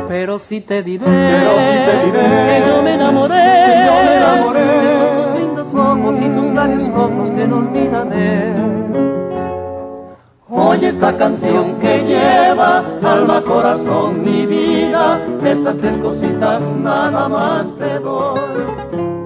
Pero 0.08 0.38
sí 0.38 0.60
te 0.62 0.82
diré, 0.82 1.04
Pero 1.04 1.50
sí 1.50 1.78
te 1.84 2.06
diré 2.06 2.60
que 2.62 2.68
yo 2.68 2.82
me 2.82 2.94
enamoré, 2.94 3.34
que 3.34 3.86
yo 3.86 4.04
me 4.04 4.16
enamoré 4.16 4.94
esos 4.94 5.26
tus 5.26 5.40
lindos 5.40 5.74
ojos 5.74 6.20
y 6.20 6.28
tus 6.28 6.50
labios 6.52 6.88
rojos 6.88 7.30
que 7.30 7.46
no 7.46 7.56
olvidaré. 7.58 8.54
Oye 10.48 10.88
esta 10.88 11.16
canción 11.16 11.74
que 11.80 12.02
lleva 12.04 12.82
alma, 13.02 13.42
corazón, 13.42 14.24
mi 14.24 14.46
vida, 14.46 15.20
estas 15.44 15.76
tres 15.78 15.98
cositas 15.98 16.74
nada 16.76 17.28
más 17.28 17.74
te 17.76 17.98
doy 17.98 19.16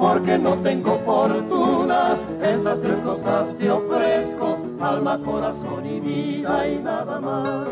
porque 0.00 0.38
no 0.38 0.56
tengo 0.58 0.99
corazón 5.24 5.86
y 5.86 6.00
vida 6.00 6.68
y 6.68 6.78
nada 6.78 7.20
más. 7.20 7.68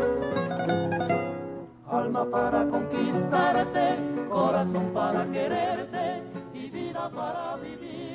Alma 1.89 2.25
para 2.29 2.67
conquistarte, 2.67 3.97
corazón 4.29 4.91
para 4.93 5.25
quererte 5.31 6.23
y 6.53 6.69
vida 6.69 7.09
para 7.09 7.55
vivir. 7.57 8.08